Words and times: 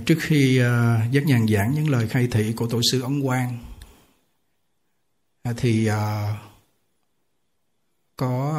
Trước 0.00 0.18
khi 0.20 0.60
uh, 0.60 1.12
giác 1.12 1.26
nhàn 1.26 1.46
giảng 1.48 1.74
những 1.74 1.88
lời 1.88 2.08
khai 2.08 2.28
thị 2.30 2.52
của 2.56 2.66
tổ 2.66 2.80
sư 2.92 3.02
Ấn 3.02 3.22
Quang 3.22 3.58
thì 5.56 5.90
uh, 5.90 5.94
có 8.16 8.54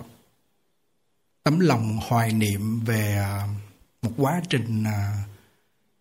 uh, 0.00 0.06
tấm 1.42 1.60
lòng 1.60 1.98
hoài 2.02 2.32
niệm 2.32 2.80
về 2.80 3.20
uh, 3.20 3.50
một 4.02 4.12
quá 4.16 4.42
trình 4.50 4.82
uh, 4.82 5.28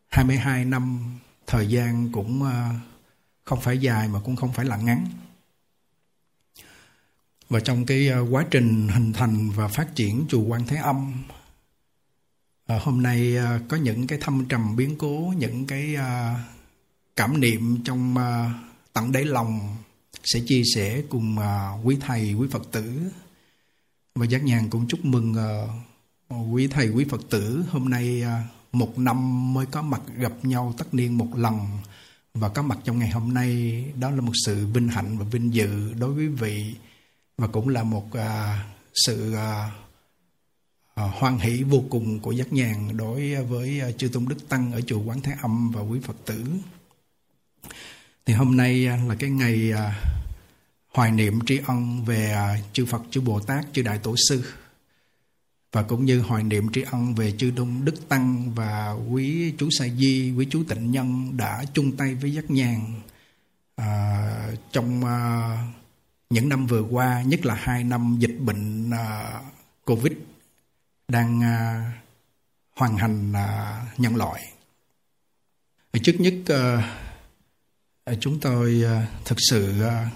22 0.07 0.65
năm 0.65 1.15
thời 1.47 1.67
gian 1.67 2.11
cũng 2.11 2.41
uh, 2.43 2.75
không 3.43 3.61
phải 3.61 3.77
dài 3.77 4.07
mà 4.07 4.19
cũng 4.25 4.35
không 4.35 4.53
phải 4.53 4.65
là 4.65 4.77
ngắn. 4.77 5.05
Và 7.49 7.59
trong 7.59 7.85
cái 7.85 8.09
uh, 8.21 8.27
quá 8.31 8.45
trình 8.51 8.87
hình 8.87 9.13
thành 9.13 9.49
và 9.49 9.67
phát 9.67 9.95
triển 9.95 10.25
chùa 10.29 10.41
Quan 10.41 10.67
Thế 10.67 10.77
Âm 10.77 11.13
À, 12.67 12.79
hôm 12.83 13.03
nay 13.03 13.37
à, 13.37 13.59
có 13.67 13.77
những 13.77 14.07
cái 14.07 14.19
thâm 14.21 14.45
trầm 14.45 14.75
biến 14.75 14.95
cố, 14.97 15.33
những 15.37 15.67
cái 15.67 15.95
à, 15.95 16.43
cảm 17.15 17.39
niệm 17.41 17.83
trong 17.83 18.17
à, 18.17 18.53
tận 18.93 19.11
đáy 19.11 19.25
lòng 19.25 19.75
sẽ 20.23 20.39
chia 20.47 20.61
sẻ 20.75 21.01
cùng 21.09 21.39
à, 21.39 21.71
quý 21.83 21.97
thầy, 22.01 22.33
quý 22.33 22.47
Phật 22.51 22.71
tử. 22.71 23.01
Và 24.15 24.25
giác 24.25 24.43
nhàn 24.43 24.69
cũng 24.69 24.87
chúc 24.87 25.05
mừng 25.05 25.33
à, 25.35 25.51
quý 26.51 26.67
thầy, 26.67 26.89
quý 26.89 27.05
Phật 27.09 27.21
tử. 27.29 27.63
Hôm 27.69 27.89
nay 27.89 28.21
à, 28.21 28.43
một 28.71 28.99
năm 28.99 29.53
mới 29.53 29.65
có 29.65 29.81
mặt 29.81 30.01
gặp 30.17 30.33
nhau 30.43 30.73
tất 30.77 30.93
niên 30.93 31.17
một 31.17 31.37
lần. 31.37 31.59
Và 32.33 32.49
có 32.49 32.61
mặt 32.61 32.77
trong 32.83 32.99
ngày 32.99 33.09
hôm 33.09 33.33
nay 33.33 33.83
đó 33.99 34.11
là 34.11 34.21
một 34.21 34.33
sự 34.45 34.67
vinh 34.67 34.87
hạnh 34.87 35.17
và 35.17 35.25
vinh 35.31 35.53
dự 35.53 35.93
đối 35.93 36.13
với 36.13 36.27
vị. 36.27 36.75
Và 37.37 37.47
cũng 37.47 37.69
là 37.69 37.83
một 37.83 38.13
à, 38.13 38.65
sự 39.05 39.33
à, 39.33 39.71
Ờ, 40.95 41.07
hoan 41.13 41.37
hỷ 41.39 41.63
vô 41.63 41.83
cùng 41.89 42.19
của 42.19 42.31
giác 42.31 42.53
nhàn 42.53 42.97
đối 42.97 43.35
với 43.35 43.79
ờ, 43.79 43.91
chư 43.91 44.07
tôn 44.07 44.25
đức 44.29 44.49
tăng 44.49 44.71
ở 44.71 44.81
chùa 44.81 44.99
quán 44.99 45.21
thế 45.21 45.33
âm 45.41 45.71
và 45.71 45.81
quý 45.81 45.99
phật 46.03 46.15
tử. 46.25 46.45
Thì 48.25 48.33
hôm 48.33 48.57
nay 48.57 48.85
ờ, 48.85 48.97
là 49.07 49.15
cái 49.15 49.29
ngày 49.29 49.71
hoài 50.87 51.11
niệm 51.11 51.39
tri 51.45 51.59
ân 51.67 52.05
về 52.05 52.35
chư 52.73 52.85
phật 52.85 53.01
chư 53.11 53.21
bồ 53.21 53.39
tát 53.39 53.65
chư 53.73 53.81
đại 53.81 53.97
tổ 53.97 54.15
sư 54.29 54.43
và 55.71 55.83
cũng 55.83 56.05
như 56.05 56.21
hoài 56.21 56.43
niệm 56.43 56.71
tri 56.73 56.81
ân 56.81 57.15
về 57.15 57.31
chư 57.31 57.51
tôn 57.55 57.81
đức 57.83 58.09
tăng 58.09 58.53
và 58.53 58.91
quý 59.09 59.53
chú 59.57 59.69
sa 59.79 59.87
di 59.87 60.33
quý 60.37 60.47
chú 60.49 60.63
tịnh 60.69 60.91
nhân 60.91 61.37
đã 61.37 61.63
chung 61.73 61.97
tay 61.97 62.15
với 62.15 62.33
giác 62.33 62.51
nhàn 62.51 63.01
à, 63.75 64.47
trong 64.71 65.05
à, 65.05 65.57
những 66.29 66.49
năm 66.49 66.67
vừa 66.67 66.81
qua 66.81 67.21
nhất 67.21 67.45
là 67.45 67.55
hai 67.55 67.83
năm 67.83 68.15
dịch 68.19 68.37
bệnh 68.39 68.91
à, 68.91 69.41
covid 69.85 70.13
đang 71.07 71.43
à, 71.43 71.91
hoàn 72.71 72.97
hành 72.97 73.33
à, 73.33 73.81
nhân 73.97 74.15
loại. 74.15 74.53
Trước 76.03 76.15
nhất 76.19 76.33
à, 76.47 76.95
à, 78.03 78.13
chúng 78.19 78.39
tôi 78.39 78.83
à, 78.85 79.07
thực 79.25 79.37
sự 79.49 79.81
à, 79.81 80.09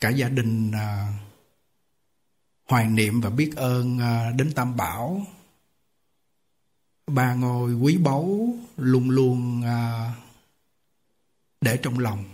cả 0.00 0.08
gia 0.08 0.28
đình 0.28 0.72
à, 0.72 1.12
hoài 2.64 2.86
niệm 2.86 3.20
và 3.20 3.30
biết 3.30 3.52
ơn 3.56 3.98
à, 3.98 4.30
đến 4.30 4.52
Tam 4.52 4.76
Bảo 4.76 5.26
ba 7.06 7.34
ngôi 7.34 7.74
quý 7.74 7.96
báu 7.96 8.54
luôn 8.76 9.10
luôn 9.10 9.62
à, 9.62 10.12
để 11.60 11.78
trong 11.82 11.98
lòng 11.98 12.24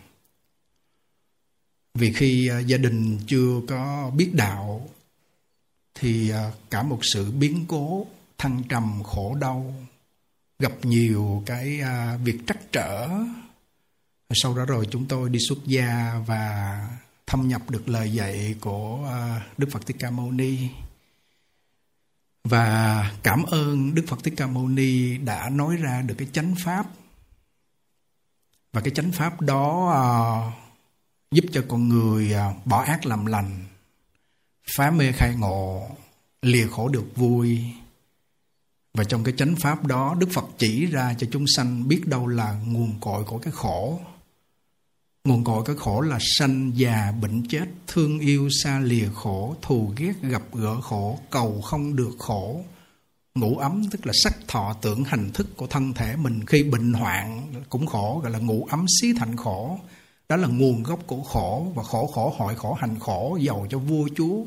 vì 1.95 2.13
khi 2.13 2.49
à, 2.49 2.59
gia 2.59 2.77
đình 2.77 3.19
chưa 3.27 3.61
có 3.69 4.11
biết 4.17 4.31
đạo 4.35 4.89
thì 5.99 6.31
à, 6.31 6.53
cả 6.71 6.83
một 6.83 6.99
sự 7.03 7.31
biến 7.31 7.65
cố, 7.69 8.07
thăng 8.39 8.63
trầm, 8.69 9.03
khổ 9.03 9.37
đau, 9.41 9.75
gặp 10.59 10.73
nhiều 10.83 11.43
cái 11.47 11.81
à, 11.81 12.17
việc 12.25 12.39
trắc 12.47 12.73
trở. 12.73 13.09
Sau 14.35 14.57
đó 14.57 14.65
rồi 14.65 14.89
chúng 14.91 15.07
tôi 15.07 15.31
đi 15.31 15.39
xuất 15.49 15.59
gia 15.65 16.15
và 16.27 16.81
thâm 17.27 17.49
nhập 17.49 17.71
được 17.71 17.89
lời 17.89 18.13
dạy 18.13 18.55
của 18.61 19.09
à, 19.11 19.47
Đức 19.59 19.69
Phật 19.73 19.87
Thích 19.87 19.97
Ca 19.99 20.11
Mâu 20.11 20.33
Ni. 20.33 20.69
Và 22.45 23.11
cảm 23.23 23.43
ơn 23.43 23.95
Đức 23.95 24.05
Phật 24.09 24.25
Thích 24.25 24.35
Ca 24.37 24.47
Mâu 24.47 24.69
Ni 24.69 25.19
đã 25.19 25.49
nói 25.49 25.77
ra 25.77 26.03
được 26.03 26.15
cái 26.19 26.29
chánh 26.33 26.55
pháp. 26.65 26.87
Và 28.73 28.81
cái 28.81 28.91
chánh 28.95 29.13
pháp 29.13 29.41
đó 29.41 30.53
giúp 31.31 31.45
cho 31.53 31.65
con 31.69 31.89
người 31.89 32.35
bỏ 32.65 32.83
ác 32.83 33.07
làm 33.07 33.27
lành 33.27 33.66
phá 34.77 34.91
mê 34.91 35.13
khai 35.13 35.35
ngộ, 35.35 35.89
lìa 36.43 36.67
khổ 36.67 36.89
được 36.89 37.17
vui. 37.17 37.61
Và 38.95 39.05
trong 39.05 39.25
cái 39.25 39.35
chánh 39.37 39.57
pháp 39.57 39.85
đó, 39.85 40.15
đức 40.19 40.29
phật 40.33 40.45
chỉ 40.59 40.87
ra 40.87 41.15
cho 41.19 41.27
chúng 41.33 41.45
sanh 41.57 41.89
biết 41.89 42.07
đâu 42.07 42.27
là 42.27 42.61
nguồn 42.67 43.01
cội 43.01 43.25
của 43.25 43.39
cái 43.39 43.53
khổ. 43.53 44.01
Nguồn 45.25 45.45
cội 45.45 45.63
cái 45.67 45.77
khổ 45.77 46.01
là 46.01 46.19
sanh 46.39 46.73
già, 46.75 47.13
bệnh 47.23 47.49
chết, 47.49 47.67
thương 47.87 48.19
yêu, 48.19 48.49
xa 48.63 48.79
lìa 48.79 49.09
khổ, 49.15 49.57
thù 49.63 49.93
ghét, 49.97 50.13
gặp 50.23 50.43
gỡ 50.53 50.81
khổ, 50.81 51.19
cầu 51.31 51.61
không 51.61 51.97
được 51.97 52.13
khổ. 52.19 52.65
Ngủ 53.35 53.57
ấm, 53.57 53.83
tức 53.91 54.07
là 54.07 54.13
sắc 54.25 54.37
thọ, 54.49 54.77
tưởng 54.83 55.05
hành 55.05 55.31
thức 55.35 55.57
của 55.57 55.67
thân 55.67 55.93
thể 55.93 56.17
mình 56.17 56.47
khi 56.47 56.63
bệnh 56.63 56.93
hoạn, 56.93 57.55
cũng 57.69 57.87
khổ, 57.87 58.21
gọi 58.23 58.33
là 58.33 58.39
ngủ 58.39 58.67
ấm 58.71 58.87
xí 59.01 59.13
thành 59.19 59.37
khổ 59.37 59.79
đó 60.29 60.37
là 60.37 60.49
nguồn 60.49 60.83
gốc 60.83 61.01
của 61.07 61.23
khổ 61.23 61.73
và 61.75 61.83
khổ 61.83 62.07
khổ 62.07 62.35
hỏi 62.39 62.55
khổ 62.57 62.75
hành, 62.75 62.99
khổ 63.01 63.39
giàu 63.41 63.67
cho 63.71 63.79
vua 63.79 64.09
chúa. 64.17 64.45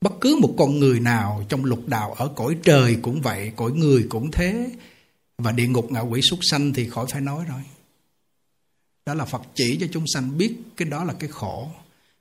Bất 0.00 0.12
cứ 0.20 0.38
một 0.42 0.54
con 0.58 0.78
người 0.78 1.00
nào 1.00 1.44
trong 1.48 1.64
lục 1.64 1.86
đạo 1.86 2.12
ở 2.12 2.28
cõi 2.28 2.56
trời 2.62 2.96
cũng 3.02 3.20
vậy, 3.20 3.52
cõi 3.56 3.72
người 3.72 4.06
cũng 4.08 4.30
thế. 4.30 4.70
Và 5.38 5.52
địa 5.52 5.66
ngục 5.66 5.92
ngạ 5.92 6.00
quỷ 6.00 6.20
súc 6.30 6.38
sanh 6.42 6.72
thì 6.72 6.88
khỏi 6.88 7.06
phải 7.12 7.20
nói 7.20 7.44
rồi. 7.48 7.60
Đó 9.06 9.14
là 9.14 9.24
phật 9.24 9.42
chỉ 9.54 9.76
cho 9.80 9.86
chúng 9.92 10.04
sanh 10.14 10.38
biết 10.38 10.56
cái 10.76 10.88
đó 10.88 11.04
là 11.04 11.12
cái 11.12 11.28
khổ. 11.28 11.68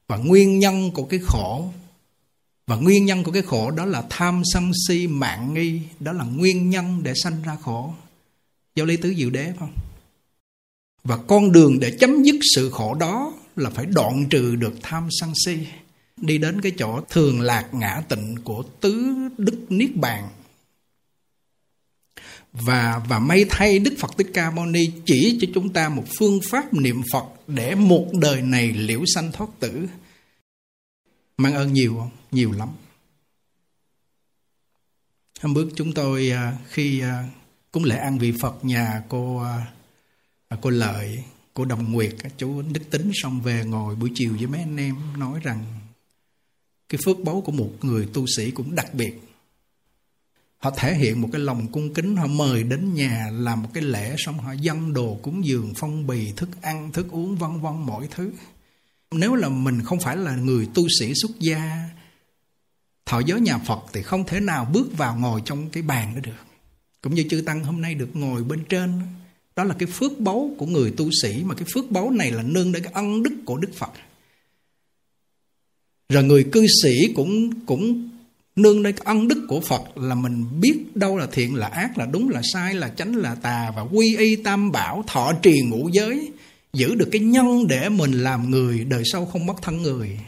Và 0.08 0.18
nguyên 0.18 0.60
nhân 0.60 0.92
của 0.92 1.04
cái 1.04 1.20
khổ, 1.24 1.70
và 2.68 2.76
nguyên 2.76 3.06
nhân 3.06 3.24
của 3.24 3.32
cái 3.32 3.42
khổ 3.42 3.72
đó 3.72 3.86
là 3.86 4.04
tham 4.10 4.42
sân 4.54 4.72
si 4.88 5.08
mạng 5.08 5.54
nghi. 5.54 5.82
Đó 6.00 6.12
là 6.12 6.24
nguyên 6.24 6.70
nhân 6.70 7.04
để 7.04 7.14
sanh 7.24 7.44
ra 7.44 7.58
khổ. 7.62 7.94
Giáo 8.76 8.86
lý 8.86 8.98
tứ 8.98 9.14
diệu 9.18 9.30
đế 9.30 9.54
không? 9.60 9.74
Và 11.04 11.18
con 11.18 11.52
đường 11.52 11.80
để 11.80 11.98
chấm 12.00 12.24
dứt 12.24 12.36
sự 12.56 12.70
khổ 12.70 12.96
đó 13.00 13.34
là 13.56 13.70
phải 13.70 13.86
đoạn 13.86 14.26
trừ 14.30 14.56
được 14.56 14.74
tham 14.82 15.08
sân 15.12 15.34
si 15.46 15.58
đi 16.18 16.38
đến 16.38 16.62
cái 16.62 16.72
chỗ 16.78 17.02
thường 17.10 17.42
lạc 17.42 17.70
ngã 17.72 18.04
tịnh 18.10 18.36
của 18.44 18.64
tứ 18.82 19.14
đức 19.38 19.58
niết 19.70 19.96
bàn 19.96 20.30
và 22.54 23.02
và 23.08 23.20
may 23.20 23.46
thay 23.50 23.80
Đức 23.80 23.94
Phật 23.98 24.18
Thích 24.18 24.28
Ca 24.34 24.52
Mâu 24.52 24.66
Ni 24.66 24.92
chỉ 25.06 25.38
cho 25.42 25.48
chúng 25.54 25.74
ta 25.74 25.90
một 25.90 26.04
phương 26.18 26.40
pháp 26.52 26.74
niệm 26.74 27.02
Phật 27.12 27.26
để 27.48 27.76
một 27.76 28.08
đời 28.22 28.42
này 28.42 28.68
liễu 28.68 29.02
sanh 29.16 29.32
thoát 29.32 29.50
tử. 29.60 29.88
Mang 31.38 31.54
ơn 31.54 31.74
nhiều 31.74 31.96
không? 31.98 32.10
Nhiều 32.32 32.52
lắm. 32.52 32.70
Hôm 35.42 35.54
bước 35.54 35.70
chúng 35.76 35.94
tôi 35.94 36.30
à, 36.30 36.58
khi 36.70 37.00
à, 37.00 37.24
cúng 37.72 37.84
lễ 37.84 37.98
ăn 37.98 38.20
vị 38.20 38.34
Phật, 38.42 38.66
nhà 38.66 39.04
cô 39.10 39.38
à, 39.38 39.72
À, 40.54 40.58
cô 40.62 40.70
Lợi, 40.70 41.24
cô 41.54 41.66
Đồng 41.66 41.92
Nguyệt, 41.92 42.16
chú 42.38 42.62
Đức 42.62 42.82
Tính 42.90 43.12
xong 43.14 43.42
về 43.42 43.64
ngồi 43.66 43.96
buổi 43.96 44.12
chiều 44.16 44.36
với 44.38 44.48
mấy 44.48 44.60
anh 44.60 44.78
em 44.78 44.96
nói 45.18 45.40
rằng 45.44 45.66
cái 46.90 47.00
phước 47.06 47.20
báu 47.20 47.42
của 47.42 47.52
một 47.52 47.72
người 47.82 48.08
tu 48.14 48.26
sĩ 48.38 48.52
cũng 48.52 48.76
đặc 48.76 48.94
biệt. 48.94 49.22
Họ 50.58 50.72
thể 50.78 50.96
hiện 50.96 51.22
một 51.22 51.30
cái 51.32 51.42
lòng 51.42 51.68
cung 51.72 51.94
kính 51.94 52.16
họ 52.16 52.28
mời 52.28 52.64
đến 52.64 52.94
nhà 52.94 53.30
làm 53.32 53.64
một 53.64 53.70
cái 53.74 53.84
lễ 53.84 54.16
xong 54.18 54.40
họ 54.40 54.52
dâng 54.52 54.94
đồ 54.94 55.20
cúng 55.24 55.46
dường 55.46 55.74
phong 55.76 56.08
bì 56.08 56.32
thức 56.32 56.50
ăn 56.62 56.92
thức 56.92 57.08
uống 57.12 57.36
vân 57.36 57.62
vân 57.62 57.74
mọi 57.74 58.08
thứ. 58.12 58.32
Nếu 59.12 59.36
là 59.36 59.50
mình 59.50 59.82
không 59.82 60.00
phải 60.00 60.18
là 60.18 60.36
người 60.36 60.68
tu 60.74 60.88
sĩ 61.00 61.14
xuất 61.22 61.32
gia 61.40 61.90
thọ 63.06 63.20
giới 63.20 63.42
nhà 63.42 63.58
phật 63.58 63.80
thì 63.94 64.02
không 64.02 64.24
thể 64.26 64.40
nào 64.40 64.66
bước 64.74 64.98
vào 64.98 65.16
ngồi 65.16 65.42
trong 65.46 65.70
cái 65.70 65.84
bàn 65.84 66.16
đó 66.16 66.22
được. 66.24 66.44
Cũng 67.02 67.16
như 67.16 67.26
chư 67.30 67.42
tăng 67.46 67.64
hôm 67.64 67.82
nay 67.82 67.96
được 67.96 68.16
ngồi 68.16 68.44
bên 68.44 68.64
trên 68.70 69.02
đó 69.56 69.64
là 69.64 69.76
cái 69.80 69.88
phước 69.88 70.20
báu 70.20 70.56
của 70.58 70.66
người 70.66 70.92
tu 70.92 71.10
sĩ, 71.22 71.44
mà 71.44 71.56
cái 71.56 71.68
phước 71.74 71.92
báu 71.92 72.12
này 72.12 72.32
là 72.32 72.44
nương 72.44 72.72
đến 72.72 72.84
cái 72.84 72.94
ân 72.94 73.24
đức 73.24 73.34
của 73.46 73.58
đức 73.58 73.70
phật. 73.76 73.92
Rồi 76.10 76.24
người 76.24 76.44
cư 76.52 76.68
sĩ 76.84 77.14
cũng 77.16 77.66
cũng 77.66 78.10
nương 78.56 78.84
nơi 78.84 78.94
ân 79.00 79.28
đức 79.28 79.46
của 79.48 79.62
Phật 79.62 79.98
là 79.98 80.16
mình 80.16 80.46
biết 80.62 80.96
đâu 80.96 81.18
là 81.18 81.28
thiện 81.32 81.56
là 81.56 81.68
ác, 81.68 81.98
là 81.98 82.06
đúng 82.06 82.30
là 82.30 82.42
sai, 82.54 82.74
là 82.74 82.90
chánh 82.90 83.16
là 83.16 83.36
tà, 83.36 83.72
và 83.76 83.82
quy 83.82 84.18
y 84.18 84.36
tam 84.36 84.72
bảo, 84.72 85.04
thọ 85.08 85.34
trì 85.42 85.62
ngũ 85.62 85.90
giới, 85.94 86.32
giữ 86.74 86.96
được 86.96 87.10
cái 87.12 87.22
nhân 87.22 87.68
để 87.68 87.90
mình 87.90 88.12
làm 88.12 88.50
người, 88.52 88.86
đời 88.86 89.04
sau 89.06 89.26
không 89.26 89.46
mất 89.46 89.62
thân 89.62 89.82
người. 89.82 90.20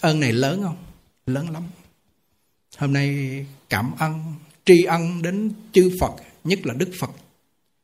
Ơn 0.00 0.20
này 0.20 0.32
lớn 0.32 0.62
không? 0.62 0.76
Lớn 1.26 1.50
lắm. 1.50 1.62
Hôm 2.76 2.92
nay 2.92 3.46
cảm 3.68 3.92
ơn, 3.98 4.34
tri 4.64 4.82
ân 4.82 5.22
đến 5.22 5.52
chư 5.72 5.90
Phật 6.00 6.14
nhất 6.44 6.66
là 6.66 6.74
Đức 6.74 6.90
Phật. 7.00 7.10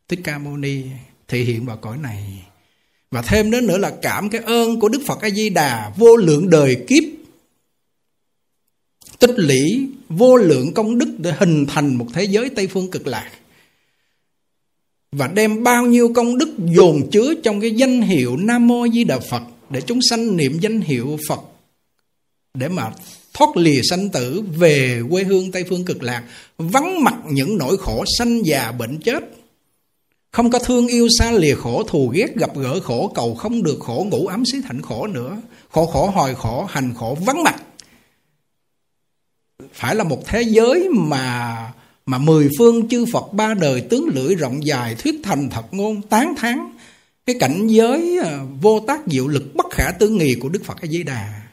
Thích 0.08 0.20
Ca 0.24 0.38
Mâu 0.38 0.56
Ni 0.56 0.82
thể 1.28 1.38
hiện 1.38 1.66
vào 1.66 1.76
cõi 1.76 1.98
này. 1.98 2.44
Và 3.10 3.22
thêm 3.22 3.50
đến 3.50 3.66
nữa 3.66 3.78
là 3.78 3.92
cảm 4.02 4.30
cái 4.30 4.40
ơn 4.40 4.80
của 4.80 4.88
Đức 4.88 5.02
Phật 5.06 5.20
A 5.20 5.30
Di 5.30 5.48
Đà 5.50 5.92
vô 5.96 6.16
lượng 6.16 6.50
đời 6.50 6.84
kiếp. 6.88 7.02
Tích 9.18 9.34
lũy 9.36 9.88
vô 10.08 10.36
lượng 10.36 10.74
công 10.74 10.98
đức 10.98 11.14
để 11.18 11.32
hình 11.38 11.66
thành 11.66 11.94
một 11.94 12.06
thế 12.12 12.24
giới 12.24 12.50
Tây 12.50 12.66
Phương 12.66 12.90
cực 12.90 13.06
lạc. 13.06 13.30
Và 15.12 15.28
đem 15.28 15.62
bao 15.64 15.86
nhiêu 15.86 16.12
công 16.14 16.38
đức 16.38 16.54
dồn 16.58 17.10
chứa 17.10 17.34
trong 17.44 17.60
cái 17.60 17.70
danh 17.70 18.02
hiệu 18.02 18.36
Nam 18.36 18.66
Mô 18.66 18.88
Di 18.88 19.04
Đà 19.04 19.18
Phật 19.18 19.42
để 19.70 19.80
chúng 19.80 20.00
sanh 20.10 20.36
niệm 20.36 20.58
danh 20.60 20.80
hiệu 20.80 21.18
Phật 21.28 21.40
để 22.54 22.68
mà 22.68 22.92
thoát 23.36 23.56
lìa 23.56 23.80
sanh 23.90 24.08
tử 24.08 24.42
về 24.56 25.02
quê 25.10 25.24
hương 25.24 25.52
Tây 25.52 25.64
Phương 25.68 25.84
cực 25.84 26.02
lạc, 26.02 26.24
vắng 26.58 27.04
mặt 27.04 27.14
những 27.30 27.58
nỗi 27.58 27.76
khổ 27.76 28.04
sanh 28.18 28.46
già 28.46 28.72
bệnh 28.72 28.98
chết. 29.00 29.24
Không 30.32 30.50
có 30.50 30.58
thương 30.58 30.86
yêu 30.86 31.08
xa 31.18 31.32
lìa 31.32 31.54
khổ 31.54 31.82
thù 31.82 32.08
ghét 32.08 32.36
gặp 32.36 32.56
gỡ 32.56 32.80
khổ 32.80 33.12
cầu 33.14 33.34
không 33.34 33.62
được 33.62 33.78
khổ 33.80 34.06
ngủ 34.10 34.26
ấm 34.26 34.44
xí 34.52 34.58
thành 34.68 34.82
khổ 34.82 35.06
nữa. 35.06 35.36
Khổ 35.70 35.86
khổ 35.86 36.10
hồi 36.10 36.34
khổ 36.34 36.66
hành 36.70 36.94
khổ 36.94 37.18
vắng 37.26 37.42
mặt. 37.42 37.62
Phải 39.72 39.94
là 39.94 40.04
một 40.04 40.26
thế 40.26 40.42
giới 40.42 40.88
mà 40.88 41.56
mà 42.06 42.18
mười 42.18 42.48
phương 42.58 42.88
chư 42.88 43.04
Phật 43.12 43.32
ba 43.32 43.54
đời 43.54 43.80
tướng 43.80 44.08
lưỡi 44.08 44.34
rộng 44.34 44.66
dài 44.66 44.94
thuyết 44.94 45.20
thành 45.22 45.50
thật 45.50 45.64
ngôn 45.70 46.02
tán 46.02 46.34
thán 46.36 46.58
cái 47.26 47.36
cảnh 47.40 47.66
giới 47.66 48.18
ờ, 48.22 48.40
vô 48.60 48.80
tác 48.86 49.00
diệu 49.06 49.28
lực 49.28 49.54
bất 49.54 49.66
khả 49.70 49.90
tư 49.90 50.08
nghị 50.08 50.34
của 50.34 50.48
Đức 50.48 50.64
Phật 50.64 50.80
A 50.80 50.86
Di 50.86 51.02
Đà 51.02 51.45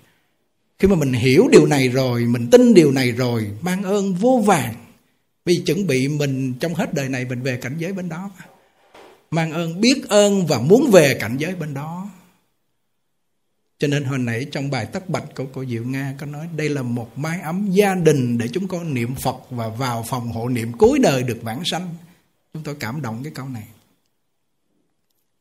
khi 0.84 0.90
mà 0.90 0.96
mình 0.96 1.14
hiểu 1.14 1.48
điều 1.52 1.66
này 1.66 1.88
rồi, 1.88 2.26
mình 2.26 2.48
tin 2.52 2.74
điều 2.74 2.92
này 2.92 3.12
rồi, 3.12 3.52
mang 3.62 3.84
ơn 3.84 4.14
vô 4.14 4.44
vàng 4.46 4.76
vì 5.46 5.64
chuẩn 5.66 5.88
bị 5.88 6.08
mình 6.08 6.54
trong 6.60 6.74
hết 6.74 6.94
đời 6.94 7.10
này, 7.10 7.26
mình 7.26 7.42
về 7.42 7.58
cảnh 7.58 7.76
giới 7.78 7.94
bên 7.94 8.10
đó 8.10 8.32
mang 9.32 9.52
ơn, 9.52 9.82
biết 9.82 10.10
ơn 10.10 10.48
và 10.48 10.60
muốn 10.60 10.92
về 10.92 11.18
cảnh 11.20 11.38
giới 11.38 11.56
bên 11.56 11.74
đó 11.74 12.10
cho 13.80 13.88
nên 13.88 14.04
hồi 14.04 14.20
nãy 14.20 14.48
trong 14.52 14.72
bài 14.72 14.86
tất 14.86 15.10
bạch 15.10 15.36
của 15.36 15.46
cô 15.54 15.66
Diệu 15.66 15.84
Nga 15.84 16.16
có 16.18 16.26
nói, 16.26 16.48
đây 16.56 16.70
là 16.70 16.82
một 16.82 17.18
mái 17.18 17.42
ấm 17.42 17.72
gia 17.72 17.96
đình 17.96 18.38
để 18.38 18.48
chúng 18.48 18.68
con 18.68 18.94
niệm 18.94 19.16
Phật 19.16 19.38
và 19.50 19.68
vào 19.68 20.06
phòng 20.08 20.32
hộ 20.32 20.50
niệm 20.50 20.72
cuối 20.78 21.00
đời 21.00 21.24
được 21.24 21.40
vãng 21.42 21.62
sanh. 21.66 21.96
Chúng 22.54 22.64
tôi 22.64 22.76
cảm 22.80 23.02
động 23.02 23.20
cái 23.24 23.34
câu 23.36 23.50
này. 23.50 23.68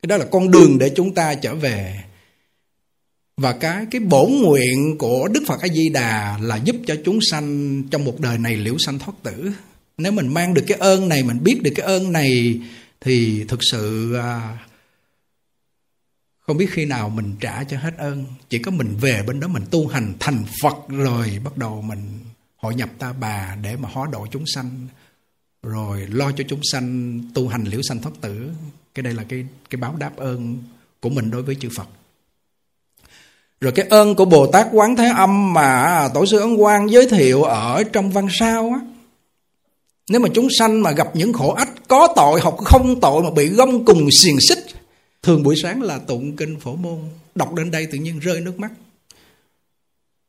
Cái 0.02 0.06
đó 0.06 0.16
là 0.16 0.24
con 0.30 0.50
đường 0.50 0.78
để 0.78 0.92
chúng 0.96 1.14
ta 1.14 1.34
trở 1.34 1.54
về 1.54 2.04
và 3.42 3.52
cái 3.52 3.86
cái 3.90 4.00
bổn 4.00 4.30
nguyện 4.30 4.98
của 4.98 5.28
Đức 5.28 5.42
Phật 5.46 5.60
A 5.60 5.68
Di 5.68 5.88
Đà 5.88 6.38
là 6.38 6.56
giúp 6.56 6.76
cho 6.86 6.96
chúng 7.04 7.18
sanh 7.30 7.82
trong 7.90 8.04
một 8.04 8.20
đời 8.20 8.38
này 8.38 8.56
liễu 8.56 8.76
sanh 8.78 8.98
thoát 8.98 9.14
tử. 9.22 9.52
Nếu 9.98 10.12
mình 10.12 10.34
mang 10.34 10.54
được 10.54 10.64
cái 10.66 10.78
ơn 10.78 11.08
này, 11.08 11.22
mình 11.22 11.38
biết 11.42 11.62
được 11.62 11.70
cái 11.74 11.86
ơn 11.86 12.12
này 12.12 12.60
thì 13.00 13.44
thực 13.48 13.60
sự 13.70 14.14
à, 14.14 14.58
không 16.40 16.56
biết 16.56 16.70
khi 16.70 16.84
nào 16.84 17.08
mình 17.08 17.34
trả 17.40 17.64
cho 17.64 17.78
hết 17.78 17.96
ơn. 17.98 18.24
Chỉ 18.48 18.58
có 18.58 18.70
mình 18.70 18.96
về 19.00 19.22
bên 19.26 19.40
đó 19.40 19.48
mình 19.48 19.64
tu 19.70 19.86
hành 19.86 20.14
thành 20.20 20.44
Phật 20.62 20.76
rồi 20.88 21.40
bắt 21.44 21.56
đầu 21.56 21.82
mình 21.82 22.18
hội 22.56 22.74
nhập 22.74 22.90
ta 22.98 23.12
bà 23.12 23.56
để 23.62 23.76
mà 23.76 23.88
hóa 23.92 24.08
độ 24.12 24.26
chúng 24.30 24.44
sanh 24.54 24.86
rồi 25.62 26.06
lo 26.06 26.32
cho 26.32 26.44
chúng 26.48 26.60
sanh 26.72 27.20
tu 27.34 27.48
hành 27.48 27.64
liễu 27.64 27.80
sanh 27.82 28.02
thoát 28.02 28.12
tử. 28.20 28.50
Cái 28.94 29.02
đây 29.02 29.14
là 29.14 29.24
cái 29.28 29.46
cái 29.70 29.80
báo 29.80 29.96
đáp 29.96 30.16
ơn 30.16 30.62
của 31.00 31.08
mình 31.08 31.30
đối 31.30 31.42
với 31.42 31.56
chư 31.60 31.68
Phật. 31.76 31.88
Rồi 33.62 33.72
cái 33.72 33.86
ơn 33.90 34.14
của 34.14 34.24
Bồ 34.24 34.46
Tát 34.46 34.66
Quán 34.72 34.96
Thế 34.96 35.12
Âm 35.16 35.52
mà 35.52 35.82
à, 35.82 36.08
Tổ 36.14 36.26
sư 36.26 36.38
Ấn 36.38 36.56
Quang 36.56 36.90
giới 36.90 37.06
thiệu 37.06 37.42
ở 37.42 37.84
trong 37.92 38.10
văn 38.10 38.28
sao 38.30 38.70
á. 38.74 38.80
Nếu 40.08 40.20
mà 40.20 40.28
chúng 40.34 40.48
sanh 40.58 40.82
mà 40.82 40.90
gặp 40.90 41.08
những 41.14 41.32
khổ 41.32 41.52
ách 41.52 41.88
có 41.88 42.08
tội 42.16 42.40
hoặc 42.40 42.54
không 42.64 43.00
tội 43.00 43.22
mà 43.22 43.30
bị 43.30 43.48
gông 43.48 43.84
cùng 43.84 44.08
xiềng 44.10 44.36
xích. 44.48 44.58
Thường 45.22 45.42
buổi 45.42 45.56
sáng 45.62 45.82
là 45.82 45.98
tụng 45.98 46.36
kinh 46.36 46.60
phổ 46.60 46.76
môn. 46.76 46.98
Đọc 47.34 47.54
đến 47.54 47.70
đây 47.70 47.86
tự 47.86 47.98
nhiên 47.98 48.18
rơi 48.18 48.40
nước 48.40 48.58
mắt. 48.58 48.70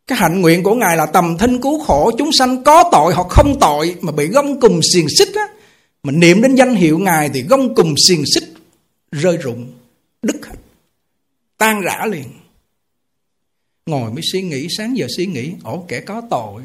Cái 0.07 0.17
hạnh 0.17 0.41
nguyện 0.41 0.63
của 0.63 0.75
Ngài 0.75 0.97
là 0.97 1.05
tầm 1.05 1.37
thinh 1.37 1.61
cứu 1.61 1.83
khổ 1.83 2.11
chúng 2.17 2.31
sanh 2.31 2.63
có 2.63 2.89
tội 2.91 3.13
hoặc 3.13 3.27
không 3.29 3.59
tội 3.59 3.95
mà 4.01 4.11
bị 4.11 4.27
gông 4.27 4.59
cùng 4.59 4.79
xiềng 4.93 5.07
xích 5.17 5.35
á. 5.35 5.47
Mà 6.03 6.11
niệm 6.11 6.41
đến 6.41 6.55
danh 6.55 6.75
hiệu 6.75 6.99
Ngài 6.99 7.29
thì 7.33 7.41
gông 7.41 7.75
cùng 7.75 7.95
xiềng 8.07 8.23
xích 8.35 8.53
rơi 9.11 9.37
rụng, 9.37 9.71
đứt 10.21 10.45
hết, 10.45 10.55
tan 11.57 11.81
rã 11.81 12.05
liền. 12.05 12.25
Ngồi 13.85 14.11
mới 14.11 14.21
suy 14.31 14.41
nghĩ, 14.41 14.67
sáng 14.77 14.97
giờ 14.97 15.07
suy 15.17 15.25
nghĩ, 15.25 15.51
ổ 15.63 15.85
kẻ 15.87 15.99
có 15.99 16.21
tội, 16.29 16.61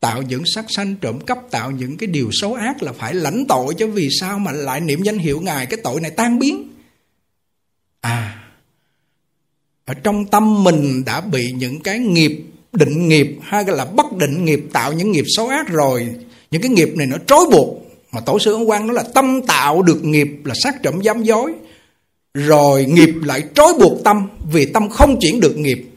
tạo 0.00 0.22
những 0.22 0.42
sắc 0.54 0.64
sanh 0.68 0.96
trộm 1.00 1.20
cắp, 1.20 1.38
tạo 1.50 1.70
những 1.70 1.96
cái 1.96 2.06
điều 2.06 2.30
xấu 2.32 2.54
ác 2.54 2.82
là 2.82 2.92
phải 2.92 3.14
lãnh 3.14 3.44
tội 3.48 3.74
cho 3.74 3.86
vì 3.86 4.08
sao 4.20 4.38
mà 4.38 4.52
lại 4.52 4.80
niệm 4.80 5.02
danh 5.02 5.18
hiệu 5.18 5.40
Ngài, 5.40 5.66
cái 5.66 5.80
tội 5.84 6.00
này 6.00 6.10
tan 6.10 6.38
biến. 6.38 6.68
À, 8.00 8.44
ở 9.84 9.94
trong 9.94 10.24
tâm 10.26 10.64
mình 10.64 11.04
đã 11.04 11.20
bị 11.20 11.52
những 11.52 11.80
cái 11.80 11.98
nghiệp 11.98 12.44
định 12.72 13.08
nghiệp 13.08 13.38
hay 13.42 13.64
là 13.64 13.84
bất 13.84 14.16
định 14.16 14.44
nghiệp 14.44 14.60
tạo 14.72 14.92
những 14.92 15.12
nghiệp 15.12 15.24
xấu 15.36 15.48
ác 15.48 15.68
rồi 15.68 16.08
những 16.50 16.62
cái 16.62 16.70
nghiệp 16.70 16.88
này 16.96 17.06
nó 17.06 17.16
trói 17.26 17.44
buộc. 17.52 17.76
Mà 18.12 18.20
tổ 18.20 18.38
sư 18.38 18.52
ông 18.52 18.70
quan 18.70 18.86
nói 18.86 18.94
là 18.94 19.02
tâm 19.14 19.42
tạo 19.46 19.82
được 19.82 20.04
nghiệp 20.04 20.28
là 20.44 20.54
sát 20.62 20.82
trộm 20.82 21.02
giám 21.04 21.22
dối. 21.22 21.52
Rồi 22.34 22.84
nghiệp 22.84 23.10
lại 23.24 23.44
trói 23.54 23.72
buộc 23.80 24.04
tâm 24.04 24.28
vì 24.52 24.66
tâm 24.66 24.88
không 24.88 25.16
chuyển 25.20 25.40
được 25.40 25.56
nghiệp. 25.56 25.89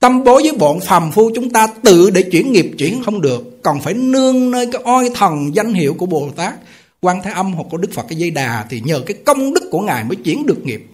Tâm 0.00 0.24
bố 0.24 0.34
với 0.34 0.52
bọn 0.52 0.80
phàm 0.80 1.12
phu 1.12 1.30
chúng 1.34 1.50
ta 1.50 1.66
tự 1.66 2.10
để 2.10 2.22
chuyển 2.22 2.52
nghiệp 2.52 2.70
chuyển 2.78 3.02
không 3.02 3.20
được. 3.20 3.62
Còn 3.62 3.80
phải 3.80 3.94
nương 3.94 4.50
nơi 4.50 4.66
cái 4.72 4.82
oai 4.84 5.10
thần 5.14 5.54
danh 5.54 5.74
hiệu 5.74 5.94
của 5.94 6.06
Bồ 6.06 6.30
Tát. 6.36 6.54
Quan 7.00 7.20
thế 7.24 7.30
Âm 7.30 7.52
hoặc 7.52 7.66
của 7.70 7.76
Đức 7.76 7.92
Phật 7.92 8.06
cái 8.08 8.18
dây 8.18 8.30
đà 8.30 8.66
Thì 8.70 8.80
nhờ 8.84 9.00
cái 9.06 9.16
công 9.24 9.54
đức 9.54 9.68
của 9.70 9.80
Ngài 9.80 10.04
mới 10.04 10.16
chuyển 10.16 10.46
được 10.46 10.66
nghiệp. 10.66 10.86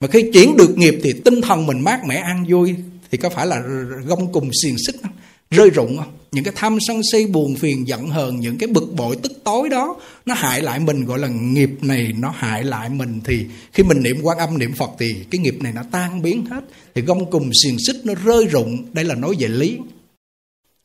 Mà 0.00 0.08
khi 0.08 0.30
chuyển 0.32 0.56
được 0.56 0.78
nghiệp 0.78 1.00
thì 1.02 1.12
tinh 1.24 1.40
thần 1.40 1.66
mình 1.66 1.80
mát 1.80 2.00
mẻ, 2.06 2.16
an 2.16 2.44
vui 2.48 2.74
Thì 3.10 3.18
có 3.18 3.30
phải 3.30 3.46
là 3.46 3.62
gông 4.06 4.32
cùng 4.32 4.50
xiềng 4.62 4.76
xích 4.86 4.96
không? 5.02 5.12
Rơi 5.50 5.70
rụng 5.70 5.96
không? 5.96 6.12
Những 6.32 6.44
cái 6.44 6.54
tham 6.56 6.78
sân 6.80 7.00
si 7.12 7.26
buồn 7.26 7.56
phiền 7.56 7.88
giận 7.88 8.08
hờn 8.08 8.40
Những 8.40 8.58
cái 8.58 8.68
bực 8.68 8.92
bội 8.96 9.16
tức 9.22 9.32
tối 9.44 9.68
đó 9.68 9.96
Nó 10.26 10.34
hại 10.34 10.62
lại 10.62 10.78
mình 10.80 11.04
gọi 11.04 11.18
là 11.18 11.28
nghiệp 11.28 11.70
này 11.82 12.12
Nó 12.18 12.30
hại 12.36 12.64
lại 12.64 12.88
mình. 12.88 13.20
Thì 13.24 13.46
Khi 13.72 13.82
mình 13.82 14.02
niệm 14.02 14.16
quan 14.22 14.38
âm 14.38 14.58
niệm 14.58 14.72
Phật 14.72 14.90
thì 14.98 15.24
Cái 15.30 15.38
nghiệp 15.38 15.56
này 15.60 15.72
nó 15.72 15.82
tan 15.90 16.22
biến 16.22 16.46
hết. 16.46 16.64
Thì 16.94 17.02
gông 17.02 17.30
cùng 17.30 17.50
xiềng 17.62 17.76
xích 17.86 17.96
nó 18.04 18.14
rơi 18.14 18.46
rụng. 18.46 18.86
Đây 18.92 19.04
là 19.04 19.14
nói 19.14 19.34
về 19.38 19.48
lý. 19.48 19.78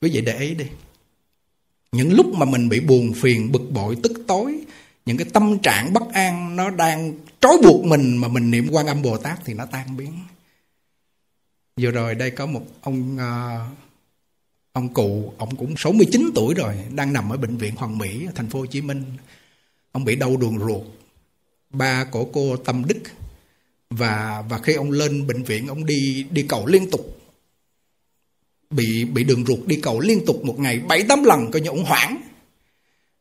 Quý 0.02 0.10
vị 0.14 0.22
để 0.22 0.40
ý 0.40 0.56
đi. 0.56 0.66
Những 1.92 2.14
lúc 2.14 2.26
mà 2.34 2.46
mình 2.46 2.70
bị 2.70 2.80
buồn 2.80 3.14
phiền 3.14 3.52
Bực 3.52 3.72
bội 3.72 3.98
tức 4.04 4.12
tối 4.28 4.60
Những 5.06 5.18
cái 5.18 5.28
tâm 5.34 5.60
trạng 5.60 5.94
bất 5.94 6.14
an 6.14 6.56
Nó 6.56 6.70
đang 6.70 7.14
trói 7.42 7.58
buộc 7.64 7.86
mình 7.86 8.18
Mà 8.18 8.28
mình 8.28 8.52
niệm 8.52 8.68
quan 8.72 8.88
âm 8.88 9.02
Bồ 9.02 9.18
Tát 9.18 9.40
thì 9.46 9.54
nó 9.54 9.66
tan 9.66 9.98
biến. 9.98 10.14
Vừa 11.82 11.92
rồi 11.92 12.16
đây 12.16 12.32
có 12.32 12.46
một 12.46 12.62
ông 12.82 13.18
uh, 13.18 13.83
Ông 14.74 14.94
cụ, 14.94 15.34
ông 15.38 15.56
cũng 15.56 15.74
69 15.78 16.32
tuổi 16.36 16.54
rồi, 16.54 16.76
đang 16.96 17.14
nằm 17.14 17.30
ở 17.30 17.38
bệnh 17.38 17.58
viện 17.58 17.76
Hoàng 17.76 17.98
Mỹ, 17.98 18.28
thành 18.36 18.50
phố 18.50 18.60
Hồ 18.60 18.66
Chí 18.66 18.82
Minh. 18.82 19.04
Ông 19.92 20.06
bị 20.06 20.16
đau 20.16 20.38
đường 20.38 20.60
ruột. 20.60 20.82
Ba 21.70 22.04
của 22.04 22.26
cô 22.26 22.58
Tâm 22.58 22.84
Đức 22.88 23.00
và 23.90 24.44
và 24.50 24.58
khi 24.58 24.74
ông 24.74 24.92
lên 24.92 25.28
bệnh 25.28 25.44
viện 25.44 25.68
ông 25.68 25.86
đi 25.86 26.26
đi 26.32 26.44
cầu 26.50 26.66
liên 26.66 26.92
tục. 26.92 27.20
Bị 28.70 29.06
bị 29.06 29.24
đường 29.24 29.46
ruột 29.46 29.60
đi 29.66 29.76
cầu 29.76 30.00
liên 30.00 30.26
tục 30.26 30.46
một 30.46 30.60
ngày 30.60 30.80
bảy 30.80 31.04
tám 31.10 31.24
lần 31.24 31.52
coi 31.52 31.62
như 31.62 31.70
ông 31.70 31.86
hoảng. 31.86 32.22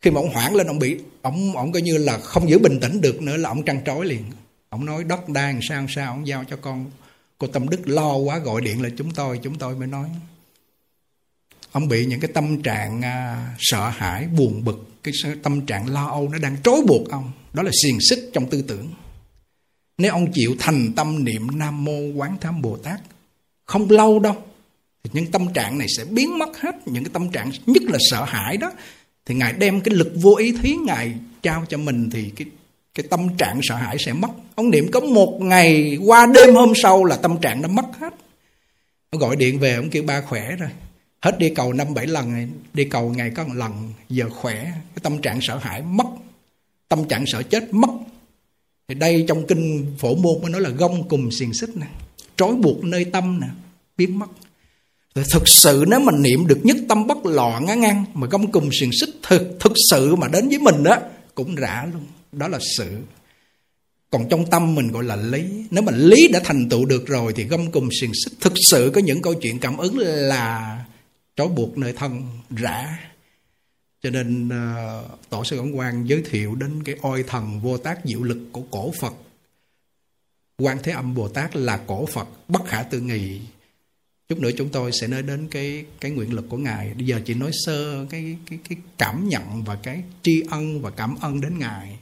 Khi 0.00 0.10
mà 0.10 0.20
ông 0.20 0.32
hoảng 0.32 0.54
lên 0.54 0.66
ông 0.66 0.78
bị 0.78 0.98
ông 1.22 1.56
ông 1.56 1.72
coi 1.72 1.82
như 1.82 1.98
là 1.98 2.18
không 2.18 2.50
giữ 2.50 2.58
bình 2.58 2.80
tĩnh 2.80 3.00
được 3.00 3.22
nữa 3.22 3.36
là 3.36 3.48
ông 3.48 3.64
trăn 3.64 3.80
trối 3.84 4.06
liền. 4.06 4.22
Ông 4.68 4.84
nói 4.84 5.04
đất 5.04 5.28
đai 5.28 5.58
sao 5.68 5.86
sao? 5.88 6.12
Ông 6.12 6.26
giao 6.26 6.44
cho 6.50 6.56
con 6.56 6.90
cô 7.38 7.46
tâm 7.46 7.68
đức 7.68 7.88
lo 7.88 8.16
quá 8.16 8.38
gọi 8.38 8.60
điện 8.60 8.82
là 8.82 8.88
chúng 8.98 9.10
tôi 9.10 9.40
chúng 9.42 9.58
tôi 9.58 9.76
mới 9.76 9.88
nói 9.88 10.08
ông 11.72 11.88
bị 11.88 12.06
những 12.06 12.20
cái 12.20 12.30
tâm 12.34 12.62
trạng 12.62 13.02
à, 13.02 13.48
sợ 13.58 13.88
hãi 13.88 14.26
buồn 14.26 14.64
bực. 14.64 14.88
Cái 15.02 15.14
tâm 15.42 15.66
trạng 15.66 15.88
lo 15.88 16.06
âu 16.06 16.28
nó 16.28 16.38
đang 16.38 16.56
trói 16.64 16.80
buộc 16.86 17.10
ông. 17.10 17.32
Đó 17.52 17.62
là 17.62 17.70
xiềng 17.82 17.98
xích 18.00 18.30
trong 18.32 18.50
tư 18.50 18.62
tưởng. 18.62 18.88
Nếu 19.98 20.12
ông 20.12 20.32
chịu 20.32 20.56
thành 20.58 20.92
tâm 20.96 21.24
niệm 21.24 21.58
nam 21.58 21.84
mô 21.84 21.98
quán 22.16 22.36
tham 22.40 22.62
bồ 22.62 22.76
tát 22.76 23.00
không 23.64 23.90
lâu 23.90 24.18
đâu 24.18 24.36
thì 25.04 25.10
những 25.14 25.26
tâm 25.26 25.52
trạng 25.52 25.78
này 25.78 25.86
sẽ 25.96 26.04
biến 26.04 26.38
mất 26.38 26.60
hết. 26.60 26.88
Những 26.88 27.04
cái 27.04 27.10
tâm 27.12 27.30
trạng 27.30 27.50
nhất 27.66 27.82
là 27.82 27.98
sợ 28.10 28.24
hãi 28.24 28.56
đó 28.56 28.72
thì 29.26 29.34
ngài 29.34 29.52
đem 29.52 29.80
cái 29.80 29.94
lực 29.94 30.12
vô 30.14 30.34
ý 30.34 30.52
thí 30.62 30.74
ngài 30.74 31.14
trao 31.42 31.64
cho 31.68 31.78
mình 31.78 32.10
thì 32.10 32.30
cái 32.36 32.46
cái 32.94 33.06
tâm 33.10 33.36
trạng 33.36 33.60
sợ 33.62 33.76
hãi 33.76 33.96
sẽ 34.06 34.12
mất. 34.12 34.28
Ông 34.54 34.70
niệm 34.70 34.90
có 34.92 35.00
một 35.00 35.38
ngày 35.40 35.98
qua 36.06 36.26
đêm 36.34 36.54
hôm 36.54 36.72
sau 36.82 37.04
là 37.04 37.16
tâm 37.16 37.40
trạng 37.40 37.62
nó 37.62 37.68
mất 37.68 37.84
hết. 38.00 38.14
Ông 39.10 39.20
gọi 39.20 39.36
điện 39.36 39.58
về 39.58 39.74
ông 39.74 39.90
kêu 39.90 40.02
ba 40.02 40.20
khỏe 40.20 40.56
rồi 40.58 40.70
hết 41.22 41.38
đi 41.38 41.50
cầu 41.50 41.72
năm 41.72 41.94
bảy 41.94 42.06
lần 42.06 42.50
đi 42.74 42.84
cầu 42.84 43.14
ngày 43.16 43.30
có 43.30 43.44
một 43.44 43.54
lần, 43.54 43.92
giờ 44.08 44.28
khỏe, 44.28 44.54
cái 44.64 45.00
tâm 45.02 45.20
trạng 45.20 45.38
sợ 45.42 45.58
hãi 45.58 45.82
mất, 45.82 46.06
tâm 46.88 47.08
trạng 47.08 47.24
sợ 47.26 47.42
chết 47.42 47.74
mất. 47.74 47.90
Thì 48.88 48.94
đây 48.94 49.24
trong 49.28 49.46
kinh 49.46 49.86
phổ 49.98 50.14
môn 50.14 50.42
mới 50.42 50.50
nói 50.50 50.60
là 50.60 50.68
gông 50.68 51.08
cùng 51.08 51.30
xiềng 51.30 51.54
xích 51.54 51.76
nè, 51.76 51.86
trói 52.36 52.54
buộc 52.54 52.84
nơi 52.84 53.04
tâm 53.04 53.40
nè, 53.40 53.46
biến 53.96 54.18
mất. 54.18 54.26
Thì 55.14 55.22
thực 55.32 55.42
sự 55.46 55.84
nếu 55.88 56.00
mình 56.00 56.22
niệm 56.22 56.46
được 56.46 56.58
nhất 56.62 56.76
tâm 56.88 57.06
bất 57.06 57.26
loạn 57.26 57.66
á 57.66 57.74
ngang 57.74 58.04
mà 58.14 58.26
gông 58.26 58.52
cùng 58.52 58.70
xiềng 58.80 58.90
xích 59.00 59.10
thực 59.22 59.56
thực 59.60 59.72
sự 59.90 60.16
mà 60.16 60.28
đến 60.28 60.48
với 60.48 60.58
mình 60.58 60.82
đó 60.82 60.96
cũng 61.34 61.54
rã 61.54 61.86
luôn. 61.92 62.04
Đó 62.32 62.48
là 62.48 62.58
sự. 62.76 62.98
Còn 64.10 64.28
trong 64.28 64.46
tâm 64.50 64.74
mình 64.74 64.88
gọi 64.88 65.04
là 65.04 65.16
lý. 65.16 65.44
Nếu 65.70 65.82
mà 65.82 65.92
lý 65.92 66.28
đã 66.32 66.40
thành 66.44 66.68
tựu 66.68 66.84
được 66.84 67.06
rồi 67.06 67.32
thì 67.36 67.44
gông 67.44 67.70
cùng 67.70 67.88
xiềng 68.00 68.12
xích 68.24 68.32
thực 68.40 68.52
sự 68.70 68.90
có 68.94 69.00
những 69.00 69.22
câu 69.22 69.34
chuyện 69.34 69.58
cảm 69.58 69.76
ứng 69.76 69.98
là 69.98 70.78
trói 71.36 71.48
buộc 71.48 71.78
nơi 71.78 71.92
thân 71.92 72.22
rã. 72.50 72.98
Cho 74.02 74.10
nên 74.10 74.48
uh, 74.48 75.30
tổ 75.30 75.44
sư 75.44 75.58
ấn 75.58 75.72
quang 75.72 76.08
giới 76.08 76.22
thiệu 76.30 76.54
đến 76.54 76.82
cái 76.84 76.96
oai 77.02 77.22
thần 77.22 77.60
vô 77.60 77.78
tác 77.78 77.98
diệu 78.04 78.22
lực 78.22 78.38
của 78.52 78.62
cổ 78.70 78.92
phật. 79.00 79.14
Quan 80.58 80.78
thế 80.82 80.92
âm 80.92 81.14
bồ 81.14 81.28
tát 81.28 81.56
là 81.56 81.76
cổ 81.86 82.06
phật 82.06 82.28
bất 82.48 82.66
khả 82.66 82.82
tư 82.82 83.00
nghị. 83.00 83.40
Chút 84.28 84.38
nữa 84.38 84.50
chúng 84.56 84.68
tôi 84.68 84.90
sẽ 85.00 85.06
nói 85.06 85.22
đến 85.22 85.48
cái 85.50 85.84
cái 86.00 86.10
nguyện 86.10 86.32
lực 86.32 86.44
của 86.48 86.56
ngài. 86.56 86.94
Bây 86.94 87.06
giờ 87.06 87.20
chỉ 87.24 87.34
nói 87.34 87.50
sơ 87.66 88.06
cái 88.10 88.36
cái 88.46 88.58
cái 88.68 88.78
cảm 88.98 89.28
nhận 89.28 89.64
và 89.64 89.76
cái 89.82 90.02
tri 90.22 90.42
ân 90.50 90.82
và 90.82 90.90
cảm 90.90 91.16
ơn 91.20 91.40
đến 91.40 91.58
ngài. 91.58 91.98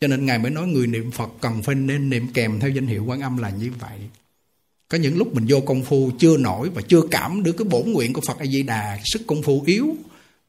Cho 0.00 0.08
nên 0.08 0.26
ngài 0.26 0.38
mới 0.38 0.50
nói 0.50 0.66
người 0.66 0.86
niệm 0.86 1.10
phật 1.10 1.30
cần 1.40 1.62
phải 1.62 1.74
nên 1.74 2.10
niệm 2.10 2.28
kèm 2.34 2.60
theo 2.60 2.70
danh 2.70 2.86
hiệu 2.86 3.04
quan 3.04 3.20
âm 3.20 3.36
là 3.36 3.50
như 3.50 3.72
vậy 3.78 3.98
có 4.90 4.98
những 4.98 5.18
lúc 5.18 5.34
mình 5.34 5.44
vô 5.48 5.60
công 5.60 5.82
phu 5.82 6.10
chưa 6.18 6.36
nổi 6.36 6.70
và 6.74 6.82
chưa 6.82 7.02
cảm 7.10 7.42
được 7.42 7.52
cái 7.52 7.68
bổn 7.70 7.92
nguyện 7.92 8.12
của 8.12 8.20
phật 8.26 8.38
a 8.38 8.46
di 8.46 8.62
đà 8.62 8.98
sức 9.04 9.22
công 9.26 9.42
phu 9.42 9.62
yếu 9.66 9.96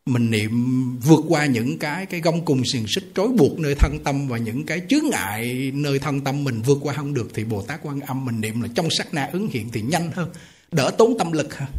mình 0.05 0.31
niệm 0.31 0.51
vượt 0.99 1.19
qua 1.27 1.45
những 1.45 1.79
cái 1.79 2.05
cái 2.05 2.21
gông 2.21 2.45
cùng 2.45 2.63
xiềng 2.73 2.85
xích 2.87 3.03
trói 3.15 3.27
buộc 3.27 3.59
nơi 3.59 3.75
thân 3.75 3.99
tâm 4.03 4.27
và 4.27 4.37
những 4.37 4.65
cái 4.65 4.81
chướng 4.89 5.09
ngại 5.11 5.71
nơi 5.73 5.99
thân 5.99 6.21
tâm 6.21 6.43
mình 6.43 6.61
vượt 6.61 6.77
qua 6.81 6.93
không 6.93 7.13
được 7.13 7.31
thì 7.33 7.43
Bồ 7.43 7.61
Tát 7.61 7.79
Quan 7.83 8.01
Âm 8.01 8.25
mình 8.25 8.41
niệm 8.41 8.61
là 8.61 8.69
trong 8.75 8.87
sát 8.89 9.13
na 9.13 9.29
ứng 9.33 9.47
hiện 9.47 9.69
thì 9.71 9.81
nhanh 9.81 10.11
hơn, 10.11 10.29
đỡ 10.71 10.91
tốn 10.97 11.17
tâm 11.17 11.31
lực 11.31 11.55
hơn. 11.55 11.69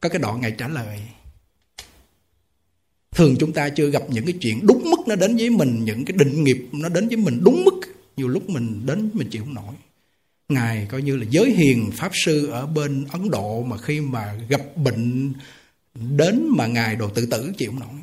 Có 0.00 0.08
cái 0.08 0.18
đoạn 0.22 0.40
ngài 0.40 0.50
trả 0.50 0.68
lời. 0.68 1.00
Thường 3.10 3.36
chúng 3.38 3.52
ta 3.52 3.68
chưa 3.68 3.90
gặp 3.90 4.02
những 4.08 4.24
cái 4.24 4.34
chuyện 4.40 4.66
đúng 4.66 4.90
mức 4.90 5.08
nó 5.08 5.16
đến 5.16 5.36
với 5.36 5.50
mình, 5.50 5.84
những 5.84 6.04
cái 6.04 6.16
định 6.18 6.44
nghiệp 6.44 6.68
nó 6.72 6.88
đến 6.88 7.08
với 7.08 7.16
mình 7.16 7.40
đúng 7.44 7.64
mức. 7.64 7.80
Nhiều 8.16 8.28
lúc 8.28 8.50
mình 8.50 8.86
đến 8.86 9.10
mình 9.12 9.30
chịu 9.30 9.44
không 9.44 9.54
nổi. 9.54 9.74
Ngài 10.52 10.86
coi 10.90 11.02
như 11.02 11.16
là 11.16 11.26
giới 11.30 11.50
hiền 11.50 11.90
Pháp 11.94 12.12
Sư 12.24 12.46
ở 12.46 12.66
bên 12.66 13.06
Ấn 13.10 13.30
Độ 13.30 13.62
mà 13.62 13.78
khi 13.78 14.00
mà 14.00 14.34
gặp 14.48 14.76
bệnh 14.76 15.32
đến 15.94 16.46
mà 16.50 16.66
ngài 16.66 16.96
đồ 16.96 17.08
tự 17.08 17.26
tử, 17.26 17.52
chịu 17.58 17.70
không 17.70 17.80
nổi. 17.80 18.00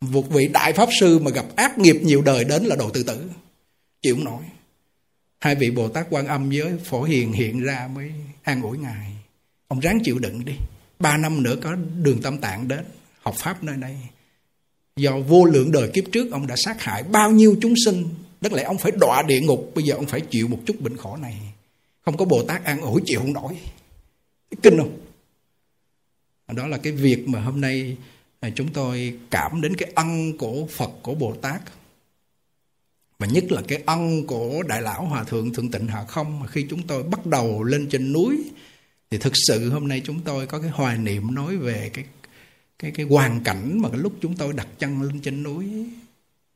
Một 0.00 0.30
vị 0.30 0.48
đại 0.48 0.72
pháp 0.72 0.88
sư 1.00 1.18
mà 1.18 1.30
gặp 1.30 1.56
ác 1.56 1.78
nghiệp 1.78 1.96
nhiều 2.02 2.22
đời 2.22 2.44
đến 2.44 2.64
là 2.64 2.76
đồ 2.76 2.90
tự 2.90 3.02
tử, 3.02 3.30
chịu 4.02 4.14
không 4.14 4.24
nổi. 4.24 4.42
Hai 5.40 5.54
vị 5.54 5.70
bồ 5.70 5.88
tát 5.88 6.06
quan 6.10 6.26
âm 6.26 6.50
với 6.50 6.78
phổ 6.84 7.02
hiền 7.02 7.32
hiện 7.32 7.60
ra 7.60 7.88
mới 7.94 8.10
an 8.42 8.62
ủi 8.62 8.78
ngài. 8.78 9.12
Ông 9.68 9.80
ráng 9.80 10.00
chịu 10.04 10.18
đựng 10.18 10.44
đi. 10.44 10.52
Ba 10.98 11.16
năm 11.16 11.42
nữa 11.42 11.56
có 11.62 11.76
đường 12.02 12.22
tâm 12.22 12.38
tạng 12.38 12.68
đến, 12.68 12.84
học 13.22 13.34
pháp 13.38 13.64
nơi 13.64 13.76
đây. 13.76 13.96
Do 14.96 15.18
vô 15.18 15.44
lượng 15.44 15.72
đời 15.72 15.90
kiếp 15.94 16.04
trước, 16.12 16.32
ông 16.32 16.46
đã 16.46 16.54
sát 16.64 16.82
hại 16.82 17.02
bao 17.02 17.30
nhiêu 17.30 17.56
chúng 17.62 17.74
sinh. 17.84 18.08
Đất 18.40 18.52
lẽ 18.52 18.62
ông 18.62 18.78
phải 18.78 18.92
đọa 18.92 19.22
địa 19.22 19.40
ngục, 19.40 19.72
bây 19.74 19.84
giờ 19.84 19.94
ông 19.94 20.06
phải 20.06 20.20
chịu 20.20 20.48
một 20.48 20.58
chút 20.66 20.80
bệnh 20.80 20.96
khổ 20.96 21.16
này 21.16 21.36
không 22.10 22.18
có 22.18 22.24
bồ 22.24 22.42
tát 22.42 22.64
an 22.64 22.80
ủi 22.80 23.02
chịu 23.04 23.20
không 23.20 23.32
nổi. 23.32 23.58
Kinh 24.62 24.78
không? 24.78 25.00
Đó 26.52 26.66
là 26.66 26.78
cái 26.78 26.92
việc 26.92 27.28
mà 27.28 27.40
hôm 27.40 27.60
nay 27.60 27.96
à, 28.40 28.50
chúng 28.54 28.72
tôi 28.72 29.18
cảm 29.30 29.60
đến 29.60 29.76
cái 29.76 29.92
ân 29.94 30.38
của 30.38 30.66
Phật 30.66 30.90
của 31.02 31.14
Bồ 31.14 31.34
Tát. 31.34 31.62
Và 33.18 33.26
nhất 33.26 33.44
là 33.52 33.62
cái 33.68 33.82
ân 33.86 34.26
của 34.26 34.62
Đại 34.62 34.82
Lão 34.82 35.04
Hòa 35.04 35.24
Thượng 35.24 35.54
Thượng 35.54 35.70
Tịnh 35.70 35.86
Hạ 35.86 36.04
Không. 36.04 36.40
Mà 36.40 36.46
khi 36.46 36.66
chúng 36.70 36.86
tôi 36.86 37.02
bắt 37.02 37.26
đầu 37.26 37.62
lên 37.62 37.88
trên 37.90 38.12
núi 38.12 38.44
thì 39.10 39.18
thực 39.18 39.32
sự 39.46 39.70
hôm 39.70 39.88
nay 39.88 40.02
chúng 40.04 40.20
tôi 40.20 40.46
có 40.46 40.60
cái 40.60 40.70
hoài 40.70 40.98
niệm 40.98 41.34
nói 41.34 41.56
về 41.56 41.90
cái 41.94 42.04
cái 42.78 42.90
cái 42.90 43.06
hoàn 43.06 43.44
cảnh 43.44 43.78
mà 43.82 43.88
cái 43.88 43.98
lúc 43.98 44.12
chúng 44.20 44.36
tôi 44.36 44.52
đặt 44.52 44.68
chân 44.78 45.02
lên 45.02 45.20
trên 45.20 45.42
núi 45.42 45.66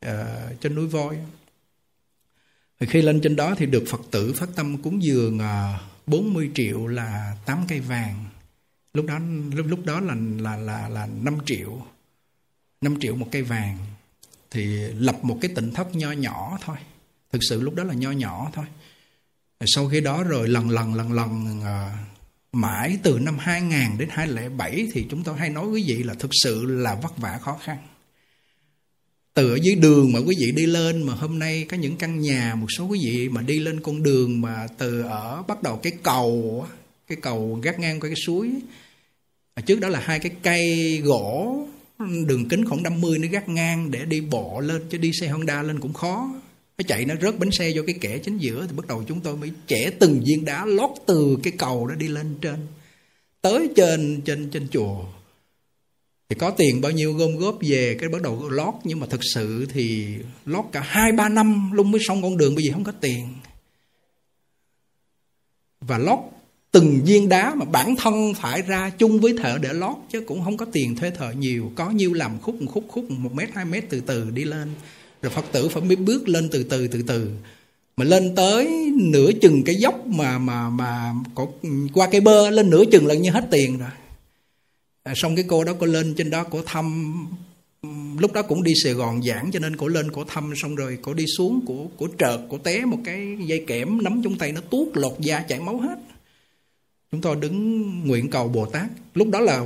uh, 0.05 0.61
trên 0.61 0.75
núi 0.75 0.87
voi 0.87 1.17
thì 2.79 2.87
khi 2.87 3.01
lên 3.01 3.21
trên 3.21 3.35
đó 3.35 3.55
thì 3.57 3.65
được 3.65 3.83
Phật 3.87 4.01
tử 4.11 4.33
phát 4.33 4.49
tâm 4.55 4.77
cúng 4.77 5.03
dường 5.03 5.39
à, 5.39 5.79
40 6.07 6.51
triệu 6.55 6.87
là 6.87 7.37
8 7.45 7.65
cây 7.67 7.79
vàng. 7.79 8.25
Lúc 8.93 9.05
đó 9.05 9.19
lúc 9.53 9.65
lúc 9.69 9.85
đó 9.85 9.99
là 9.99 10.15
là 10.39 10.57
là 10.57 10.89
là 10.89 11.07
5 11.21 11.37
triệu 11.45 11.81
5 12.81 12.99
triệu 12.99 13.15
một 13.15 13.27
cây 13.31 13.41
vàng. 13.41 13.77
Thì 14.51 14.65
lập 14.93 15.15
một 15.21 15.37
cái 15.41 15.51
tỉnh 15.55 15.73
thất 15.73 15.95
nho 15.95 16.11
nhỏ 16.11 16.57
thôi. 16.61 16.77
Thực 17.31 17.39
sự 17.49 17.61
lúc 17.61 17.75
đó 17.75 17.83
là 17.83 17.93
nho 17.93 18.11
nhỏ 18.11 18.51
thôi. 18.53 18.65
Sau 19.65 19.89
khi 19.89 20.01
đó 20.01 20.23
rồi 20.23 20.47
lần 20.47 20.69
lần 20.69 20.93
lần 20.93 21.13
lần 21.13 21.61
à, 21.63 22.05
mãi 22.51 22.97
từ 23.03 23.19
năm 23.19 23.37
2000 23.37 23.97
đến 23.97 24.09
2007 24.11 24.87
thì 24.93 25.07
chúng 25.09 25.23
tôi 25.23 25.37
hay 25.37 25.49
nói 25.49 25.67
quý 25.67 25.83
vị 25.87 26.03
là 26.03 26.13
thực 26.13 26.31
sự 26.43 26.65
là 26.65 26.95
vất 26.95 27.17
vả 27.17 27.37
khó 27.41 27.57
khăn 27.63 27.77
từ 29.35 29.51
ở 29.51 29.57
dưới 29.61 29.75
đường 29.75 30.11
mà 30.11 30.19
quý 30.19 30.35
vị 30.39 30.51
đi 30.51 30.65
lên 30.65 31.03
mà 31.03 31.13
hôm 31.13 31.39
nay 31.39 31.65
có 31.69 31.77
những 31.77 31.97
căn 31.97 32.19
nhà, 32.19 32.55
một 32.55 32.67
số 32.77 32.85
quý 32.85 32.99
vị 33.05 33.29
mà 33.29 33.41
đi 33.41 33.59
lên 33.59 33.81
con 33.81 34.03
đường 34.03 34.41
mà 34.41 34.67
từ 34.77 35.01
ở 35.01 35.43
bắt 35.47 35.63
đầu 35.63 35.77
cái 35.77 35.93
cầu 36.03 36.65
cái 37.07 37.17
cầu 37.21 37.59
gác 37.63 37.79
ngang 37.79 37.99
qua 37.99 38.09
cái 38.09 38.15
suối 38.25 38.49
trước 39.65 39.79
đó 39.79 39.87
là 39.87 39.99
hai 39.99 40.19
cái 40.19 40.31
cây 40.43 40.97
gỗ, 41.03 41.59
đường 42.27 42.49
kính 42.49 42.65
khoảng 42.65 42.83
50 42.83 43.17
nó 43.19 43.27
gác 43.31 43.49
ngang 43.49 43.91
để 43.91 44.05
đi 44.05 44.21
bộ 44.21 44.59
lên, 44.59 44.81
chứ 44.89 44.97
đi 44.97 45.11
xe 45.21 45.27
Honda 45.27 45.63
lên 45.63 45.79
cũng 45.79 45.93
khó. 45.93 46.33
Nó 46.77 46.83
chạy 46.87 47.05
nó 47.05 47.15
rớt 47.21 47.39
bánh 47.39 47.51
xe 47.51 47.71
vô 47.75 47.81
cái 47.87 47.95
kẻ 48.01 48.17
chính 48.17 48.37
giữa 48.37 48.65
thì 48.69 48.75
bắt 48.75 48.87
đầu 48.87 49.03
chúng 49.07 49.19
tôi 49.19 49.37
mới 49.37 49.51
chẻ 49.67 49.91
từng 49.99 50.23
viên 50.25 50.45
đá 50.45 50.65
lót 50.65 50.89
từ 51.07 51.37
cái 51.43 51.53
cầu 51.57 51.87
đó 51.87 51.95
đi 51.95 52.07
lên 52.07 52.35
trên. 52.41 52.55
Tới 53.41 53.69
trên 53.75 54.21
trên 54.25 54.49
trên 54.49 54.67
chùa 54.71 55.05
thì 56.29 56.35
có 56.35 56.51
tiền 56.51 56.81
bao 56.81 56.91
nhiêu 56.91 57.13
gom 57.13 57.37
góp 57.37 57.57
về 57.61 57.97
cái 57.99 58.09
bắt 58.09 58.21
đầu 58.21 58.49
lót 58.49 58.73
nhưng 58.83 58.99
mà 58.99 59.07
thực 59.07 59.21
sự 59.33 59.67
thì 59.73 60.07
lót 60.45 60.65
cả 60.71 60.81
hai 60.81 61.11
ba 61.11 61.29
năm 61.29 61.71
luôn 61.73 61.91
mới 61.91 62.01
xong 62.07 62.21
con 62.21 62.37
đường 62.37 62.55
bởi 62.55 62.63
vì 62.63 62.71
không 62.73 62.83
có 62.83 62.91
tiền. 63.01 63.27
Và 65.81 65.97
lót 65.97 66.19
từng 66.71 67.01
viên 67.05 67.29
đá 67.29 67.55
mà 67.55 67.65
bản 67.65 67.95
thân 67.95 68.33
phải 68.33 68.61
ra 68.61 68.89
chung 68.89 69.19
với 69.19 69.33
thợ 69.37 69.57
để 69.61 69.73
lót 69.73 69.95
chứ 70.11 70.21
cũng 70.21 70.43
không 70.43 70.57
có 70.57 70.65
tiền 70.71 70.95
thuê 70.95 71.11
thợ 71.11 71.31
nhiều. 71.31 71.71
Có 71.75 71.89
nhiêu 71.89 72.13
làm 72.13 72.39
khúc 72.41 72.61
một 72.61 72.71
khúc 72.73 72.85
khúc 72.87 73.11
một 73.11 73.33
mét 73.33 73.49
hai 73.53 73.65
mét 73.65 73.89
từ 73.89 73.99
từ 73.99 74.29
đi 74.29 74.43
lên. 74.43 74.69
Rồi 75.21 75.31
phật 75.31 75.45
tử 75.51 75.67
phải 75.67 75.81
biết 75.81 75.99
bước 75.99 76.29
lên 76.29 76.49
từ 76.51 76.63
từ 76.63 76.87
từ 76.87 77.01
từ. 77.01 77.29
Mà 77.97 78.05
lên 78.05 78.35
tới 78.35 78.91
nửa 78.95 79.31
chừng 79.41 79.63
cái 79.63 79.75
dốc 79.75 80.07
mà 80.07 80.37
mà 80.37 80.69
mà 80.69 81.13
có, 81.35 81.47
qua 81.93 82.07
cây 82.11 82.21
bơ 82.21 82.49
lên 82.49 82.69
nửa 82.69 82.83
chừng 82.91 83.07
là 83.07 83.13
như 83.13 83.29
hết 83.31 83.47
tiền 83.51 83.79
rồi 83.79 83.89
à, 85.05 85.13
xong 85.15 85.35
cái 85.35 85.45
cô 85.47 85.63
đó 85.63 85.73
cô 85.79 85.85
lên 85.85 86.13
trên 86.17 86.29
đó 86.29 86.43
cô 86.43 86.61
thăm 86.65 87.15
lúc 88.19 88.33
đó 88.33 88.41
cũng 88.41 88.63
đi 88.63 88.73
Sài 88.83 88.93
Gòn 88.93 89.23
giảng 89.23 89.49
cho 89.53 89.59
nên 89.59 89.77
cổ 89.77 89.87
lên 89.87 90.11
cổ 90.11 90.23
thăm 90.23 90.53
xong 90.55 90.75
rồi 90.75 90.97
cổ 91.01 91.13
đi 91.13 91.25
xuống 91.37 91.65
của 91.65 91.87
của 91.97 92.07
trợt 92.19 92.39
cổ 92.49 92.57
té 92.57 92.85
một 92.85 92.97
cái 93.05 93.37
dây 93.45 93.63
kẽm 93.67 94.03
nắm 94.03 94.21
trong 94.23 94.37
tay 94.37 94.51
nó 94.51 94.61
tuốt 94.61 94.87
lột 94.93 95.19
da 95.19 95.39
chảy 95.39 95.59
máu 95.59 95.77
hết. 95.77 95.99
Chúng 97.11 97.21
tôi 97.21 97.35
đứng 97.35 98.07
nguyện 98.07 98.29
cầu 98.29 98.47
Bồ 98.47 98.65
Tát. 98.65 98.89
Lúc 99.13 99.29
đó 99.29 99.39
là 99.39 99.65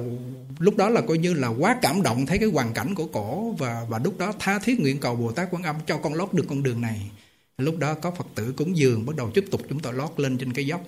lúc 0.60 0.78
đó 0.78 0.90
là 0.90 1.02
coi 1.02 1.18
như 1.18 1.34
là 1.34 1.48
quá 1.48 1.80
cảm 1.82 2.02
động 2.02 2.26
thấy 2.26 2.38
cái 2.38 2.50
hoàn 2.50 2.74
cảnh 2.74 2.96
của 2.96 3.06
cổ 3.06 3.52
và 3.52 3.86
và 3.90 4.00
lúc 4.04 4.18
đó 4.18 4.34
tha 4.40 4.60
thiết 4.60 4.80
nguyện 4.80 4.98
cầu 5.00 5.16
Bồ 5.16 5.32
Tát 5.32 5.48
Quan 5.52 5.64
Âm 5.64 5.76
cho 5.88 5.98
con 5.98 6.14
lót 6.14 6.34
được 6.34 6.46
con 6.50 6.64
đường 6.64 6.82
này. 6.82 7.12
Lúc 7.58 7.78
đó 7.78 7.94
có 7.94 8.12
Phật 8.12 8.28
tử 8.36 8.54
cúng 8.58 8.78
dường 8.78 9.06
bắt 9.06 9.16
đầu 9.16 9.32
tiếp 9.32 9.46
tục 9.52 9.62
chúng 9.70 9.80
tôi 9.80 9.94
lót 9.94 10.10
lên 10.18 10.38
trên 10.38 10.54
cái 10.54 10.66
dốc. 10.66 10.82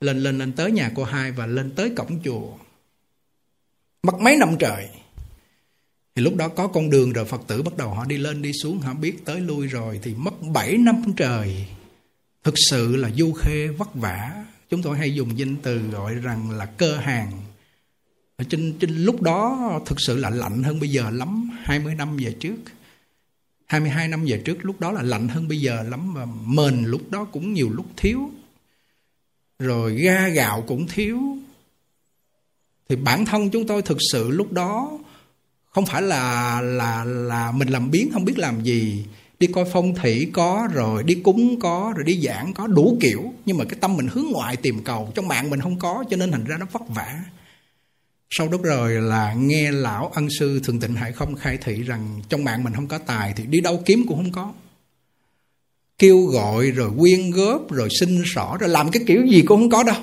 Lên 0.00 0.18
lên 0.18 0.38
lên 0.38 0.52
tới 0.52 0.72
nhà 0.72 0.92
cô 0.94 1.04
hai 1.04 1.32
và 1.32 1.46
lên 1.46 1.70
tới 1.70 1.90
cổng 1.96 2.18
chùa 2.24 2.52
mất 4.02 4.20
mấy 4.20 4.36
năm 4.36 4.56
trời. 4.58 4.88
Thì 6.14 6.22
lúc 6.22 6.36
đó 6.36 6.48
có 6.48 6.66
con 6.66 6.90
đường 6.90 7.12
rồi 7.12 7.24
Phật 7.24 7.40
tử 7.46 7.62
bắt 7.62 7.76
đầu 7.76 7.88
họ 7.88 8.04
đi 8.04 8.18
lên 8.18 8.42
đi 8.42 8.52
xuống 8.62 8.80
họ 8.80 8.94
biết 8.94 9.24
tới 9.24 9.40
lui 9.40 9.66
rồi 9.66 10.00
thì 10.02 10.14
mất 10.14 10.34
7 10.52 10.76
năm 10.76 11.02
trời. 11.16 11.66
Thực 12.44 12.54
sự 12.70 12.96
là 12.96 13.10
du 13.10 13.32
khê 13.32 13.68
vất 13.68 13.94
vả. 13.94 14.44
Chúng 14.70 14.82
tôi 14.82 14.98
hay 14.98 15.14
dùng 15.14 15.38
danh 15.38 15.56
từ 15.56 15.78
gọi 15.78 16.14
rằng 16.14 16.50
là 16.50 16.66
cơ 16.66 16.96
hàng. 16.96 17.32
Ở 18.36 18.44
trên, 18.48 18.78
trên 18.80 19.04
lúc 19.04 19.22
đó 19.22 19.80
thực 19.86 20.00
sự 20.00 20.16
là 20.16 20.30
lạnh 20.30 20.62
hơn 20.62 20.80
bây 20.80 20.88
giờ 20.88 21.10
lắm 21.10 21.50
20 21.62 21.94
năm 21.94 22.16
về 22.16 22.36
trước. 22.40 22.56
22 23.66 24.08
năm 24.08 24.24
về 24.24 24.42
trước 24.44 24.64
lúc 24.64 24.80
đó 24.80 24.92
là 24.92 25.02
lạnh 25.02 25.28
hơn 25.28 25.48
bây 25.48 25.60
giờ 25.60 25.82
lắm 25.82 26.14
và 26.14 26.26
mền 26.44 26.84
lúc 26.84 27.10
đó 27.10 27.24
cũng 27.24 27.52
nhiều 27.52 27.70
lúc 27.70 27.86
thiếu. 27.96 28.30
Rồi 29.58 29.94
ga 29.94 30.28
gạo 30.28 30.64
cũng 30.66 30.86
thiếu 30.88 31.20
thì 32.90 32.96
bản 32.96 33.26
thân 33.26 33.50
chúng 33.50 33.66
tôi 33.66 33.82
thực 33.82 33.98
sự 34.12 34.30
lúc 34.30 34.52
đó 34.52 34.98
không 35.70 35.86
phải 35.86 36.02
là 36.02 36.60
là 36.60 37.04
là 37.04 37.52
mình 37.52 37.68
làm 37.68 37.90
biến, 37.90 38.10
không 38.12 38.24
biết 38.24 38.38
làm 38.38 38.62
gì. 38.62 39.04
Đi 39.40 39.46
coi 39.46 39.64
phong 39.72 39.94
thủy 39.94 40.30
có 40.32 40.68
rồi, 40.72 41.02
đi 41.02 41.14
cúng 41.14 41.60
có 41.60 41.92
rồi, 41.96 42.04
đi 42.04 42.20
giảng 42.20 42.52
có 42.54 42.66
đủ 42.66 42.98
kiểu. 43.00 43.32
Nhưng 43.46 43.58
mà 43.58 43.64
cái 43.64 43.78
tâm 43.80 43.96
mình 43.96 44.08
hướng 44.12 44.26
ngoại 44.32 44.56
tìm 44.56 44.84
cầu, 44.84 45.12
trong 45.14 45.28
mạng 45.28 45.50
mình 45.50 45.60
không 45.60 45.78
có, 45.78 46.04
cho 46.10 46.16
nên 46.16 46.30
thành 46.30 46.44
ra 46.44 46.56
nó 46.60 46.66
vất 46.72 46.82
vả. 46.88 47.20
Sau 48.30 48.48
đó 48.48 48.58
rồi 48.62 48.92
là 48.92 49.34
nghe 49.34 49.72
lão 49.72 50.10
ân 50.14 50.28
sư 50.38 50.60
thường 50.64 50.80
tịnh 50.80 50.94
hải 50.94 51.12
không 51.12 51.36
khai 51.36 51.58
thị 51.64 51.82
rằng 51.82 52.22
trong 52.28 52.44
mạng 52.44 52.64
mình 52.64 52.72
không 52.74 52.88
có 52.88 52.98
tài 52.98 53.32
thì 53.36 53.44
đi 53.46 53.60
đâu 53.60 53.82
kiếm 53.86 54.04
cũng 54.08 54.16
không 54.16 54.32
có. 54.32 54.52
Kêu 55.98 56.22
gọi 56.22 56.70
rồi 56.70 56.90
quyên 56.98 57.30
góp 57.30 57.72
rồi 57.72 57.88
xin 58.00 58.22
xỏ 58.34 58.56
rồi 58.60 58.68
làm 58.68 58.90
cái 58.90 59.02
kiểu 59.06 59.26
gì 59.26 59.42
cũng 59.42 59.60
không 59.60 59.70
có 59.70 59.82
đâu 59.82 60.02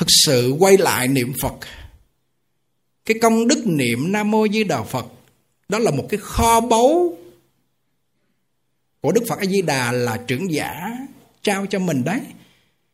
thực 0.00 0.08
sự 0.24 0.54
quay 0.58 0.76
lại 0.76 1.08
niệm 1.08 1.32
phật. 1.42 1.54
Cái 3.06 3.18
công 3.22 3.48
đức 3.48 3.62
niệm 3.66 4.12
nam 4.12 4.30
mô 4.30 4.48
di 4.48 4.64
đà 4.64 4.82
phật 4.82 5.06
đó 5.68 5.78
là 5.78 5.90
một 5.90 6.06
cái 6.08 6.20
kho 6.22 6.60
báu 6.60 7.16
của 9.00 9.12
Đức 9.12 9.24
Phật 9.28 9.38
A 9.38 9.44
Di 9.44 9.62
Đà 9.62 9.92
là 9.92 10.16
trưởng 10.26 10.52
giả 10.52 10.90
trao 11.42 11.66
cho 11.66 11.78
mình 11.78 12.04
đấy. 12.04 12.20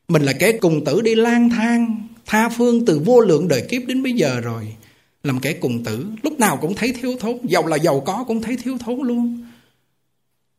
Mình 0.08 0.22
là 0.22 0.32
kẻ 0.32 0.52
cùng 0.52 0.84
tử 0.84 1.00
đi 1.00 1.14
lang 1.14 1.50
thang 1.50 2.08
tha 2.26 2.48
phương 2.48 2.84
từ 2.84 2.98
vô 3.04 3.20
lượng 3.20 3.48
đời 3.48 3.66
kiếp 3.70 3.82
đến 3.86 4.02
bây 4.02 4.12
giờ 4.12 4.40
rồi. 4.40 4.76
Làm 5.22 5.40
kẻ 5.40 5.52
cùng 5.52 5.84
tử 5.84 6.06
lúc 6.22 6.40
nào 6.40 6.58
cũng 6.60 6.74
thấy 6.74 6.92
thiếu 7.00 7.16
thốn 7.20 7.38
giàu 7.48 7.66
là 7.66 7.76
giàu 7.76 8.00
có 8.00 8.24
cũng 8.28 8.42
thấy 8.42 8.56
thiếu 8.56 8.78
thốn 8.78 9.00
luôn. 9.02 9.44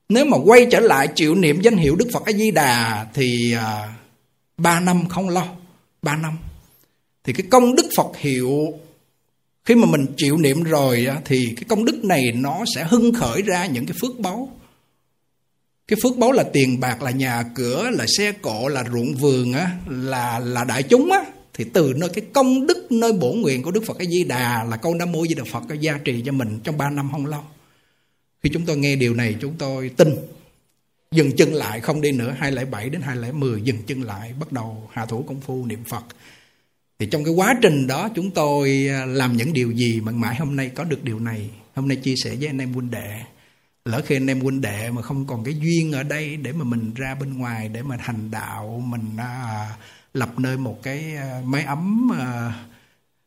Nếu 0.09 0.25
mà 0.25 0.37
quay 0.45 0.67
trở 0.71 0.79
lại 0.79 1.07
chịu 1.15 1.35
niệm 1.35 1.61
danh 1.61 1.77
hiệu 1.77 1.95
đức 1.95 2.07
phật 2.13 2.25
a 2.25 2.31
di 2.31 2.51
đà 2.51 3.07
thì 3.13 3.53
à, 3.53 3.93
ba 4.57 4.79
năm 4.79 5.09
không 5.09 5.29
lo 5.29 5.47
ba 6.01 6.15
năm. 6.15 6.37
Thì 7.23 7.33
cái 7.33 7.47
công 7.49 7.75
đức 7.75 7.85
phật 7.97 8.17
hiệu, 8.17 8.73
khi 9.65 9.75
mà 9.75 9.85
mình 9.85 10.05
chịu 10.17 10.37
niệm 10.37 10.63
rồi 10.63 11.07
thì 11.25 11.53
cái 11.55 11.63
công 11.67 11.85
đức 11.85 12.03
này 12.03 12.31
nó 12.31 12.63
sẽ 12.75 12.85
hưng 12.89 13.13
khởi 13.13 13.41
ra 13.41 13.65
những 13.65 13.85
cái 13.85 13.97
phước 14.01 14.19
báu. 14.19 14.57
Cái 15.87 15.99
phước 16.03 16.17
báu 16.17 16.31
là 16.31 16.43
tiền 16.53 16.79
bạc, 16.79 17.03
là 17.03 17.11
nhà 17.11 17.43
cửa, 17.55 17.89
là 17.93 18.05
xe 18.17 18.31
cộ, 18.31 18.67
là 18.67 18.83
ruộng 18.93 19.15
vườn 19.15 19.53
á, 19.53 19.71
là 19.89 20.39
là 20.39 20.63
đại 20.63 20.83
chúng 20.83 21.11
á. 21.11 21.25
Thì 21.53 21.65
từ 21.73 21.93
nơi 21.97 22.09
cái 22.09 22.25
công 22.33 22.67
đức, 22.67 22.91
nơi 22.91 23.13
bổ 23.13 23.33
nguyện 23.33 23.63
của 23.63 23.71
Đức 23.71 23.83
Phật 23.85 23.93
cái 23.99 24.07
Di 24.07 24.23
Đà 24.23 24.63
là 24.63 24.77
câu 24.77 24.93
Nam 24.93 25.11
Mô 25.11 25.27
Di 25.27 25.35
Đà 25.35 25.43
Phật 25.51 25.63
có 25.69 25.75
gia 25.75 25.97
trì 25.97 26.23
cho 26.25 26.31
mình 26.31 26.59
trong 26.63 26.77
3 26.77 26.89
năm 26.89 27.09
không 27.11 27.25
lâu. 27.25 27.41
Khi 28.43 28.49
chúng 28.53 28.65
tôi 28.65 28.77
nghe 28.77 28.95
điều 28.95 29.13
này, 29.13 29.35
chúng 29.41 29.53
tôi 29.57 29.89
tin 29.89 30.15
dừng 31.11 31.35
chân 31.37 31.53
lại 31.53 31.81
không 31.81 32.01
đi 32.01 32.11
nữa 32.11 32.35
207 32.39 32.89
đến 32.89 33.01
210 33.01 33.61
dừng 33.61 33.83
chân 33.87 34.01
lại 34.01 34.33
bắt 34.39 34.51
đầu 34.51 34.89
hạ 34.93 35.05
thủ 35.05 35.23
công 35.27 35.41
phu 35.41 35.65
niệm 35.65 35.83
Phật. 35.83 36.03
Thì 36.99 37.05
trong 37.05 37.23
cái 37.23 37.33
quá 37.33 37.55
trình 37.61 37.87
đó 37.87 38.09
chúng 38.15 38.31
tôi 38.31 38.87
à, 38.89 39.05
làm 39.05 39.37
những 39.37 39.53
điều 39.53 39.71
gì 39.71 40.01
mà 40.01 40.11
mãi 40.11 40.35
hôm 40.35 40.55
nay 40.55 40.71
có 40.75 40.83
được 40.83 41.03
điều 41.03 41.19
này. 41.19 41.49
Hôm 41.75 41.87
nay 41.87 41.97
chia 41.97 42.15
sẻ 42.23 42.35
với 42.35 42.47
anh 42.47 42.57
em 42.57 42.73
huynh 42.73 42.91
đệ. 42.91 43.21
Lỡ 43.85 44.01
khi 44.05 44.15
anh 44.15 44.27
em 44.27 44.39
huynh 44.41 44.61
đệ 44.61 44.91
mà 44.91 45.01
không 45.01 45.25
còn 45.25 45.43
cái 45.43 45.55
duyên 45.59 45.91
ở 45.91 46.03
đây 46.03 46.37
để 46.37 46.51
mà 46.51 46.63
mình 46.63 46.93
ra 46.95 47.15
bên 47.15 47.37
ngoài 47.37 47.69
để 47.69 47.81
mà 47.83 47.97
hành 47.99 48.31
đạo 48.31 48.83
mình 48.85 49.17
à, 49.17 49.69
lập 50.13 50.39
nơi 50.39 50.57
một 50.57 50.83
cái 50.83 51.15
à, 51.15 51.41
máy 51.45 51.63
ấm 51.63 52.11
à, 52.13 52.53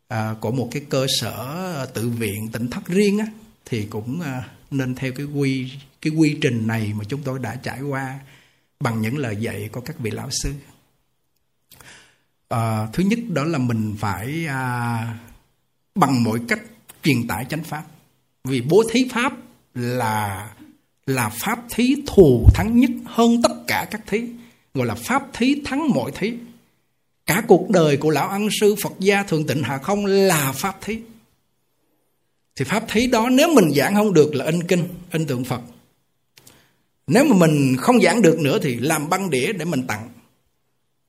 à, 0.09 0.35
của 0.41 0.51
một 0.51 0.69
cái 0.73 0.83
cơ 0.89 1.07
sở 1.21 1.75
à, 1.77 1.87
tự 1.87 2.09
viện 2.09 2.49
tỉnh 2.53 2.71
thất 2.71 2.87
riêng 2.87 3.19
á 3.19 3.27
thì 3.65 3.87
cũng 3.91 4.21
à, 4.21 4.49
nên 4.71 4.95
theo 4.95 5.13
cái 5.13 5.27
quy 5.27 5.73
cái 6.03 6.13
quy 6.13 6.39
trình 6.41 6.67
này 6.67 6.93
mà 6.97 7.05
chúng 7.09 7.23
tôi 7.23 7.39
đã 7.39 7.57
trải 7.57 7.81
qua 7.81 8.19
bằng 8.81 9.01
những 9.01 9.19
lời 9.19 9.37
dạy 9.37 9.69
của 9.73 9.81
các 9.81 9.99
vị 9.99 10.11
lão 10.11 10.29
sư. 10.31 10.53
À, 12.49 12.87
thứ 12.93 13.03
nhất 13.03 13.19
đó 13.29 13.45
là 13.45 13.59
mình 13.59 13.97
phải 13.99 14.47
à, 14.47 15.19
bằng 15.95 16.25
mọi 16.25 16.39
cách 16.49 16.61
truyền 17.03 17.27
tải 17.29 17.45
chánh 17.45 17.65
pháp. 17.65 17.85
Vì 18.45 18.61
bố 18.61 18.83
thí 18.93 19.09
pháp 19.13 19.33
là 19.75 20.51
là 21.07 21.29
pháp 21.29 21.59
thí 21.71 21.95
thù 22.07 22.47
thắng 22.55 22.81
nhất 22.81 22.91
hơn 23.05 23.43
tất 23.43 23.53
cả 23.67 23.89
các 23.91 24.01
thí 24.07 24.23
gọi 24.75 24.87
là 24.87 24.95
pháp 24.95 25.23
thí 25.33 25.63
thắng 25.65 25.89
mọi 25.95 26.13
thí. 26.15 26.35
Cả 27.27 27.43
cuộc 27.49 27.71
đời 27.71 27.97
của 27.97 28.11
lão 28.11 28.29
ăn 28.29 28.49
sư 28.61 28.75
phật 28.83 28.93
gia 28.99 29.23
thường 29.23 29.47
tịnh 29.47 29.63
hạ 29.63 29.79
không 29.79 30.07
là 30.07 30.53
pháp 30.53 30.79
thí. 30.81 30.99
Thì 32.57 32.65
pháp 32.65 32.85
thí 32.89 33.07
đó 33.07 33.29
nếu 33.29 33.55
mình 33.55 33.71
giảng 33.77 33.95
không 33.95 34.15
được 34.15 34.35
là 34.35 34.45
in 34.45 34.63
kinh 34.63 34.89
in 35.13 35.27
tượng 35.27 35.45
phật 35.45 35.61
nếu 37.11 37.25
mà 37.25 37.37
mình 37.37 37.77
không 37.77 38.01
giảng 38.01 38.23
được 38.23 38.41
nữa 38.41 38.59
thì 38.63 38.77
làm 38.77 39.09
băng 39.09 39.31
đĩa 39.31 39.53
để 39.53 39.65
mình 39.65 39.87
tặng 39.87 40.09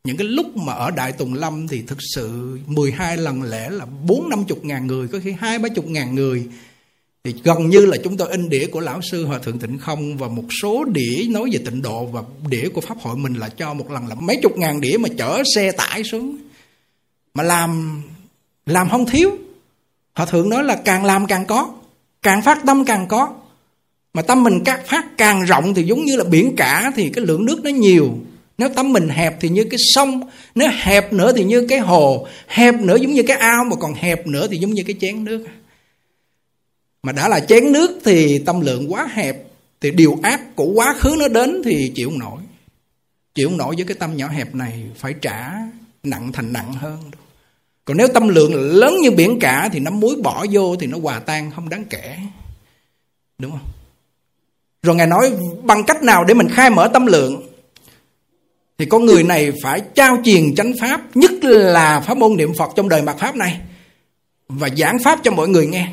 những 0.03 0.17
cái 0.17 0.27
lúc 0.27 0.57
mà 0.57 0.73
ở 0.73 0.91
Đại 0.91 1.11
Tùng 1.11 1.33
Lâm 1.33 1.67
thì 1.67 1.81
thực 1.87 1.97
sự 2.15 2.57
12 2.67 3.17
lần 3.17 3.43
lễ 3.43 3.69
là 3.69 3.85
4 3.85 4.29
năm 4.29 4.43
chục 4.47 4.65
ngàn 4.65 4.87
người, 4.87 5.07
có 5.07 5.19
khi 5.23 5.35
hai 5.39 5.59
ba 5.59 5.69
chục 5.69 5.87
ngàn 5.87 6.15
người. 6.15 6.47
Thì 7.23 7.33
gần 7.43 7.69
như 7.69 7.85
là 7.85 7.97
chúng 8.03 8.17
tôi 8.17 8.29
in 8.31 8.49
đĩa 8.49 8.67
của 8.67 8.79
Lão 8.79 8.99
Sư 9.11 9.25
Hòa 9.25 9.39
Thượng 9.39 9.59
Tịnh 9.59 9.77
Không 9.77 10.17
và 10.17 10.27
một 10.27 10.43
số 10.61 10.83
đĩa 10.83 11.23
nói 11.29 11.49
về 11.53 11.59
tịnh 11.65 11.81
độ 11.81 12.05
và 12.05 12.21
đĩa 12.49 12.69
của 12.69 12.81
Pháp 12.81 12.97
hội 12.99 13.17
mình 13.17 13.33
là 13.33 13.49
cho 13.49 13.73
một 13.73 13.91
lần 13.91 14.07
là 14.07 14.15
mấy 14.15 14.39
chục 14.41 14.57
ngàn 14.57 14.81
đĩa 14.81 14.97
mà 14.97 15.09
chở 15.17 15.43
xe 15.55 15.71
tải 15.71 16.03
xuống. 16.03 16.37
Mà 17.33 17.43
làm 17.43 18.01
làm 18.65 18.89
không 18.89 19.05
thiếu. 19.05 19.31
Hòa 20.13 20.25
Thượng 20.25 20.49
nói 20.49 20.63
là 20.63 20.81
càng 20.85 21.05
làm 21.05 21.27
càng 21.27 21.45
có, 21.45 21.73
càng 22.21 22.41
phát 22.41 22.59
tâm 22.65 22.85
càng 22.85 23.07
có. 23.07 23.33
Mà 24.13 24.21
tâm 24.21 24.43
mình 24.43 24.63
các 24.65 24.81
phát 24.85 25.17
càng 25.17 25.45
rộng 25.45 25.73
thì 25.73 25.83
giống 25.83 26.05
như 26.05 26.15
là 26.15 26.23
biển 26.23 26.55
cả 26.55 26.91
thì 26.95 27.09
cái 27.09 27.25
lượng 27.25 27.45
nước 27.45 27.59
nó 27.63 27.69
nhiều. 27.69 28.17
Nếu 28.57 28.69
tâm 28.75 28.93
mình 28.93 29.09
hẹp 29.09 29.37
thì 29.39 29.49
như 29.49 29.63
cái 29.63 29.77
sông, 29.93 30.21
Nếu 30.55 30.69
hẹp 30.71 31.13
nữa 31.13 31.33
thì 31.35 31.43
như 31.43 31.67
cái 31.67 31.79
hồ, 31.79 32.27
Hẹp 32.47 32.75
nữa 32.75 32.95
giống 32.95 33.11
như 33.11 33.23
cái 33.23 33.37
ao, 33.37 33.63
Mà 33.63 33.75
còn 33.79 33.93
hẹp 33.93 34.27
nữa 34.27 34.47
thì 34.51 34.57
giống 34.57 34.71
như 34.71 34.83
cái 34.87 34.95
chén 34.99 35.23
nước. 35.23 35.45
Mà 37.03 37.11
đã 37.11 37.27
là 37.27 37.39
chén 37.39 37.71
nước 37.71 37.99
Thì 38.05 38.39
tâm 38.39 38.61
lượng 38.61 38.93
quá 38.93 39.07
hẹp, 39.13 39.37
Thì 39.81 39.91
điều 39.91 40.19
ác 40.23 40.55
của 40.55 40.65
quá 40.65 40.95
khứ 40.99 41.15
nó 41.19 41.27
đến 41.27 41.61
Thì 41.65 41.91
chịu 41.95 42.09
không 42.09 42.19
nổi. 42.19 42.41
Chịu 43.35 43.49
không 43.49 43.57
nổi 43.57 43.75
với 43.75 43.85
cái 43.85 43.97
tâm 43.99 44.17
nhỏ 44.17 44.27
hẹp 44.27 44.55
này 44.55 44.83
Phải 44.95 45.13
trả 45.21 45.51
nặng 46.03 46.31
thành 46.33 46.53
nặng 46.53 46.73
hơn 46.73 46.99
Còn 47.85 47.97
nếu 47.97 48.07
tâm 48.07 48.27
lượng 48.27 48.53
lớn 48.55 48.97
như 49.01 49.11
biển 49.11 49.39
cả 49.39 49.69
Thì 49.73 49.79
nắm 49.79 49.99
muối 49.99 50.15
bỏ 50.15 50.45
vô 50.51 50.75
Thì 50.75 50.87
nó 50.87 50.97
hòa 50.99 51.19
tan, 51.19 51.51
không 51.51 51.69
đáng 51.69 51.85
kể. 51.89 52.17
Đúng 53.37 53.51
không? 53.51 53.71
Rồi 54.83 54.95
Ngài 54.95 55.07
nói, 55.07 55.31
bằng 55.63 55.83
cách 55.83 56.03
nào 56.03 56.23
để 56.23 56.33
mình 56.33 56.49
khai 56.49 56.69
mở 56.69 56.89
tâm 56.93 57.05
lượng? 57.05 57.47
Thì 58.77 58.85
con 58.85 59.05
người 59.05 59.23
này 59.23 59.51
phải 59.63 59.81
trao 59.95 60.17
truyền 60.23 60.55
chánh 60.55 60.73
pháp, 60.81 61.17
nhất 61.17 61.31
là 61.41 61.99
pháp 61.99 62.17
môn 62.17 62.37
niệm 62.37 62.53
phật 62.57 62.71
trong 62.75 62.89
đời 62.89 63.01
mạt 63.01 63.17
pháp 63.19 63.35
này, 63.35 63.61
và 64.47 64.69
giảng 64.77 64.97
pháp 65.03 65.19
cho 65.23 65.31
mọi 65.31 65.47
người 65.47 65.67
nghe. 65.67 65.87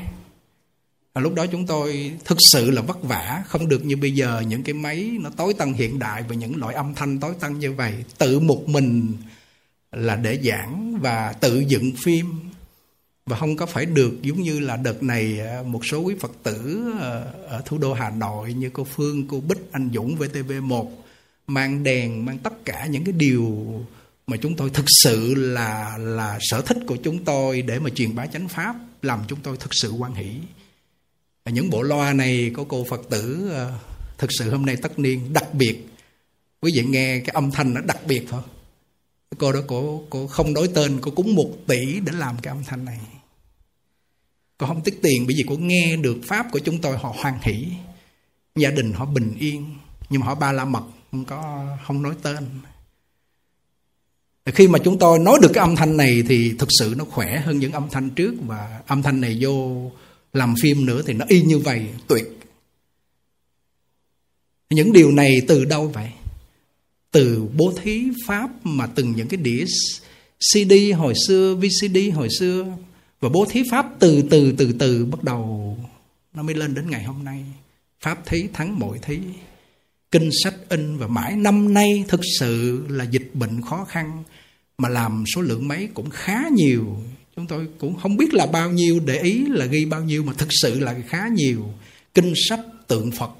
Và 1.14 1.20
lúc 1.20 1.34
đó 1.34 1.46
chúng 1.46 1.66
tôi 1.66 2.12
thực 2.24 2.38
sự 2.40 2.70
là 2.70 2.82
vất 2.82 3.02
vả, 3.02 3.42
không 3.46 3.68
được 3.68 3.84
như 3.84 3.96
bây 3.96 4.12
giờ 4.12 4.42
những 4.48 4.62
cái 4.62 4.74
máy 4.74 5.10
nó 5.20 5.30
tối 5.36 5.54
tân 5.54 5.72
hiện 5.72 5.98
đại 5.98 6.24
và 6.28 6.34
những 6.34 6.56
loại 6.56 6.74
âm 6.74 6.94
thanh 6.94 7.20
tối 7.20 7.32
tân 7.40 7.58
như 7.58 7.72
vậy. 7.72 7.92
Tự 8.18 8.40
một 8.40 8.68
mình 8.68 9.16
là 9.92 10.16
để 10.16 10.40
giảng 10.44 10.98
và 11.00 11.34
tự 11.40 11.64
dựng 11.68 11.92
phim 12.04 12.26
và 13.28 13.36
không 13.36 13.56
có 13.56 13.66
phải 13.66 13.86
được 13.86 14.22
giống 14.22 14.42
như 14.42 14.60
là 14.60 14.76
đợt 14.76 15.02
này 15.02 15.40
à, 15.40 15.62
một 15.66 15.80
số 15.90 16.00
quý 16.00 16.14
phật 16.20 16.32
tử 16.42 16.84
à, 17.00 17.22
ở 17.48 17.62
thủ 17.66 17.78
đô 17.78 17.94
hà 17.94 18.10
nội 18.10 18.54
như 18.54 18.70
cô 18.70 18.84
phương 18.84 19.28
cô 19.28 19.40
bích 19.40 19.72
anh 19.72 19.90
dũng 19.94 20.16
vtv 20.16 20.52
1 20.62 21.04
mang 21.46 21.82
đèn 21.82 22.24
mang 22.24 22.38
tất 22.38 22.64
cả 22.64 22.86
những 22.86 23.04
cái 23.04 23.12
điều 23.12 23.64
mà 24.26 24.36
chúng 24.36 24.56
tôi 24.56 24.70
thực 24.70 24.84
sự 25.02 25.34
là 25.34 25.98
là 25.98 26.38
sở 26.40 26.60
thích 26.60 26.78
của 26.86 26.96
chúng 26.96 27.24
tôi 27.24 27.62
để 27.62 27.78
mà 27.78 27.90
truyền 27.90 28.14
bá 28.14 28.26
chánh 28.26 28.48
pháp 28.48 28.76
làm 29.02 29.20
chúng 29.28 29.38
tôi 29.42 29.56
thực 29.56 29.70
sự 29.74 29.90
quan 29.90 30.14
hỷ. 30.14 30.34
Những 31.50 31.70
bộ 31.70 31.82
loa 31.82 32.12
này 32.12 32.50
có 32.56 32.64
cô 32.68 32.84
phật 32.84 33.00
tử 33.10 33.50
à, 33.54 33.78
thực 34.18 34.30
sự 34.38 34.50
hôm 34.50 34.66
nay 34.66 34.76
tất 34.76 34.98
niên 34.98 35.32
đặc 35.32 35.54
biệt. 35.54 35.86
Quý 36.60 36.72
vị 36.74 36.84
nghe 36.84 37.20
cái 37.20 37.34
âm 37.34 37.50
thanh 37.50 37.74
nó 37.74 37.80
đặc 37.80 37.98
biệt 38.06 38.22
thôi. 38.30 38.42
Cô 39.38 39.52
đó 39.52 39.60
cô, 39.66 40.02
cô 40.10 40.26
không 40.26 40.54
đổi 40.54 40.68
tên 40.74 40.98
cô 41.00 41.10
cúng 41.10 41.34
một 41.34 41.50
tỷ 41.66 42.00
để 42.00 42.12
làm 42.12 42.36
cái 42.42 42.52
âm 42.52 42.64
thanh 42.64 42.84
này 42.84 42.98
cô 44.58 44.66
không 44.66 44.82
tiếc 44.84 45.02
tiền 45.02 45.26
bởi 45.26 45.34
vì 45.38 45.44
cô 45.48 45.56
nghe 45.56 45.96
được 45.96 46.16
pháp 46.24 46.46
của 46.52 46.58
chúng 46.58 46.80
tôi, 46.80 46.98
họ 46.98 47.14
hoan 47.18 47.34
hỷ. 47.42 47.66
Gia 48.56 48.70
đình 48.70 48.92
họ 48.92 49.04
bình 49.04 49.34
yên, 49.38 49.74
nhưng 50.10 50.20
mà 50.20 50.26
họ 50.26 50.34
ba 50.34 50.52
la 50.52 50.64
mật, 50.64 50.84
không 51.10 51.24
có, 51.24 51.66
không 51.86 52.02
nói 52.02 52.14
tên. 52.22 52.46
Khi 54.46 54.68
mà 54.68 54.78
chúng 54.78 54.98
tôi 54.98 55.18
nói 55.18 55.38
được 55.42 55.50
cái 55.54 55.64
âm 55.64 55.76
thanh 55.76 55.96
này 55.96 56.22
thì 56.28 56.52
thực 56.58 56.68
sự 56.78 56.94
nó 56.98 57.04
khỏe 57.04 57.40
hơn 57.40 57.58
những 57.58 57.72
âm 57.72 57.88
thanh 57.90 58.10
trước 58.10 58.34
và 58.46 58.80
âm 58.86 59.02
thanh 59.02 59.20
này 59.20 59.38
vô 59.40 59.90
làm 60.32 60.54
phim 60.62 60.86
nữa 60.86 61.02
thì 61.06 61.12
nó 61.12 61.24
y 61.28 61.42
như 61.42 61.58
vậy, 61.58 61.86
tuyệt. 62.08 62.24
Những 64.70 64.92
điều 64.92 65.12
này 65.12 65.40
từ 65.48 65.64
đâu 65.64 65.88
vậy? 65.88 66.10
Từ 67.10 67.46
bố 67.56 67.72
thí 67.82 68.02
pháp 68.26 68.50
mà 68.66 68.86
từng 68.86 69.12
những 69.12 69.28
cái 69.28 69.36
đĩa 69.36 69.64
CD 70.38 70.72
hồi 70.96 71.14
xưa 71.26 71.54
VCD 71.54 71.98
hồi 72.14 72.28
xưa 72.38 72.66
và 73.20 73.28
bố 73.28 73.46
thí 73.50 73.62
pháp 73.70 73.86
từ 73.98 74.22
từ 74.30 74.52
từ 74.58 74.72
từ 74.78 75.04
bắt 75.04 75.22
đầu. 75.22 75.76
Nó 76.34 76.42
mới 76.42 76.54
lên 76.54 76.74
đến 76.74 76.90
ngày 76.90 77.04
hôm 77.04 77.24
nay. 77.24 77.44
Pháp 78.00 78.26
thí 78.26 78.48
thắng 78.52 78.78
mọi 78.78 78.98
thí. 78.98 79.18
Kinh 80.10 80.30
sách 80.44 80.54
in 80.68 80.98
và 80.98 81.06
mãi. 81.06 81.36
Năm 81.36 81.74
nay 81.74 82.04
thực 82.08 82.20
sự 82.38 82.84
là 82.88 83.04
dịch 83.04 83.30
bệnh 83.34 83.62
khó 83.62 83.84
khăn, 83.84 84.24
mà 84.78 84.88
làm 84.88 85.24
số 85.34 85.42
lượng 85.42 85.68
mấy 85.68 85.88
cũng 85.94 86.10
khá 86.10 86.42
nhiều. 86.52 86.96
Chúng 87.36 87.46
tôi 87.46 87.68
cũng 87.78 87.96
không 87.96 88.16
biết 88.16 88.34
là 88.34 88.46
bao 88.46 88.70
nhiêu, 88.70 89.00
để 89.04 89.20
ý 89.20 89.46
là 89.46 89.64
ghi 89.64 89.84
bao 89.84 90.04
nhiêu, 90.04 90.24
mà 90.24 90.32
thực 90.32 90.48
sự 90.62 90.80
là 90.80 90.96
khá 91.08 91.28
nhiều. 91.28 91.64
Kinh 92.14 92.32
sách 92.48 92.60
tượng 92.86 93.10
phật 93.10 93.30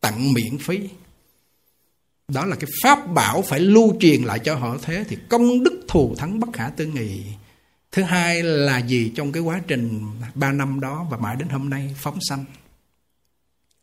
tặng 0.00 0.32
miễn 0.32 0.58
phí. 0.58 0.78
Đó 2.28 2.46
là 2.46 2.56
cái 2.56 2.70
pháp 2.82 3.14
bảo 3.14 3.42
phải 3.42 3.60
lưu 3.60 3.96
truyền 4.00 4.22
lại 4.22 4.38
cho 4.38 4.54
họ 4.54 4.78
thế 4.82 5.04
thì 5.08 5.16
công 5.28 5.64
đức 5.64 5.84
thù 5.88 6.14
thắng 6.14 6.40
bất 6.40 6.48
khả 6.52 6.68
tư 6.68 6.86
nghị 6.86 7.22
thứ 7.92 8.02
hai 8.02 8.42
là 8.42 8.78
gì 8.78 9.12
trong 9.16 9.32
cái 9.32 9.42
quá 9.42 9.62
trình 9.66 10.00
ba 10.34 10.52
năm 10.52 10.80
đó 10.80 11.06
và 11.10 11.16
mãi 11.16 11.36
đến 11.36 11.48
hôm 11.48 11.70
nay? 11.70 11.94
Phóng 11.98 12.18
sanh. 12.28 12.44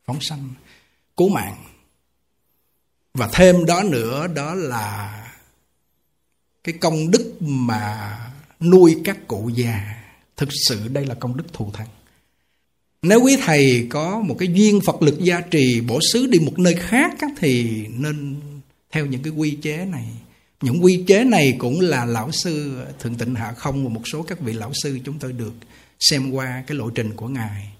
Phóng 0.05 0.21
sanh. 0.21 0.49
Cứu 1.17 1.29
mạng. 1.29 1.63
Và 3.13 3.29
thêm 3.33 3.65
đó 3.65 3.83
nữa, 3.83 4.27
đó 4.27 4.55
là 4.55 5.13
cái 6.63 6.75
công 6.81 7.11
đức 7.11 7.35
mà 7.41 8.17
nuôi 8.59 9.01
các 9.03 9.27
cụ 9.27 9.49
già. 9.55 10.03
Thực 10.37 10.49
sự 10.67 10.87
đây 10.87 11.05
là 11.05 11.15
công 11.15 11.37
đức 11.37 11.53
thù 11.53 11.71
thắng. 11.73 11.87
Nếu 13.01 13.21
quý 13.21 13.37
thầy 13.45 13.87
có 13.89 14.19
một 14.19 14.35
cái 14.39 14.49
duyên 14.53 14.79
phật 14.85 15.01
lực 15.01 15.19
gia 15.19 15.41
trì 15.41 15.81
bổ 15.81 15.99
xứ 16.13 16.27
đi 16.27 16.39
một 16.39 16.59
nơi 16.59 16.75
khác 16.75 17.11
thì 17.37 17.85
nên 17.87 18.41
theo 18.91 19.05
những 19.05 19.23
cái 19.23 19.33
quy 19.33 19.57
chế 19.61 19.85
này 19.85 20.07
những 20.61 20.83
quy 20.83 21.03
chế 21.07 21.23
này 21.23 21.55
cũng 21.59 21.79
là 21.79 22.05
lão 22.05 22.31
sư 22.31 22.85
thượng 22.99 23.15
tịnh 23.15 23.35
hạ 23.35 23.53
không 23.53 23.83
và 23.83 23.89
một 23.89 24.01
số 24.11 24.23
các 24.23 24.39
vị 24.39 24.53
lão 24.53 24.71
sư 24.73 24.99
chúng 25.05 25.19
tôi 25.19 25.33
được 25.33 25.53
xem 25.99 26.31
qua 26.31 26.63
cái 26.67 26.77
lộ 26.77 26.89
trình 26.89 27.15
của 27.15 27.27
ngài. 27.27 27.73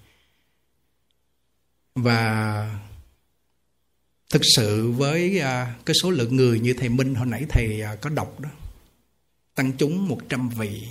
Và 1.94 2.80
thực 4.30 4.42
sự 4.56 4.90
với 4.90 5.40
à, 5.40 5.74
cái 5.86 5.94
số 6.02 6.10
lượng 6.10 6.36
người 6.36 6.60
như 6.60 6.74
thầy 6.74 6.88
Minh 6.88 7.14
hồi 7.14 7.26
nãy 7.26 7.46
thầy 7.48 7.82
à, 7.82 7.94
có 7.94 8.10
đọc 8.10 8.40
đó, 8.40 8.50
tăng 9.54 9.72
chúng 9.72 10.08
100 10.08 10.48
vị, 10.48 10.88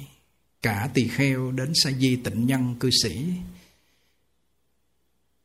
cả 0.62 0.89
tỳ 0.93 1.08
kheo 1.08 1.52
đến 1.52 1.71
sa 1.76 1.91
di 1.91 2.15
tịnh 2.15 2.47
nhân 2.47 2.76
cư 2.80 2.89
sĩ. 3.04 3.26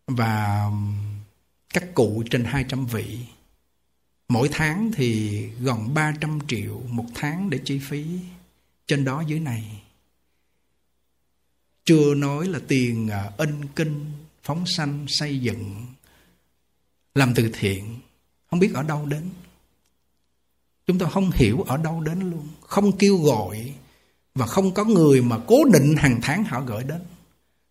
Và 0.07 0.67
các 1.75 1.95
cụ 1.95 2.23
trên 2.31 2.45
200 2.45 2.87
vị 2.87 3.19
mỗi 4.33 4.49
tháng 4.53 4.91
thì 4.95 5.41
gần 5.61 5.95
300 5.95 6.39
triệu 6.49 6.81
một 6.89 7.07
tháng 7.15 7.51
để 7.51 7.59
chi 7.65 7.79
phí 7.79 8.07
trên 8.87 9.05
đó 9.05 9.23
dưới 9.27 9.41
này. 9.41 9.83
Chưa 11.85 12.15
nói 12.15 12.49
là 12.49 12.61
tiền 12.69 13.09
à, 13.09 13.31
in, 13.37 13.65
kinh, 13.77 14.13
phóng 14.43 14.67
sanh, 14.67 15.05
xây 15.09 15.41
dựng, 15.41 15.87
làm 17.15 17.35
từ 17.35 17.51
thiện, 17.53 17.99
không 18.51 18.61
biết 18.61 18.75
ở 18.75 18.83
đâu 18.83 19.07
đến. 19.07 19.31
Chúng 20.87 20.99
tôi 20.99 21.11
không 21.11 21.31
hiểu 21.31 21.63
ở 21.63 21.77
đâu 21.77 22.01
đến 22.01 22.21
luôn. 22.31 22.49
Không 22.61 22.99
kêu 22.99 23.17
gọi 23.17 23.75
và 24.35 24.47
không 24.47 24.75
có 24.75 24.85
người 24.85 25.23
mà 25.23 25.39
cố 25.47 25.65
định 25.73 25.97
hàng 25.97 26.19
tháng 26.23 26.45
họ 26.45 26.61
gửi 26.61 26.85
đến. 26.85 27.01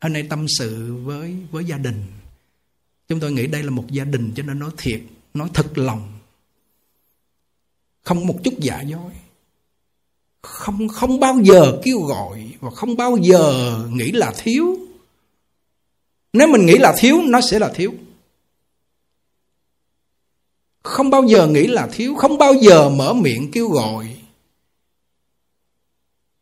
Hôm 0.01 0.13
nay 0.13 0.27
tâm 0.29 0.45
sự 0.57 0.95
với 0.95 1.37
với 1.51 1.65
gia 1.65 1.77
đình. 1.77 2.03
Chúng 3.07 3.19
tôi 3.19 3.31
nghĩ 3.31 3.47
đây 3.47 3.63
là 3.63 3.71
một 3.71 3.85
gia 3.91 4.03
đình 4.03 4.33
cho 4.35 4.43
nên 4.43 4.59
nói 4.59 4.71
thiệt, 4.77 5.01
nói 5.33 5.49
thật 5.53 5.77
lòng 5.77 6.20
không 8.03 8.27
một 8.27 8.35
chút 8.43 8.53
giả 8.59 8.81
dối. 8.81 9.11
Không 10.41 10.87
không 10.87 11.19
bao 11.19 11.39
giờ 11.43 11.79
kêu 11.83 11.99
gọi 11.99 12.51
và 12.59 12.71
không 12.71 12.97
bao 12.97 13.17
giờ 13.17 13.77
nghĩ 13.91 14.11
là 14.11 14.33
thiếu. 14.37 14.77
Nếu 16.33 16.47
mình 16.47 16.65
nghĩ 16.65 16.77
là 16.77 16.95
thiếu, 16.97 17.21
nó 17.25 17.41
sẽ 17.41 17.59
là 17.59 17.71
thiếu. 17.75 17.93
Không 20.83 21.09
bao 21.09 21.23
giờ 21.23 21.47
nghĩ 21.47 21.67
là 21.67 21.87
thiếu, 21.91 22.15
không 22.15 22.37
bao 22.37 22.53
giờ 22.53 22.89
mở 22.89 23.13
miệng 23.13 23.51
kêu 23.51 23.69
gọi. 23.69 24.17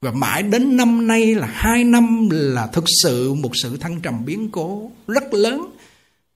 Và 0.01 0.11
mãi 0.11 0.43
đến 0.43 0.77
năm 0.77 1.07
nay 1.07 1.35
là 1.35 1.47
hai 1.47 1.83
năm 1.83 2.29
là 2.31 2.67
thực 2.67 2.83
sự 3.03 3.33
một 3.33 3.51
sự 3.53 3.77
thăng 3.77 4.01
trầm 4.01 4.25
biến 4.25 4.49
cố 4.51 4.91
rất 5.07 5.33
lớn. 5.33 5.71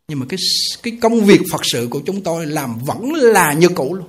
Nhưng 0.08 0.20
mà 0.20 0.26
cái 0.30 0.40
cái 0.84 0.98
công 1.02 1.22
việc 1.26 1.42
phật 1.52 1.62
sự 1.64 1.88
của 1.92 2.02
chúng 2.06 2.24
tôi 2.24 2.46
làm 2.46 2.80
vẫn 2.86 3.14
là 3.14 3.54
như 3.54 3.70
cũ 3.70 3.94
luôn 3.94 4.08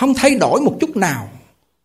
không 0.00 0.14
thay 0.14 0.34
đổi 0.34 0.60
một 0.60 0.76
chút 0.80 0.96
nào 0.96 1.30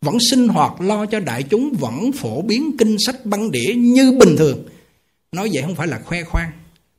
vẫn 0.02 0.18
sinh 0.32 0.48
hoạt 0.48 0.82
lo 0.82 1.06
cho 1.06 1.20
đại 1.20 1.44
chúng, 1.44 1.74
vẫn 1.80 2.12
phổ 2.12 2.42
biến 2.42 2.78
kinh 2.78 2.98
sách 3.06 3.26
băng 3.26 3.52
đĩa 3.52 3.74
như 3.76 4.12
bình 4.20 4.36
thường 4.38 4.68
nói 5.32 5.50
vậy 5.54 5.64
không 5.64 5.76
phải 5.76 5.88
là 5.88 6.00
khoe 6.06 6.24
khoang, 6.24 6.52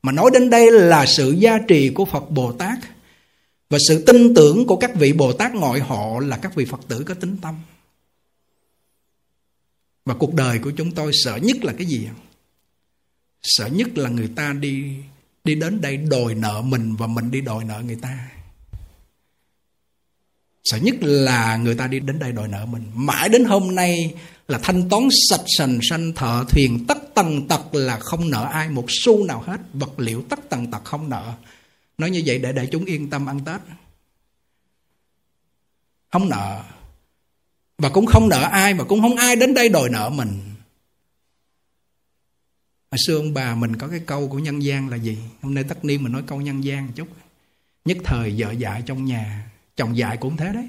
mà 0.02 0.12
nói 0.12 0.30
đến 0.32 0.50
đây 0.50 0.72
là 0.72 1.06
sự 1.06 1.30
gia 1.30 1.58
trì 1.68 1.88
của 1.88 2.04
Phật 2.04 2.30
Bồ 2.30 2.52
Tát 2.52 2.78
và 3.70 3.78
sự 3.88 4.04
tin 4.04 4.34
tưởng 4.34 4.66
của 4.66 4.76
các 4.76 4.94
vị 4.94 5.12
Bồ 5.12 5.32
Tát 5.32 5.54
ngoại 5.54 5.80
họ 5.80 6.20
là 6.20 6.36
các 6.36 6.54
vị 6.54 6.64
Phật 6.64 6.80
tử 6.88 7.04
có 7.06 7.14
tính 7.14 7.36
tâm. 7.42 7.54
Và 10.04 10.14
cuộc 10.14 10.34
đời 10.34 10.58
của 10.58 10.70
chúng 10.70 10.90
tôi 10.90 11.12
sợ 11.24 11.36
nhất 11.36 11.64
là 11.64 11.72
cái 11.72 11.86
gì? 11.86 12.08
Sợ 13.42 13.66
nhất 13.66 13.98
là 13.98 14.10
người 14.10 14.30
ta 14.36 14.52
đi 14.52 14.92
đi 15.44 15.54
đến 15.54 15.80
đây 15.80 15.96
đòi 15.96 16.34
nợ 16.34 16.62
mình 16.62 16.96
và 16.96 17.06
mình 17.06 17.30
đi 17.30 17.40
đòi 17.40 17.64
nợ 17.64 17.82
người 17.86 17.98
ta. 18.02 18.28
Sợ 20.66 20.76
nhất 20.76 20.94
là 21.00 21.56
người 21.56 21.74
ta 21.74 21.86
đi 21.86 22.00
đến 22.00 22.18
đây 22.18 22.32
đòi 22.32 22.48
nợ 22.48 22.66
mình. 22.66 22.82
Mãi 22.94 23.28
đến 23.28 23.44
hôm 23.44 23.74
nay 23.74 24.14
là 24.48 24.58
thanh 24.62 24.88
toán 24.88 25.08
sạch 25.30 25.44
sành, 25.58 25.78
sanh 25.90 26.12
thợ 26.12 26.44
thuyền 26.48 26.84
tất 26.88 26.98
tần 27.14 27.48
tật 27.48 27.74
là 27.74 27.98
không 27.98 28.30
nợ 28.30 28.44
ai 28.44 28.68
một 28.68 28.84
xu 28.88 29.24
nào 29.24 29.42
hết. 29.46 29.60
Vật 29.72 30.00
liệu 30.00 30.24
tất 30.28 30.38
tần 30.48 30.70
tật 30.70 30.84
không 30.84 31.08
nợ. 31.08 31.32
Nói 31.98 32.10
như 32.10 32.22
vậy 32.26 32.38
để 32.38 32.52
để 32.52 32.68
chúng 32.72 32.84
yên 32.84 33.10
tâm 33.10 33.26
ăn 33.28 33.40
Tết. 33.44 33.60
Không 36.12 36.28
nợ. 36.28 36.62
Và 37.78 37.88
cũng 37.88 38.06
không 38.06 38.28
nợ 38.28 38.42
ai, 38.42 38.74
mà 38.74 38.84
cũng 38.84 39.00
không 39.00 39.16
ai 39.16 39.36
đến 39.36 39.54
đây 39.54 39.68
đòi 39.68 39.88
nợ 39.90 40.10
mình. 40.10 40.40
Hồi 42.90 42.98
xưa 43.06 43.16
ông 43.16 43.34
bà 43.34 43.54
mình 43.54 43.76
có 43.76 43.88
cái 43.88 44.00
câu 44.06 44.28
của 44.28 44.38
nhân 44.38 44.62
gian 44.62 44.88
là 44.88 44.96
gì? 44.96 45.18
Hôm 45.42 45.54
nay 45.54 45.64
tất 45.64 45.84
niên 45.84 46.02
mình 46.02 46.12
nói 46.12 46.22
câu 46.26 46.40
nhân 46.40 46.64
gian 46.64 46.86
một 46.86 46.92
chút. 46.96 47.08
Nhất 47.84 47.96
thời 48.04 48.34
vợ 48.38 48.50
dạy 48.50 48.82
trong 48.86 49.04
nhà 49.04 49.50
Chồng 49.76 49.96
dạy 49.96 50.16
cũng 50.16 50.36
thế 50.36 50.52
đấy. 50.52 50.68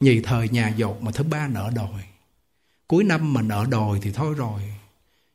Nhì 0.00 0.20
thời 0.20 0.48
nhà 0.48 0.68
dột 0.68 1.02
mà 1.02 1.12
thứ 1.12 1.24
ba 1.24 1.48
nợ 1.48 1.70
đòi 1.74 2.02
Cuối 2.88 3.04
năm 3.04 3.34
mà 3.34 3.42
nợ 3.42 3.66
đòi 3.70 3.98
thì 4.02 4.12
thôi 4.12 4.34
rồi. 4.34 4.60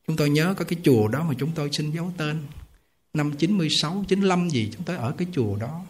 Chúng 0.08 0.16
tôi 0.16 0.30
nhớ 0.30 0.54
có 0.58 0.66
cái 0.66 0.80
chùa 0.84 1.08
đó 1.08 1.24
mà 1.24 1.34
chúng 1.40 1.52
tôi 1.52 1.70
xin 1.72 1.92
dấu 1.92 2.14
tên. 2.18 2.42
Năm 3.14 3.32
96, 3.38 4.06
95 4.08 4.50
gì 4.50 4.72
chúng 4.74 4.84
tôi 4.84 4.96
ở 4.96 5.16
cái 5.18 5.28
chùa 5.34 5.56
đó. 5.56 5.86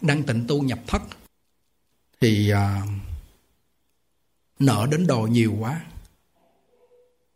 Đang 0.00 0.22
tịnh 0.22 0.44
tu 0.48 0.62
nhập 0.62 0.78
thất. 0.86 1.02
Thì 2.20 2.50
à, 2.50 2.82
nợ 4.58 4.88
đến 4.90 5.06
đòi 5.06 5.30
nhiều 5.30 5.56
quá. 5.60 5.80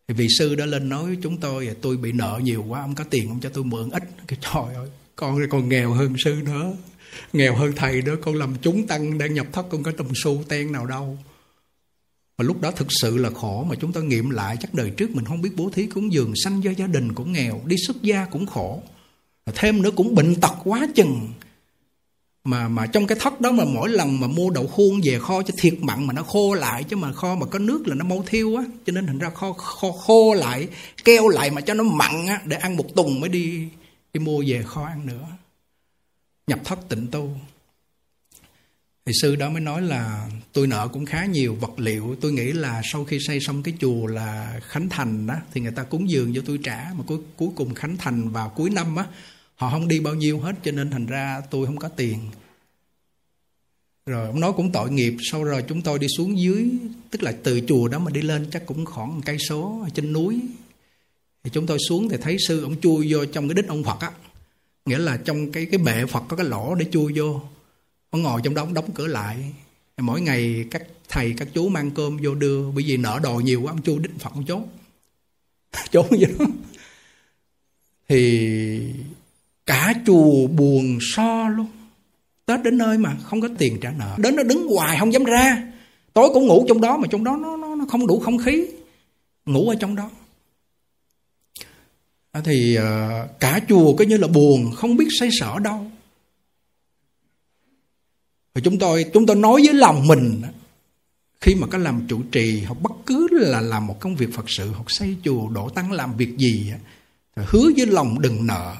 Thì 0.09 0.15
vị 0.15 0.27
sư 0.39 0.55
đã 0.55 0.67
lên 0.67 0.89
nói 0.89 1.05
với 1.05 1.19
chúng 1.23 1.41
tôi 1.41 1.77
tôi 1.83 1.97
bị 1.97 2.13
nợ 2.13 2.41
nhiều 2.43 2.65
quá 2.69 2.81
ông 2.81 2.95
có 2.95 3.05
tiền 3.11 3.29
ông 3.29 3.41
cho 3.41 3.49
tôi 3.49 3.65
mượn 3.65 3.91
ít. 3.91 4.03
Cái 4.27 4.39
trời 4.41 4.75
ơi 4.75 4.89
con 5.17 5.39
còn 5.51 5.69
nghèo 5.69 5.93
hơn 5.93 6.15
sư 6.25 6.43
nữa 6.45 6.73
nghèo 7.33 7.55
hơn 7.55 7.73
thầy 7.77 8.03
đó, 8.03 8.13
con 8.23 8.35
làm 8.35 8.55
chúng 8.63 8.87
tăng 8.87 9.19
đang 9.19 9.35
nhập 9.35 9.47
thất, 9.53 9.67
con 9.71 9.83
có 9.83 9.93
đồng 9.99 10.13
xu 10.15 10.43
ten 10.49 10.73
nào 10.73 10.87
đâu. 10.87 11.19
Mà 12.39 12.45
lúc 12.45 12.61
đó 12.61 12.71
thực 12.71 12.89
sự 12.91 13.17
là 13.17 13.31
khổ, 13.31 13.67
mà 13.69 13.75
chúng 13.81 13.93
ta 13.93 14.01
nghiệm 14.01 14.31
lại, 14.31 14.57
chắc 14.61 14.75
đời 14.75 14.91
trước 14.91 15.11
mình 15.11 15.25
không 15.25 15.43
biết 15.43 15.51
bố 15.57 15.71
thí 15.71 15.87
cúng 15.87 16.13
dường, 16.13 16.33
sanh 16.45 16.65
do 16.65 16.71
gia 16.71 16.87
đình 16.87 17.15
cũng 17.15 17.33
nghèo, 17.33 17.61
đi 17.67 17.77
xuất 17.87 18.03
gia 18.03 18.25
cũng 18.25 18.47
khổ. 18.47 18.83
Thêm 19.55 19.83
nữa 19.83 19.91
cũng 19.97 20.15
bệnh 20.15 20.35
tật 20.35 20.55
quá 20.65 20.87
chừng. 20.95 21.29
Mà 22.45 22.69
mà 22.69 22.87
trong 22.87 23.07
cái 23.07 23.19
thất 23.21 23.41
đó 23.41 23.51
mà 23.53 23.65
mỗi 23.65 23.89
lần 23.89 24.21
mà 24.21 24.27
mua 24.27 24.51
đậu 24.51 24.67
khuôn 24.67 25.01
về 25.05 25.19
kho 25.19 25.43
cho 25.43 25.55
thiệt 25.59 25.75
mặn 25.81 26.07
mà 26.07 26.13
nó 26.13 26.23
khô 26.23 26.55
lại, 26.55 26.85
chứ 26.85 26.97
mà 26.97 27.13
kho 27.13 27.35
mà 27.35 27.47
có 27.47 27.59
nước 27.59 27.89
là 27.89 27.95
nó 27.95 28.05
mau 28.05 28.25
thiêu 28.27 28.57
á, 28.57 28.65
cho 28.87 28.93
nên 28.93 29.07
thành 29.07 29.19
ra 29.19 29.31
kho 29.31 29.53
kho, 29.53 29.91
khô 29.91 30.35
lại, 30.35 30.69
keo 31.05 31.29
lại 31.29 31.51
mà 31.51 31.61
cho 31.61 31.75
nó 31.75 31.85
mặn 31.85 32.27
á, 32.27 32.41
để 32.45 32.57
ăn 32.57 32.77
một 32.77 32.95
tuần 32.95 33.21
mới 33.21 33.29
đi 33.29 33.69
đi 34.15 34.21
mua 34.21 34.45
về 34.47 34.63
kho 34.63 34.85
ăn 34.85 35.07
nữa 35.07 35.27
nhập 36.47 36.61
thất 36.65 36.79
tịnh 36.89 37.07
tu. 37.07 37.37
Thì 39.07 39.13
sư 39.23 39.37
đó 39.37 39.51
mới 39.51 39.61
nói 39.61 39.83
là, 39.83 40.29
tôi 40.53 40.67
nợ 40.67 40.89
cũng 40.93 41.07
khá 41.07 41.25
nhiều 41.25 41.55
vật 41.55 41.79
liệu, 41.79 42.17
tôi 42.21 42.33
nghĩ 42.33 42.53
là 42.53 42.83
sau 42.93 43.05
khi 43.05 43.19
xây 43.27 43.41
xong 43.41 43.63
cái 43.63 43.75
chùa 43.81 44.07
là 44.07 44.61
khánh 44.63 44.89
thành 44.89 45.27
đó 45.27 45.35
thì 45.53 45.61
người 45.61 45.73
ta 45.73 45.83
cúng 45.83 46.11
dường 46.11 46.35
cho 46.35 46.43
tôi 46.47 46.59
trả, 46.63 46.91
mà 46.95 47.05
cuối 47.07 47.19
cuối 47.37 47.49
cùng 47.57 47.75
khánh 47.75 47.97
thành 47.97 48.29
vào 48.29 48.49
cuối 48.49 48.71
năm 48.71 48.97
á, 48.97 49.07
họ 49.55 49.71
không 49.71 49.89
đi 49.89 50.01
bao 50.01 50.15
nhiêu 50.15 50.41
hết, 50.41 50.55
cho 50.65 50.73
nên 50.73 50.91
thành 50.91 51.07
ra 51.07 51.41
tôi 51.51 51.67
không 51.67 51.77
có 51.77 51.89
tiền. 51.89 52.19
Rồi 54.07 54.27
ông 54.27 54.41
nói 54.41 54.53
cũng 54.57 54.73
tội 54.73 54.91
nghiệp, 54.91 55.17
sau 55.31 55.45
rồi 55.45 55.65
chúng 55.69 55.83
tôi 55.83 55.99
đi 55.99 56.07
xuống 56.17 56.39
dưới, 56.39 56.71
tức 57.11 57.23
là 57.23 57.33
từ 57.43 57.61
chùa 57.69 57.89
đó 57.89 57.99
mà 57.99 58.11
đi 58.11 58.23
lên 58.23 58.47
chắc 58.53 58.67
cũng 58.67 58.85
khoảng 58.85 59.15
một 59.15 59.21
cây 59.25 59.37
số 59.49 59.87
trên 59.95 60.13
núi. 60.13 60.41
Thì 61.45 61.51
chúng 61.55 61.67
tôi 61.67 61.79
xuống 61.89 62.09
thì 62.09 62.17
thấy 62.23 62.37
sư 62.49 62.63
ông 62.63 62.81
chui 62.81 63.13
vô 63.13 63.25
trong 63.25 63.49
cái 63.49 63.55
đích 63.55 63.69
ông 63.69 63.85
Phật 63.85 64.01
á 64.01 64.11
nghĩa 64.85 64.99
là 64.99 65.17
trong 65.17 65.53
cái 65.53 65.67
cái 65.67 65.79
bệ 65.79 66.07
Phật 66.07 66.23
có 66.29 66.37
cái 66.37 66.47
lỗ 66.47 66.75
để 66.75 66.87
chui 66.91 67.13
vô. 67.17 67.41
Ông 68.11 68.23
ngồi 68.23 68.41
trong 68.45 68.55
đó 68.55 68.63
ông 68.63 68.75
đóng 68.75 68.91
cửa 68.95 69.07
lại. 69.07 69.53
Mỗi 69.97 70.21
ngày 70.21 70.65
các 70.71 70.83
thầy 71.09 71.35
các 71.37 71.49
chú 71.55 71.69
mang 71.69 71.91
cơm 71.91 72.17
vô 72.23 72.35
đưa 72.35 72.71
bởi 72.71 72.85
vì 72.87 72.97
nợ 72.97 73.21
đồ 73.23 73.35
nhiều 73.35 73.63
quá 73.63 73.73
ông 73.73 73.83
chui 73.83 73.99
đích 73.99 74.21
Phật 74.21 74.31
ông 74.35 74.45
trốn 74.45 74.69
trốn 75.91 76.07
vậy 76.11 76.35
đó. 76.39 76.47
Thì 78.09 78.81
cả 79.67 79.95
chùa 80.07 80.47
buồn 80.47 80.99
so 81.01 81.49
luôn. 81.49 81.67
Tết 82.47 82.63
đến 82.63 82.79
nơi 82.79 82.99
mà 82.99 83.17
không 83.25 83.41
có 83.41 83.49
tiền 83.59 83.79
trả 83.81 83.91
nợ. 83.91 84.15
Đến 84.19 84.37
nó 84.37 84.43
đứng 84.43 84.69
hoài 84.69 84.99
không 84.99 85.13
dám 85.13 85.25
ra. 85.25 85.73
Tối 86.13 86.31
cũng 86.35 86.47
ngủ 86.47 86.65
trong 86.69 86.81
đó 86.81 86.97
mà 86.97 87.09
trong 87.11 87.25
đó 87.25 87.37
nó, 87.37 87.57
nó, 87.57 87.75
nó 87.75 87.85
không 87.89 88.07
đủ 88.07 88.21
không 88.21 88.39
khí. 88.39 88.67
Ngủ 89.47 89.69
ở 89.69 89.77
trong 89.81 89.97
đó. 89.97 90.11
À, 92.35 92.41
thì 92.45 92.75
ờ, 92.75 93.29
cả 93.41 93.61
chùa 93.69 93.97
coi 93.97 94.07
như 94.07 94.17
là 94.17 94.29
buồn, 94.29 94.73
không 94.77 94.97
biết 94.97 95.07
xây 95.21 95.29
sở 95.41 95.59
đâu. 95.59 95.87
Rồi 98.55 98.63
chúng 98.65 98.79
tôi 98.79 99.05
chúng 99.13 99.27
tôi 99.27 99.37
nói 99.37 99.63
với 99.65 99.75
lòng 99.75 100.07
mình 100.07 100.43
khi 101.41 101.55
mà 101.55 101.67
có 101.67 101.79
làm 101.79 102.07
chủ 102.09 102.23
trì 102.33 102.63
hoặc 102.63 102.83
bất 102.83 102.93
cứ 103.07 103.29
là 103.31 103.61
làm 103.61 103.87
một 103.87 104.01
công 104.01 104.17
việc 104.17 104.35
phật 104.35 104.45
sự 104.49 104.71
hoặc 104.71 104.85
xây 104.89 105.17
chùa, 105.25 105.49
đổ 105.49 105.69
tăng 105.69 105.93
làm 105.93 106.17
việc 106.17 106.37
gì 106.37 106.73
thì 107.37 107.43
hứa 107.47 107.71
với 107.77 107.87
lòng 107.87 108.21
đừng 108.21 108.47
nợ. 108.47 108.75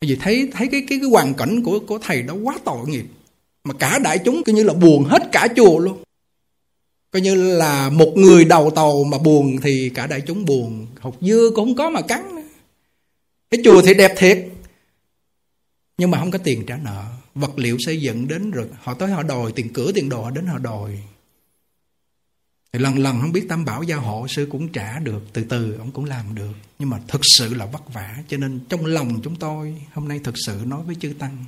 Vì 0.00 0.16
thấy 0.16 0.50
thấy 0.52 0.68
cái 0.68 0.84
cái 0.88 0.98
cái 0.98 1.10
hoàn 1.10 1.34
cảnh 1.34 1.62
của 1.62 1.80
của 1.86 1.98
thầy 1.98 2.22
đó 2.22 2.34
quá 2.34 2.58
tội 2.64 2.88
nghiệp, 2.88 3.04
mà 3.64 3.74
cả 3.74 3.98
đại 3.98 4.18
chúng 4.24 4.42
coi 4.44 4.54
như 4.54 4.64
là 4.64 4.74
buồn 4.74 5.04
hết 5.04 5.22
cả 5.32 5.48
chùa 5.56 5.78
luôn 5.78 6.02
coi 7.12 7.22
như 7.22 7.34
là 7.34 7.90
một 7.90 8.12
người 8.16 8.44
đầu 8.44 8.70
tàu 8.70 9.04
mà 9.04 9.18
buồn 9.18 9.56
thì 9.62 9.90
cả 9.94 10.06
đại 10.06 10.20
chúng 10.20 10.44
buồn. 10.44 10.86
Hột 11.00 11.16
dưa 11.20 11.50
cũng 11.54 11.68
không 11.68 11.76
có 11.76 11.90
mà 11.90 12.00
cắn. 12.00 12.34
Nữa. 12.34 12.42
cái 13.50 13.60
chùa 13.64 13.82
thì 13.82 13.94
đẹp 13.94 14.14
thiệt 14.18 14.48
nhưng 15.98 16.10
mà 16.10 16.18
không 16.18 16.30
có 16.30 16.38
tiền 16.38 16.66
trả 16.66 16.76
nợ. 16.76 17.04
Vật 17.34 17.58
liệu 17.58 17.76
xây 17.80 18.00
dựng 18.00 18.28
đến 18.28 18.50
rồi 18.50 18.66
họ 18.78 18.94
tới 18.94 19.10
họ 19.10 19.22
đòi 19.22 19.52
tiền 19.52 19.72
cửa 19.72 19.92
tiền 19.94 20.08
đồ 20.08 20.30
đến 20.30 20.46
họ 20.46 20.58
đòi. 20.58 20.98
Thì 22.72 22.78
lần 22.78 22.98
lần 22.98 23.20
không 23.20 23.32
biết 23.32 23.46
tam 23.48 23.64
bảo 23.64 23.82
gia 23.82 23.96
hộ 23.96 24.26
sư 24.28 24.48
cũng 24.50 24.68
trả 24.68 24.98
được 24.98 25.22
từ 25.32 25.44
từ 25.48 25.76
ông 25.78 25.90
cũng 25.90 26.04
làm 26.04 26.34
được. 26.34 26.52
Nhưng 26.78 26.90
mà 26.90 27.00
thực 27.08 27.20
sự 27.36 27.54
là 27.54 27.66
vất 27.66 27.92
vả 27.92 28.16
cho 28.28 28.36
nên 28.36 28.60
trong 28.68 28.86
lòng 28.86 29.20
chúng 29.22 29.36
tôi 29.36 29.82
hôm 29.92 30.08
nay 30.08 30.20
thực 30.24 30.34
sự 30.46 30.60
nói 30.66 30.82
với 30.86 30.94
chư 31.00 31.12
tăng 31.18 31.44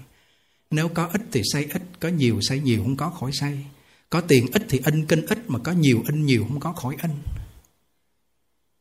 nếu 0.71 0.89
có 0.89 1.11
ít 1.13 1.21
thì 1.33 1.41
xây 1.53 1.69
ít 1.73 1.83
có 2.01 2.09
nhiều 2.09 2.39
xây 2.41 2.61
nhiều 2.61 2.83
không 2.83 2.97
có 2.97 3.11
khỏi 3.11 3.31
xây 3.35 3.59
có 4.15 4.21
tiền 4.21 4.47
ít 4.53 4.63
thì 4.69 4.81
in 4.85 5.07
kinh 5.07 5.27
ít 5.27 5.51
mà 5.51 5.59
có 5.59 5.73
nhiều 5.73 6.03
in 6.07 6.27
nhiều 6.27 6.45
không 6.49 6.61
có 6.61 6.73
khỏi 6.73 6.97
in. 7.03 7.11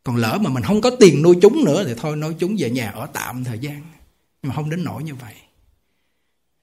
Còn 0.03 0.15
lỡ 0.15 0.37
mà 0.41 0.49
mình 0.49 0.63
không 0.63 0.81
có 0.81 0.91
tiền 0.99 1.21
nuôi 1.21 1.37
chúng 1.41 1.65
nữa 1.65 1.83
thì 1.87 1.93
thôi 1.97 2.15
nuôi 2.15 2.35
chúng 2.39 2.55
về 2.59 2.69
nhà 2.69 2.91
ở 2.91 3.05
tạm 3.13 3.43
thời 3.43 3.59
gian. 3.59 3.81
Nhưng 4.41 4.49
mà 4.49 4.55
không 4.55 4.69
đến 4.69 4.83
nỗi 4.83 5.03
như 5.03 5.15
vậy. 5.15 5.33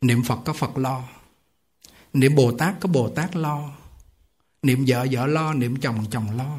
Niệm 0.01 0.23
phật 0.23 0.39
có 0.45 0.53
phật 0.53 0.79
lo. 0.79 1.09
Niệm 2.13 2.35
bồ 2.35 2.53
tát 2.53 2.75
có 2.81 2.89
bồ 2.89 3.09
tát 3.09 3.37
lo. 3.37 3.71
Niệm 4.63 4.85
vợ 4.89 5.07
vợ 5.11 5.27
lo 5.27 5.55
niệm 5.55 5.81
chồng 5.81 6.05
chồng 6.11 6.37
lo. 6.37 6.59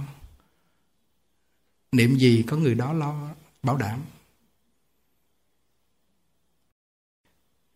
Niệm 1.92 2.16
gì 2.16 2.44
có 2.48 2.58
người 2.58 2.76
đó 2.76 2.94
lo 2.94 3.30
bảo 3.64 3.78
đảm. 3.78 4.02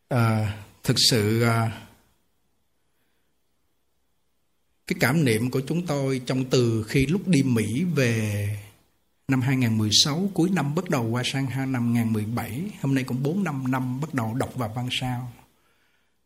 À, 0.10 0.58
thực 0.84 0.96
sự 1.10 1.42
à, 1.42 1.85
cái 4.88 4.98
cảm 5.00 5.26
niệm 5.26 5.52
của 5.52 5.62
chúng 5.68 5.86
tôi 5.86 6.22
trong 6.26 6.46
từ 6.46 6.84
khi 6.84 7.06
lúc 7.06 7.28
đi 7.28 7.44
Mỹ 7.44 7.84
về 7.84 8.50
năm 9.28 9.42
2016 9.42 10.30
cuối 10.34 10.50
năm 10.50 10.76
bắt 10.76 10.90
đầu 10.90 11.04
qua 11.10 11.24
sang 11.26 11.46
năm 11.46 11.96
2017 11.96 12.62
hôm 12.82 12.96
nay 12.96 13.04
cũng 13.04 13.24
4 13.24 13.44
năm 13.44 13.72
năm 13.72 14.02
bắt 14.02 14.14
đầu 14.14 14.34
đọc 14.34 14.56
vào 14.56 14.72
văn 14.76 14.88
sao. 14.92 15.32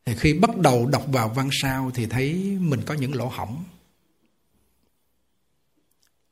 Thì 0.06 0.16
khi 0.16 0.34
bắt 0.34 0.58
đầu 0.58 0.86
đọc 0.86 1.06
vào 1.08 1.30
văn 1.30 1.50
sao 1.62 1.92
thì 1.96 2.06
thấy 2.06 2.58
mình 2.60 2.82
có 2.86 2.94
những 2.94 3.16
lỗ 3.16 3.28
hỏng 3.28 3.64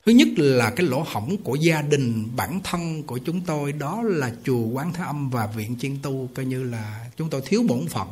Thứ 0.08 0.14
nhất 0.14 0.28
là 0.38 0.70
cái 0.70 0.86
lỗ 0.86 1.04
hỏng 1.08 1.38
của 1.44 1.56
gia 1.56 1.82
đình, 1.82 2.28
bản 2.36 2.60
thân 2.64 3.04
của 3.04 3.18
chúng 3.18 3.42
tôi, 3.42 3.72
đó 3.72 4.02
là 4.04 4.32
chùa 4.44 4.68
Quán 4.68 4.94
Thế 4.94 5.04
Âm 5.04 5.30
và 5.30 5.48
viện 5.48 5.76
Chiên 5.80 5.98
Tu, 6.02 6.30
coi 6.36 6.46
như 6.46 6.64
là 6.64 7.06
chúng 7.18 7.30
tôi 7.30 7.42
thiếu 7.46 7.64
bổn 7.68 7.88
phận 7.88 8.08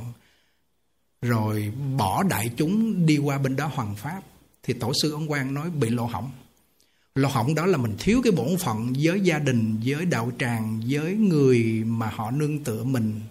rồi 1.25 1.71
bỏ 1.97 2.23
đại 2.23 2.51
chúng 2.57 3.05
đi 3.05 3.17
qua 3.17 3.37
bên 3.37 3.55
đó 3.55 3.71
hoàng 3.73 3.95
pháp 3.95 4.21
thì 4.63 4.73
tổ 4.73 4.91
sư 5.01 5.11
ông 5.11 5.27
Quang 5.27 5.53
nói 5.53 5.69
bị 5.69 5.89
lộ 5.89 6.05
hỏng. 6.05 6.31
lộ 7.15 7.29
hỏng 7.29 7.55
đó 7.55 7.65
là 7.65 7.77
mình 7.77 7.95
thiếu 7.99 8.21
cái 8.23 8.31
bổn 8.31 8.57
phận 8.57 8.93
với 8.99 9.21
gia 9.21 9.39
đình, 9.39 9.79
với 9.85 10.05
đạo 10.05 10.31
tràng, 10.39 10.81
với 10.89 11.13
người 11.13 11.63
mà 11.85 12.09
họ 12.09 12.31
nương 12.31 12.63
tựa 12.63 12.83
mình 12.83 13.21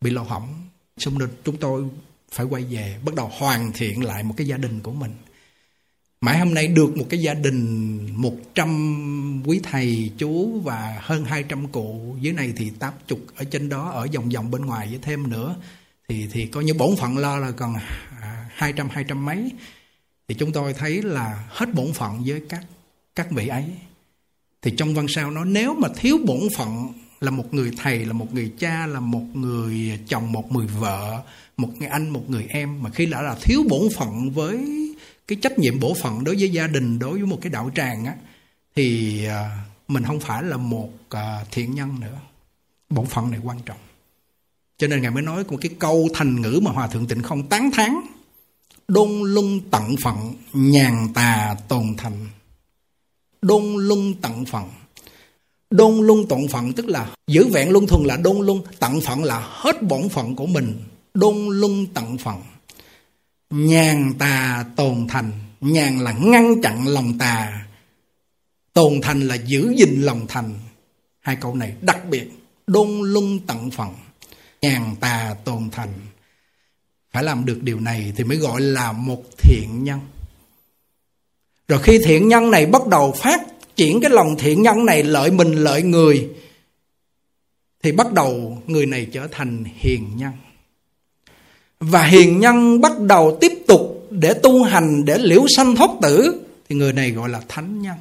bị 0.00 0.10
lộ 0.10 0.22
hỏng. 0.22 0.68
Xong 0.98 1.18
rồi 1.18 1.28
chúng 1.44 1.56
tôi 1.56 1.84
phải 2.32 2.46
quay 2.46 2.64
về, 2.64 2.98
bắt 3.04 3.14
đầu 3.14 3.30
hoàn 3.38 3.72
thiện 3.72 4.04
lại 4.04 4.22
một 4.22 4.34
cái 4.36 4.46
gia 4.46 4.56
đình 4.56 4.80
của 4.80 4.92
mình. 4.92 5.12
Mãi 6.20 6.38
hôm 6.38 6.54
nay 6.54 6.68
được 6.68 6.96
một 6.96 7.06
cái 7.10 7.20
gia 7.20 7.34
đình 7.34 8.08
100 8.12 9.42
quý 9.46 9.60
thầy 9.62 10.10
chú 10.18 10.60
và 10.60 10.98
hơn 11.00 11.24
200 11.24 11.68
cụ 11.68 12.16
Dưới 12.20 12.32
này 12.32 12.52
thì 12.56 12.70
tám 12.78 12.92
chục 13.06 13.20
ở 13.36 13.44
trên 13.44 13.68
đó 13.68 13.90
ở 13.90 14.06
vòng 14.14 14.28
vòng 14.28 14.50
bên 14.50 14.66
ngoài 14.66 14.88
với 14.88 14.98
thêm 15.02 15.30
nữa 15.30 15.56
thì 16.12 16.26
thì 16.32 16.46
coi 16.46 16.64
như 16.64 16.74
bổn 16.74 16.96
phận 16.96 17.18
lo 17.18 17.38
là 17.38 17.50
còn 17.50 17.74
à, 18.20 18.50
200 18.54 18.88
200 18.88 19.24
mấy. 19.24 19.50
Thì 20.28 20.34
chúng 20.34 20.52
tôi 20.52 20.74
thấy 20.74 21.02
là 21.02 21.48
hết 21.48 21.74
bổn 21.74 21.92
phận 21.92 22.22
với 22.26 22.42
các 22.48 22.64
các 23.14 23.30
vị 23.30 23.48
ấy. 23.48 23.64
Thì 24.62 24.70
trong 24.76 24.94
văn 24.94 25.06
sao 25.08 25.30
nó 25.30 25.44
nếu 25.44 25.74
mà 25.74 25.88
thiếu 25.96 26.18
bổn 26.24 26.40
phận 26.56 26.88
là 27.20 27.30
một 27.30 27.54
người 27.54 27.70
thầy, 27.82 28.04
là 28.04 28.12
một 28.12 28.34
người 28.34 28.52
cha, 28.58 28.86
là 28.86 29.00
một 29.00 29.24
người 29.34 29.98
chồng, 30.08 30.32
một 30.32 30.52
người 30.52 30.66
vợ, 30.66 31.22
một 31.56 31.68
người 31.78 31.88
anh, 31.88 32.10
một 32.10 32.30
người 32.30 32.46
em 32.48 32.82
Mà 32.82 32.90
khi 32.90 33.06
đã 33.06 33.22
là 33.22 33.36
thiếu 33.40 33.62
bổn 33.68 33.82
phận 33.96 34.30
với 34.30 34.58
cái 35.28 35.38
trách 35.42 35.58
nhiệm 35.58 35.80
bổ 35.80 35.94
phận 36.02 36.24
đối 36.24 36.36
với 36.36 36.50
gia 36.50 36.66
đình 36.66 36.98
đối 36.98 37.12
với 37.12 37.26
một 37.26 37.38
cái 37.42 37.50
đạo 37.50 37.70
tràng 37.74 38.04
á 38.04 38.14
thì 38.76 39.24
à, 39.24 39.64
mình 39.88 40.04
không 40.04 40.20
phải 40.20 40.42
là 40.42 40.56
một 40.56 40.90
à, 41.10 41.44
thiện 41.50 41.74
nhân 41.74 42.00
nữa. 42.00 42.18
Bổn 42.90 43.06
phận 43.06 43.30
này 43.30 43.40
quan 43.44 43.58
trọng 43.66 43.78
cho 44.82 44.88
nên 44.88 45.02
ngài 45.02 45.10
mới 45.10 45.22
nói 45.22 45.44
một 45.48 45.56
cái 45.60 45.70
câu 45.78 46.08
thành 46.14 46.40
ngữ 46.40 46.60
mà 46.62 46.70
hòa 46.70 46.86
thượng 46.86 47.06
tịnh 47.06 47.22
không 47.22 47.48
tán 47.48 47.70
thán. 47.70 48.00
Đôn 48.88 49.22
luân 49.22 49.60
tận 49.70 49.94
phận, 50.02 50.34
nhàn 50.52 51.08
tà 51.14 51.56
tồn 51.68 51.94
thành. 51.98 52.26
Đôn 53.42 53.76
luân 53.76 54.14
tận 54.14 54.44
phận. 54.44 54.70
Đôn 55.70 56.06
luân 56.06 56.26
tận 56.28 56.48
phận 56.48 56.72
tức 56.72 56.86
là 56.86 57.10
giữ 57.26 57.46
vẹn 57.46 57.70
luân 57.70 57.86
thường 57.86 58.06
là 58.06 58.16
đôn 58.16 58.46
luân 58.46 58.62
tận 58.78 59.00
phận 59.00 59.24
là 59.24 59.48
hết 59.50 59.82
bổn 59.82 60.08
phận 60.08 60.36
của 60.36 60.46
mình. 60.46 60.80
Đôn 61.14 61.48
luân 61.48 61.86
tận 61.94 62.18
phận. 62.18 62.40
Nhàn 63.50 64.14
tà 64.18 64.64
tồn 64.76 65.06
thành. 65.08 65.32
Nhàn 65.60 65.98
là 65.98 66.12
ngăn 66.12 66.62
chặn 66.62 66.86
lòng 66.86 67.18
tà. 67.18 67.66
Tồn 68.72 68.92
thành 69.02 69.20
là 69.20 69.34
giữ 69.34 69.74
gìn 69.76 70.02
lòng 70.02 70.26
thành. 70.28 70.54
Hai 71.20 71.36
câu 71.36 71.54
này 71.54 71.74
đặc 71.80 72.08
biệt. 72.10 72.30
Đôn 72.66 73.02
luân 73.02 73.38
tận 73.46 73.70
phận 73.70 73.94
nhàn 74.62 74.96
tà 75.00 75.36
tồn 75.44 75.70
thành. 75.72 75.92
Phải 77.10 77.24
làm 77.24 77.44
được 77.44 77.58
điều 77.62 77.80
này 77.80 78.12
thì 78.16 78.24
mới 78.24 78.38
gọi 78.38 78.60
là 78.60 78.92
một 78.92 79.22
thiện 79.38 79.84
nhân. 79.84 80.00
Rồi 81.68 81.82
khi 81.82 81.98
thiện 82.04 82.28
nhân 82.28 82.50
này 82.50 82.66
bắt 82.66 82.86
đầu 82.86 83.12
phát 83.12 83.40
triển 83.76 84.00
cái 84.00 84.10
lòng 84.10 84.36
thiện 84.38 84.62
nhân 84.62 84.86
này 84.86 85.02
lợi 85.02 85.30
mình, 85.30 85.52
lợi 85.52 85.82
người, 85.82 86.30
thì 87.82 87.92
bắt 87.92 88.12
đầu 88.12 88.62
người 88.66 88.86
này 88.86 89.06
trở 89.12 89.28
thành 89.30 89.64
hiền 89.64 90.16
nhân. 90.16 90.32
Và 91.80 92.04
hiền 92.04 92.40
nhân 92.40 92.80
bắt 92.80 93.00
đầu 93.00 93.38
tiếp 93.40 93.52
tục 93.66 94.06
để 94.10 94.34
tu 94.42 94.62
hành, 94.62 95.04
để 95.04 95.18
liễu 95.18 95.46
sanh 95.56 95.76
thoát 95.76 95.90
tử, 96.02 96.44
thì 96.68 96.76
người 96.76 96.92
này 96.92 97.10
gọi 97.10 97.28
là 97.28 97.42
thánh 97.48 97.82
nhân. 97.82 97.96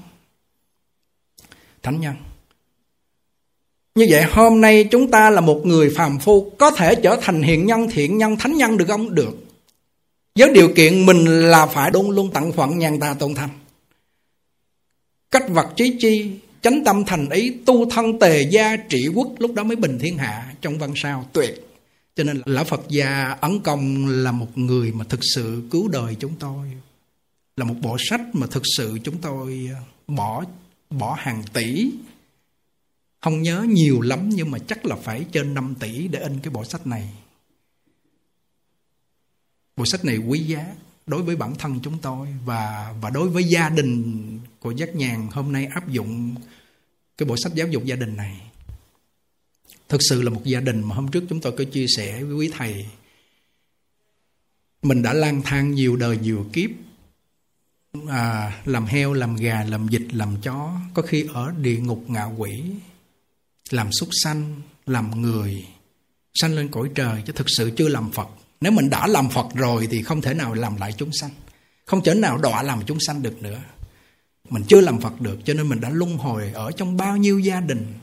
Thánh 1.83 1.99
nhân 1.99 2.15
như 3.95 4.05
vậy 4.09 4.23
hôm 4.23 4.61
nay 4.61 4.87
chúng 4.91 5.11
ta 5.11 5.29
là 5.29 5.41
một 5.41 5.61
người 5.65 5.89
phàm 5.89 6.19
phu, 6.19 6.49
có 6.49 6.71
thể 6.71 6.95
trở 6.95 7.17
thành 7.21 7.41
hiền 7.41 7.65
nhân, 7.65 7.87
thiện 7.91 8.17
nhân, 8.17 8.35
thánh 8.35 8.57
nhân 8.57 8.77
được 8.77 8.85
không 8.87 9.15
được 9.15 9.45
với 10.39 10.53
điều 10.53 10.73
kiện 10.75 11.05
mình 11.05 11.25
là 11.25 11.65
phải 11.65 11.91
luôn 11.93 12.09
luôn 12.11 12.31
tặng 12.31 12.51
phận 12.51 12.79
nhàn 12.79 12.99
ta 12.99 13.13
tôn 13.13 13.33
thành 13.33 13.49
cách 15.31 15.49
vật 15.49 15.67
trí 15.75 15.95
chi, 15.99 16.31
chánh 16.61 16.83
tâm 16.83 17.03
thành 17.05 17.29
ý, 17.29 17.53
tu 17.65 17.89
thân 17.89 18.19
tề 18.19 18.41
gia, 18.41 18.75
trị 18.75 19.07
quốc, 19.15 19.27
lúc 19.39 19.53
đó 19.53 19.63
mới 19.63 19.75
bình 19.75 19.99
thiên 19.99 20.17
hạ, 20.17 20.53
trong 20.61 20.77
văn 20.77 20.93
sao 20.95 21.25
tuyệt 21.33 21.67
cho 22.15 22.23
nên 22.23 22.41
lão 22.45 22.63
Phật 22.63 22.81
gia 22.89 23.37
Ấn 23.41 23.59
Công 23.59 24.07
là 24.07 24.31
một 24.31 24.57
người 24.57 24.91
mà 24.91 25.05
thực 25.09 25.19
sự 25.35 25.61
cứu 25.71 25.87
đời 25.87 26.15
chúng 26.19 26.33
tôi. 26.39 26.71
Là 27.57 27.65
một 27.65 27.75
bộ 27.81 27.97
sách 28.09 28.21
mà 28.33 28.47
thực 28.47 28.63
sự 28.77 28.99
chúng 29.03 29.17
tôi 29.21 29.69
ờ, 29.75 29.81
bỏ 30.07 30.43
bỏ 30.89 31.17
hàng 31.19 31.43
tỷ. 31.53 31.91
Không 33.21 33.41
nhớ 33.41 33.65
nhiều 33.69 34.01
lắm 34.01 34.29
nhưng 34.29 34.51
mà 34.51 34.59
chắc 34.59 34.85
là 34.85 34.95
phải 34.95 35.25
trên 35.31 35.53
5 35.53 35.75
tỷ 35.79 36.07
để 36.07 36.19
in 36.19 36.39
cái 36.39 36.51
bộ 36.51 36.63
sách 36.65 36.87
này. 36.87 37.09
Bộ 39.77 39.85
sách 39.85 40.05
này 40.05 40.17
quý 40.17 40.39
giá 40.39 40.65
đối 41.07 41.23
với 41.23 41.35
bản 41.35 41.55
thân 41.55 41.79
chúng 41.83 41.97
tôi 42.01 42.27
và 42.45 42.93
và 43.01 43.09
đối 43.09 43.29
với 43.29 43.43
gia 43.43 43.69
đình 43.69 44.39
của 44.59 44.71
Giác 44.71 44.95
Nhàn 44.95 45.27
hôm 45.31 45.51
nay 45.51 45.65
áp 45.65 45.89
dụng 45.89 46.35
cái 47.17 47.25
bộ 47.25 47.35
sách 47.37 47.53
giáo 47.55 47.67
dục 47.67 47.85
gia 47.85 47.95
đình 47.95 48.17
này. 48.17 48.41
Thực 49.89 50.01
sự 50.09 50.21
là 50.21 50.29
một 50.29 50.41
gia 50.43 50.59
đình 50.59 50.83
mà 50.83 50.95
hôm 50.95 51.11
trước 51.11 51.23
chúng 51.29 51.41
tôi 51.41 51.51
có 51.57 51.63
chia 51.63 51.85
sẻ 51.97 52.23
với 52.23 52.33
quý 52.33 52.49
thầy. 52.53 52.87
Mình 54.81 55.01
đã 55.01 55.13
lang 55.13 55.41
thang 55.41 55.71
nhiều 55.71 55.95
đời 55.95 56.17
nhiều 56.17 56.45
kiếp. 56.53 56.69
À, 58.07 58.61
làm 58.65 58.85
heo, 58.85 59.13
làm 59.13 59.35
gà, 59.35 59.63
làm 59.63 59.87
vịt, 59.87 60.13
làm 60.13 60.41
chó. 60.41 60.79
Có 60.93 61.01
khi 61.01 61.25
ở 61.33 61.53
địa 61.61 61.79
ngục 61.79 62.03
ngạ 62.07 62.23
quỷ. 62.23 62.63
Làm 63.71 63.89
súc 63.99 64.09
sanh, 64.23 64.61
làm 64.85 65.21
người. 65.21 65.65
Sanh 66.33 66.55
lên 66.55 66.67
cõi 66.67 66.89
trời 66.95 67.23
chứ 67.25 67.33
thực 67.33 67.47
sự 67.57 67.71
chưa 67.77 67.87
làm 67.87 68.11
Phật. 68.11 68.27
Nếu 68.61 68.71
mình 68.71 68.89
đã 68.89 69.07
làm 69.07 69.29
Phật 69.29 69.47
rồi 69.55 69.87
thì 69.91 70.03
không 70.03 70.21
thể 70.21 70.33
nào 70.33 70.53
làm 70.53 70.77
lại 70.77 70.93
chúng 70.97 71.09
sanh. 71.13 71.31
Không 71.85 72.03
thể 72.03 72.13
nào 72.13 72.37
đọa 72.37 72.63
làm 72.63 72.81
chúng 72.85 72.99
sanh 72.99 73.21
được 73.21 73.41
nữa. 73.41 73.59
Mình 74.49 74.63
chưa 74.67 74.81
làm 74.81 75.01
Phật 75.01 75.21
được 75.21 75.39
cho 75.45 75.53
nên 75.53 75.69
mình 75.69 75.81
đã 75.81 75.89
luân 75.89 76.17
hồi 76.17 76.51
ở 76.53 76.71
trong 76.71 76.97
bao 76.97 77.17
nhiêu 77.17 77.39
gia 77.39 77.59
đình 77.59 77.93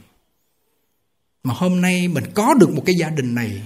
mà 1.49 1.55
hôm 1.55 1.81
nay 1.81 2.09
mình 2.09 2.25
có 2.35 2.55
được 2.55 2.71
một 2.71 2.83
cái 2.87 2.95
gia 2.95 3.11
đình 3.11 3.35
này 3.35 3.63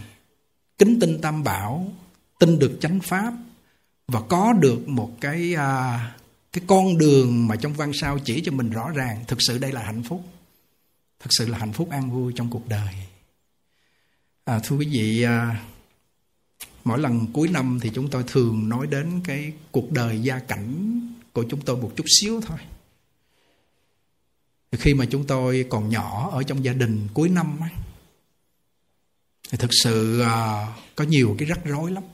kính 0.79 1.01
tin 1.01 1.21
tam 1.21 1.45
bảo 1.45 1.93
tin 2.39 2.59
được 2.59 2.79
chánh 2.81 3.01
pháp 3.01 3.33
và 4.09 4.21
có 4.21 4.53
được 4.53 4.89
một 4.89 5.11
cái 5.21 5.55
à, 5.55 6.15
cái 6.53 6.65
con 6.67 6.99
đường 6.99 7.47
mà 7.47 7.57
trong 7.57 7.73
văn 7.73 7.93
sao 7.95 8.19
chỉ 8.25 8.43
cho 8.45 8.53
mình 8.53 8.71
rõ 8.71 8.91
ràng 8.91 9.25
thực 9.29 9.39
sự 9.41 9.59
đây 9.59 9.73
là 9.73 9.83
hạnh 9.83 10.03
phúc 10.03 10.25
thực 11.23 11.29
sự 11.31 11.47
là 11.47 11.59
hạnh 11.59 11.73
phúc 11.73 11.91
an 11.91 12.11
vui 12.11 12.33
trong 12.37 12.51
cuộc 12.51 12.69
đời. 12.69 12.95
À, 14.45 14.61
thưa 14.65 14.77
quý 14.77 14.87
vị 14.87 15.23
à, 15.23 15.65
mỗi 16.85 16.99
lần 16.99 17.27
cuối 17.33 17.49
năm 17.49 17.79
thì 17.83 17.91
chúng 17.95 18.11
tôi 18.11 18.25
thường 18.27 18.69
nói 18.69 18.87
đến 18.87 19.21
cái 19.25 19.53
cuộc 19.71 19.93
đời 19.93 20.21
gia 20.21 20.39
cảnh 20.39 21.01
của 21.33 21.45
chúng 21.51 21.61
tôi 21.61 21.77
một 21.77 21.93
chút 21.97 22.05
xíu 22.21 22.41
thôi. 22.41 22.59
Khi 24.73 24.95
mà 24.95 25.05
chúng 25.11 25.27
tôi 25.27 25.67
còn 25.71 25.89
nhỏ 25.89 26.31
ở 26.33 26.43
trong 26.43 26.65
gia 26.65 26.73
đình 26.73 27.09
cuối 27.15 27.29
năm 27.29 27.59
thì 29.51 29.59
thực 29.59 29.71
sự 29.83 30.21
à, 30.21 30.67
có 30.97 31.05
nhiều 31.05 31.37
cái 31.39 31.49
rắc 31.49 31.65
rối 31.65 31.91
lắm. 31.91 32.05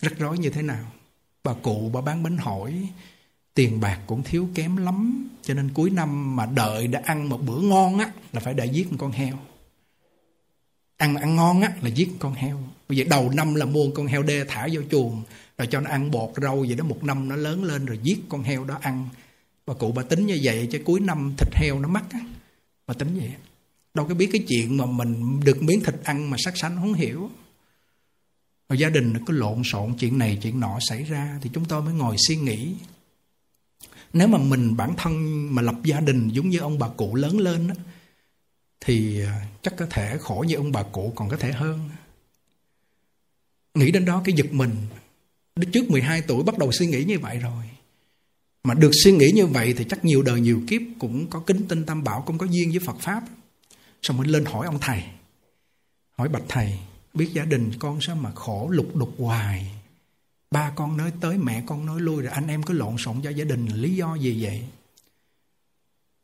Rắc 0.00 0.18
rối 0.18 0.38
như 0.38 0.50
thế 0.50 0.62
nào? 0.62 0.92
Bà 1.44 1.54
cụ 1.54 1.90
bà 1.94 2.00
bán 2.00 2.22
bánh 2.22 2.36
hỏi 2.36 2.88
tiền 3.54 3.80
bạc 3.80 4.00
cũng 4.06 4.22
thiếu 4.22 4.48
kém 4.54 4.76
lắm, 4.76 5.28
cho 5.42 5.54
nên 5.54 5.70
cuối 5.74 5.90
năm 5.90 6.36
mà 6.36 6.46
đợi 6.46 6.86
để 6.86 6.98
ăn 6.98 7.28
một 7.28 7.40
bữa 7.46 7.60
ngon 7.60 7.98
á, 7.98 8.12
là 8.32 8.40
phải 8.40 8.54
đợi 8.54 8.68
giết 8.68 8.90
một 8.92 8.96
con 9.00 9.12
heo. 9.12 9.38
Ăn 10.96 11.16
ăn 11.16 11.36
ngon 11.36 11.60
á, 11.60 11.72
là 11.82 11.88
giết 11.88 12.08
con 12.18 12.34
heo. 12.34 12.58
Bây 12.88 12.98
giờ 12.98 13.04
đầu 13.08 13.30
năm 13.30 13.54
là 13.54 13.66
mua 13.66 13.90
con 13.94 14.06
heo 14.06 14.22
đê 14.22 14.44
thả 14.48 14.68
vô 14.72 14.80
chuồng, 14.90 15.22
rồi 15.58 15.68
cho 15.70 15.80
nó 15.80 15.90
ăn 15.90 16.10
bột 16.10 16.30
rau 16.42 16.60
vậy 16.60 16.74
đó, 16.74 16.84
một 16.84 17.04
năm 17.04 17.28
nó 17.28 17.36
lớn 17.36 17.64
lên 17.64 17.86
rồi 17.86 17.98
giết 18.02 18.18
con 18.28 18.42
heo 18.42 18.64
đó 18.64 18.78
ăn. 18.80 19.08
Bà 19.66 19.74
cụ 19.74 19.92
bà 19.92 20.02
tính 20.02 20.26
như 20.26 20.40
vậy 20.42 20.68
chứ 20.72 20.80
cuối 20.84 21.00
năm 21.00 21.34
thịt 21.38 21.54
heo 21.54 21.78
nó 21.78 21.88
mắc 21.88 22.04
á. 22.10 22.20
Bà 22.86 22.94
tính 22.94 23.18
vậy. 23.18 23.32
Đâu 23.94 24.08
có 24.08 24.14
biết 24.14 24.28
cái 24.32 24.44
chuyện 24.48 24.76
mà 24.76 24.86
mình 24.86 25.40
được 25.44 25.62
miếng 25.62 25.80
thịt 25.84 25.94
ăn 26.04 26.30
mà 26.30 26.36
sắc 26.44 26.56
sánh, 26.56 26.76
không 26.76 26.94
hiểu. 26.94 27.30
Rồi 28.68 28.78
gia 28.78 28.88
đình 28.88 29.24
cứ 29.26 29.32
lộn 29.32 29.62
xộn, 29.64 29.94
chuyện 29.98 30.18
này 30.18 30.38
chuyện 30.42 30.60
nọ 30.60 30.78
xảy 30.80 31.04
ra, 31.04 31.38
thì 31.42 31.50
chúng 31.52 31.64
tôi 31.64 31.82
mới 31.82 31.94
ngồi 31.94 32.16
suy 32.28 32.36
nghĩ 32.36 32.74
nếu 34.14 34.28
mà 34.28 34.38
mình 34.38 34.76
bản 34.76 34.94
thân 34.96 35.14
mà 35.54 35.62
lập 35.62 35.74
gia 35.84 36.00
đình 36.00 36.28
giống 36.28 36.48
như 36.48 36.58
ông 36.58 36.78
bà 36.78 36.88
cụ 36.88 37.14
lớn 37.14 37.38
lên 37.40 37.68
á, 37.68 37.74
thì 38.80 39.20
à, 39.20 39.46
chắc 39.62 39.74
có 39.76 39.86
thể 39.90 40.18
khổ 40.20 40.44
như 40.48 40.54
ông 40.54 40.72
bà 40.72 40.82
cụ 40.82 41.12
còn 41.16 41.28
có 41.28 41.36
thể 41.36 41.52
hơn. 41.52 41.90
Nghĩ 43.74 43.90
đến 43.90 44.04
đó 44.04 44.22
cái 44.24 44.34
giật 44.34 44.52
mình. 44.52 44.70
Trước 45.72 45.90
12 45.90 46.22
tuổi 46.22 46.44
bắt 46.44 46.58
đầu 46.58 46.72
suy 46.72 46.86
nghĩ 46.86 47.04
như 47.04 47.18
vậy 47.18 47.38
rồi. 47.38 47.64
Mà 48.64 48.74
được 48.74 48.90
suy 49.04 49.12
nghĩ 49.12 49.30
như 49.34 49.46
vậy 49.46 49.74
thì 49.76 49.84
chắc 49.88 50.04
nhiều 50.04 50.22
đời 50.22 50.40
nhiều 50.40 50.62
kiếp 50.68 50.82
cũng 50.98 51.26
có 51.30 51.40
kính 51.46 51.68
tinh 51.68 51.86
tam 51.86 52.04
bảo 52.04 52.22
cũng 52.26 52.38
có 52.38 52.46
duyên 52.46 52.70
với 52.70 52.80
Phật 52.80 52.96
pháp. 53.00 53.22
Xong 54.02 54.16
mới 54.16 54.28
lên 54.28 54.44
hỏi 54.44 54.66
ông 54.66 54.78
thầy. 54.80 55.02
Hỏi 56.18 56.28
bạch 56.28 56.42
thầy 56.48 56.78
biết 57.14 57.30
gia 57.32 57.44
đình 57.44 57.72
con 57.78 57.98
sao 58.00 58.16
mà 58.16 58.30
khổ 58.30 58.68
lục 58.72 58.96
đục 58.96 59.14
hoài? 59.18 59.83
Ba 60.54 60.72
con 60.76 60.96
nói 60.96 61.12
tới 61.20 61.38
mẹ 61.38 61.62
con 61.66 61.86
nói 61.86 62.00
lui 62.00 62.22
rồi 62.22 62.32
anh 62.32 62.46
em 62.48 62.62
cứ 62.62 62.74
lộn 62.74 62.96
xộn 62.98 63.22
cho 63.22 63.30
gia 63.30 63.44
đình 63.44 63.66
lý 63.66 63.96
do 63.96 64.14
gì 64.14 64.42
vậy? 64.42 64.62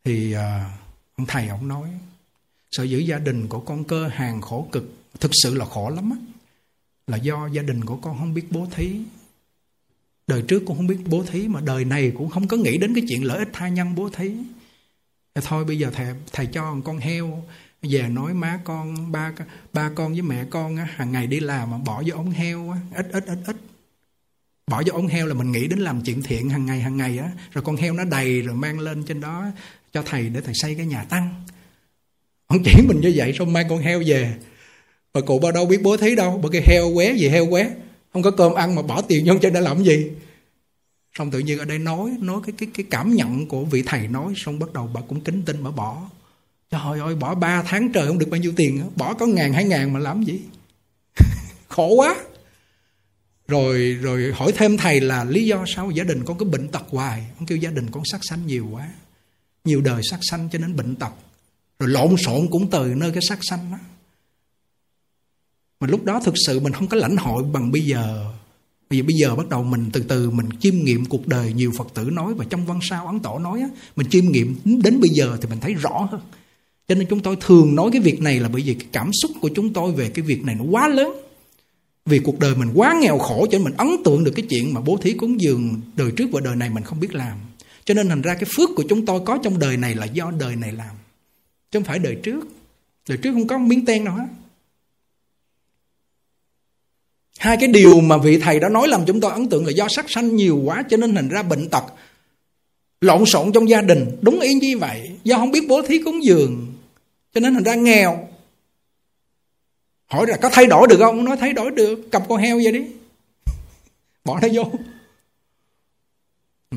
Thì 0.04 0.34
uh, 0.34 0.40
ông 1.16 1.26
thầy 1.26 1.48
ông 1.48 1.68
nói 1.68 1.90
sợ 2.70 2.82
giữ 2.84 2.98
gia 2.98 3.18
đình 3.18 3.48
của 3.48 3.60
con 3.60 3.84
cơ 3.84 4.08
hàng 4.08 4.40
khổ 4.40 4.68
cực 4.72 4.94
thực 5.20 5.30
sự 5.42 5.54
là 5.54 5.64
khổ 5.64 5.90
lắm 5.90 6.10
á 6.10 6.16
là 7.06 7.16
do 7.16 7.46
gia 7.46 7.62
đình 7.62 7.84
của 7.84 7.96
con 7.96 8.18
không 8.18 8.34
biết 8.34 8.46
bố 8.50 8.66
thí. 8.74 9.00
Đời 10.26 10.42
trước 10.48 10.62
cũng 10.66 10.76
không 10.76 10.86
biết 10.86 10.98
bố 11.06 11.24
thí 11.30 11.48
mà 11.48 11.60
đời 11.60 11.84
này 11.84 12.12
cũng 12.18 12.30
không 12.30 12.48
có 12.48 12.56
nghĩ 12.56 12.78
đến 12.78 12.94
cái 12.94 13.04
chuyện 13.08 13.24
lợi 13.24 13.38
ích 13.38 13.48
tha 13.52 13.68
nhân 13.68 13.94
bố 13.94 14.10
thí. 14.10 14.34
Thôi 15.34 15.64
bây 15.64 15.78
giờ 15.78 15.90
thầy 15.94 16.14
thầy 16.32 16.46
cho 16.46 16.76
con 16.84 16.98
heo 16.98 17.44
về 17.82 18.08
nói 18.08 18.34
má 18.34 18.60
con 18.64 19.12
ba 19.12 19.32
ba 19.72 19.90
con 19.94 20.12
với 20.12 20.22
mẹ 20.22 20.44
con 20.50 20.76
á, 20.76 20.88
hàng 20.90 21.12
ngày 21.12 21.26
đi 21.26 21.40
làm 21.40 21.70
mà 21.70 21.78
bỏ 21.78 22.02
vô 22.06 22.14
ống 22.14 22.30
heo 22.30 22.70
á, 22.70 22.78
ít 22.94 23.06
ít 23.12 23.24
ít 23.26 23.38
ít 23.46 23.56
bỏ 24.70 24.82
vô 24.86 24.92
ống 24.92 25.06
heo 25.06 25.26
là 25.26 25.34
mình 25.34 25.52
nghĩ 25.52 25.68
đến 25.68 25.78
làm 25.78 26.02
chuyện 26.02 26.22
thiện 26.22 26.50
hàng 26.50 26.66
ngày 26.66 26.80
hàng 26.80 26.96
ngày 26.96 27.18
á. 27.18 27.30
Rồi 27.52 27.64
con 27.64 27.76
heo 27.76 27.92
nó 27.92 28.04
đầy 28.04 28.42
rồi 28.42 28.56
mang 28.56 28.78
lên 28.78 29.02
trên 29.02 29.20
đó 29.20 29.44
cho 29.92 30.02
thầy 30.02 30.28
để 30.28 30.40
thầy 30.40 30.54
xây 30.54 30.74
cái 30.74 30.86
nhà 30.86 31.04
tăng. 31.04 31.44
Ông 32.46 32.62
chỉ 32.64 32.72
mình 32.88 33.00
như 33.00 33.12
vậy, 33.16 33.34
xong 33.38 33.52
mang 33.52 33.68
con 33.68 33.78
heo 33.78 34.02
về. 34.06 34.34
Bà 35.12 35.20
cụ 35.20 35.38
bao 35.38 35.52
đâu 35.52 35.66
biết 35.66 35.82
bố 35.82 35.96
thí 35.96 36.14
đâu. 36.14 36.40
Bởi 36.42 36.52
cái 36.52 36.62
heo 36.66 36.94
qué 36.96 37.12
gì, 37.12 37.28
heo 37.28 37.46
qué 37.50 37.70
không 38.12 38.22
có 38.22 38.30
cơm 38.30 38.54
ăn 38.54 38.74
mà 38.74 38.82
bỏ 38.82 39.02
tiền 39.02 39.24
vô 39.26 39.34
trên 39.42 39.52
để 39.52 39.60
làm 39.60 39.82
gì? 39.84 40.10
Xong 41.18 41.30
tự 41.30 41.38
nhiên 41.38 41.58
ở 41.58 41.64
đây 41.64 41.78
nói 41.78 42.10
nói 42.20 42.40
cái 42.46 42.54
cái 42.58 42.68
cái 42.74 42.86
cảm 42.90 43.14
nhận 43.14 43.46
của 43.46 43.64
vị 43.64 43.82
thầy 43.86 44.08
nói, 44.08 44.32
xong 44.36 44.58
bắt 44.58 44.72
đầu 44.72 44.90
bà 44.94 45.00
cũng 45.08 45.20
kính 45.20 45.42
tin 45.42 45.64
bà 45.64 45.70
bỏ. 45.70 46.02
Trời 46.70 47.00
ơi, 47.00 47.14
bỏ 47.14 47.34
ba 47.34 47.62
tháng 47.62 47.92
trời 47.92 48.06
không 48.06 48.18
được 48.18 48.28
bao 48.30 48.40
nhiêu 48.40 48.52
tiền 48.56 48.82
bỏ 48.96 49.14
có 49.14 49.26
ngàn, 49.26 49.52
hai 49.52 49.64
ngàn 49.64 49.92
mà 49.92 50.00
làm 50.00 50.22
gì? 50.22 50.40
Khổ 51.68 51.94
quá 51.94 52.16
rồi 53.50 53.98
rồi 54.02 54.32
hỏi 54.34 54.52
thêm 54.56 54.76
thầy 54.76 55.00
là 55.00 55.24
lý 55.24 55.46
do 55.46 55.64
sao 55.76 55.90
gia 55.90 56.04
đình 56.04 56.24
con 56.24 56.38
cứ 56.38 56.44
bệnh 56.44 56.68
tật 56.68 56.84
hoài? 56.88 57.26
Ông 57.38 57.46
kêu 57.46 57.58
gia 57.58 57.70
đình 57.70 57.90
con 57.90 58.02
sát 58.12 58.20
sanh 58.22 58.46
nhiều 58.46 58.68
quá. 58.72 58.88
Nhiều 59.64 59.80
đời 59.80 60.02
sát 60.10 60.18
sanh 60.30 60.48
cho 60.52 60.58
nên 60.58 60.76
bệnh 60.76 60.94
tật. 60.96 61.12
Rồi 61.78 61.88
lộn 61.88 62.16
xộn 62.16 62.48
cũng 62.50 62.70
từ 62.70 62.94
nơi 62.96 63.10
cái 63.12 63.22
sát 63.28 63.38
sanh 63.42 63.70
đó. 63.72 63.78
Mà 65.80 65.86
lúc 65.86 66.04
đó 66.04 66.20
thực 66.24 66.34
sự 66.46 66.60
mình 66.60 66.72
không 66.72 66.86
có 66.86 66.96
lãnh 66.96 67.16
hội 67.16 67.42
bằng 67.52 67.72
bây 67.72 67.82
giờ. 67.82 68.24
Bây 68.90 68.98
giờ, 68.98 69.04
bây 69.06 69.16
giờ 69.20 69.36
bắt 69.36 69.48
đầu 69.48 69.64
mình 69.64 69.90
từ 69.92 70.02
từ 70.08 70.30
mình 70.30 70.48
chiêm 70.60 70.74
nghiệm 70.76 71.04
cuộc 71.04 71.28
đời 71.28 71.52
nhiều 71.52 71.72
Phật 71.78 71.86
tử 71.94 72.04
nói 72.12 72.34
và 72.34 72.44
trong 72.50 72.66
văn 72.66 72.78
sao 72.90 73.06
Ấn 73.06 73.20
Tổ 73.20 73.38
nói 73.38 73.60
á, 73.60 73.68
mình 73.96 74.06
chiêm 74.10 74.24
nghiệm 74.24 74.56
đến 74.64 75.00
bây 75.00 75.10
giờ 75.10 75.36
thì 75.42 75.48
mình 75.48 75.60
thấy 75.60 75.74
rõ 75.74 76.08
hơn. 76.10 76.20
Cho 76.88 76.94
nên 76.94 77.06
chúng 77.10 77.20
tôi 77.20 77.36
thường 77.40 77.74
nói 77.74 77.90
cái 77.92 78.02
việc 78.02 78.20
này 78.20 78.40
là 78.40 78.48
bởi 78.48 78.62
vì 78.62 78.74
cái 78.74 78.86
cảm 78.92 79.10
xúc 79.22 79.30
của 79.40 79.50
chúng 79.54 79.72
tôi 79.72 79.92
về 79.92 80.08
cái 80.08 80.22
việc 80.22 80.44
này 80.44 80.54
nó 80.54 80.64
quá 80.64 80.88
lớn. 80.88 81.29
Vì 82.06 82.18
cuộc 82.18 82.38
đời 82.38 82.54
mình 82.54 82.70
quá 82.74 82.94
nghèo 83.00 83.18
khổ 83.18 83.46
cho 83.50 83.58
nên 83.58 83.64
mình 83.64 83.76
ấn 83.76 83.88
tượng 84.04 84.24
được 84.24 84.32
cái 84.36 84.46
chuyện 84.50 84.74
mà 84.74 84.80
bố 84.80 84.96
thí 85.02 85.12
cúng 85.12 85.40
dường 85.40 85.80
đời 85.96 86.10
trước 86.16 86.26
và 86.32 86.40
đời 86.40 86.56
này 86.56 86.70
mình 86.70 86.84
không 86.84 87.00
biết 87.00 87.14
làm. 87.14 87.38
Cho 87.84 87.94
nên 87.94 88.08
thành 88.08 88.22
ra 88.22 88.34
cái 88.34 88.44
phước 88.56 88.70
của 88.76 88.84
chúng 88.88 89.06
tôi 89.06 89.20
có 89.26 89.38
trong 89.42 89.58
đời 89.58 89.76
này 89.76 89.94
là 89.94 90.06
do 90.06 90.32
đời 90.38 90.56
này 90.56 90.72
làm. 90.72 90.96
Chứ 91.70 91.78
không 91.78 91.84
phải 91.84 91.98
đời 91.98 92.14
trước. 92.14 92.48
Đời 93.08 93.18
trước 93.18 93.32
không 93.32 93.46
có 93.46 93.58
miếng 93.58 93.86
ten 93.86 94.04
nào 94.04 94.14
hết. 94.14 94.26
Hai 97.38 97.56
cái 97.56 97.68
điều 97.68 98.00
mà 98.00 98.16
vị 98.16 98.38
thầy 98.38 98.60
đã 98.60 98.68
nói 98.68 98.88
làm 98.88 99.06
chúng 99.06 99.20
tôi 99.20 99.32
ấn 99.32 99.48
tượng 99.48 99.66
là 99.66 99.72
do 99.72 99.88
sắc 99.88 100.10
sanh 100.10 100.36
nhiều 100.36 100.56
quá 100.64 100.84
cho 100.90 100.96
nên 100.96 101.14
thành 101.14 101.28
ra 101.28 101.42
bệnh 101.42 101.68
tật. 101.68 101.84
Lộn 103.00 103.26
xộn 103.26 103.52
trong 103.52 103.68
gia 103.68 103.82
đình, 103.82 104.06
đúng 104.22 104.40
ý 104.40 104.54
như 104.54 104.78
vậy. 104.78 105.10
Do 105.24 105.36
không 105.36 105.50
biết 105.50 105.68
bố 105.68 105.82
thí 105.82 105.98
cúng 105.98 106.24
dường, 106.24 106.74
cho 107.34 107.40
nên 107.40 107.54
thành 107.54 107.62
ra 107.62 107.74
nghèo. 107.74 108.28
Hỏi 110.10 110.26
là 110.26 110.36
có 110.36 110.50
thay 110.52 110.66
đổi 110.66 110.86
được 110.88 110.96
không? 110.98 111.24
Nói 111.24 111.36
thay 111.40 111.52
đổi 111.52 111.70
được, 111.70 112.08
cầm 112.12 112.22
con 112.28 112.40
heo 112.40 112.60
vậy 112.64 112.72
đi. 112.72 112.84
Bỏ 114.24 114.40
nó 114.40 114.48
vô. 114.52 114.72
Ừ. 116.70 116.76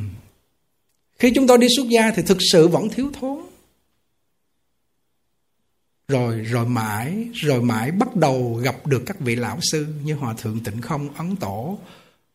Khi 1.20 1.32
chúng 1.36 1.48
tôi 1.48 1.58
đi 1.58 1.68
xuất 1.76 1.88
gia 1.90 2.12
thì 2.12 2.24
thực 2.24 2.38
sự 2.52 2.68
vẫn 2.68 2.90
thiếu 2.90 3.12
thốn 3.20 3.40
rồi 6.08 6.40
rồi 6.40 6.66
mãi 6.66 7.28
rồi 7.34 7.62
mãi 7.62 7.92
bắt 7.92 8.16
đầu 8.16 8.60
gặp 8.64 8.88
được 8.88 9.04
các 9.06 9.20
vị 9.20 9.36
lão 9.36 9.60
sư 9.62 9.88
như 10.04 10.14
hòa 10.14 10.34
thượng 10.38 10.60
tịnh 10.60 10.82
không 10.82 11.14
ấn 11.14 11.36
tổ 11.36 11.78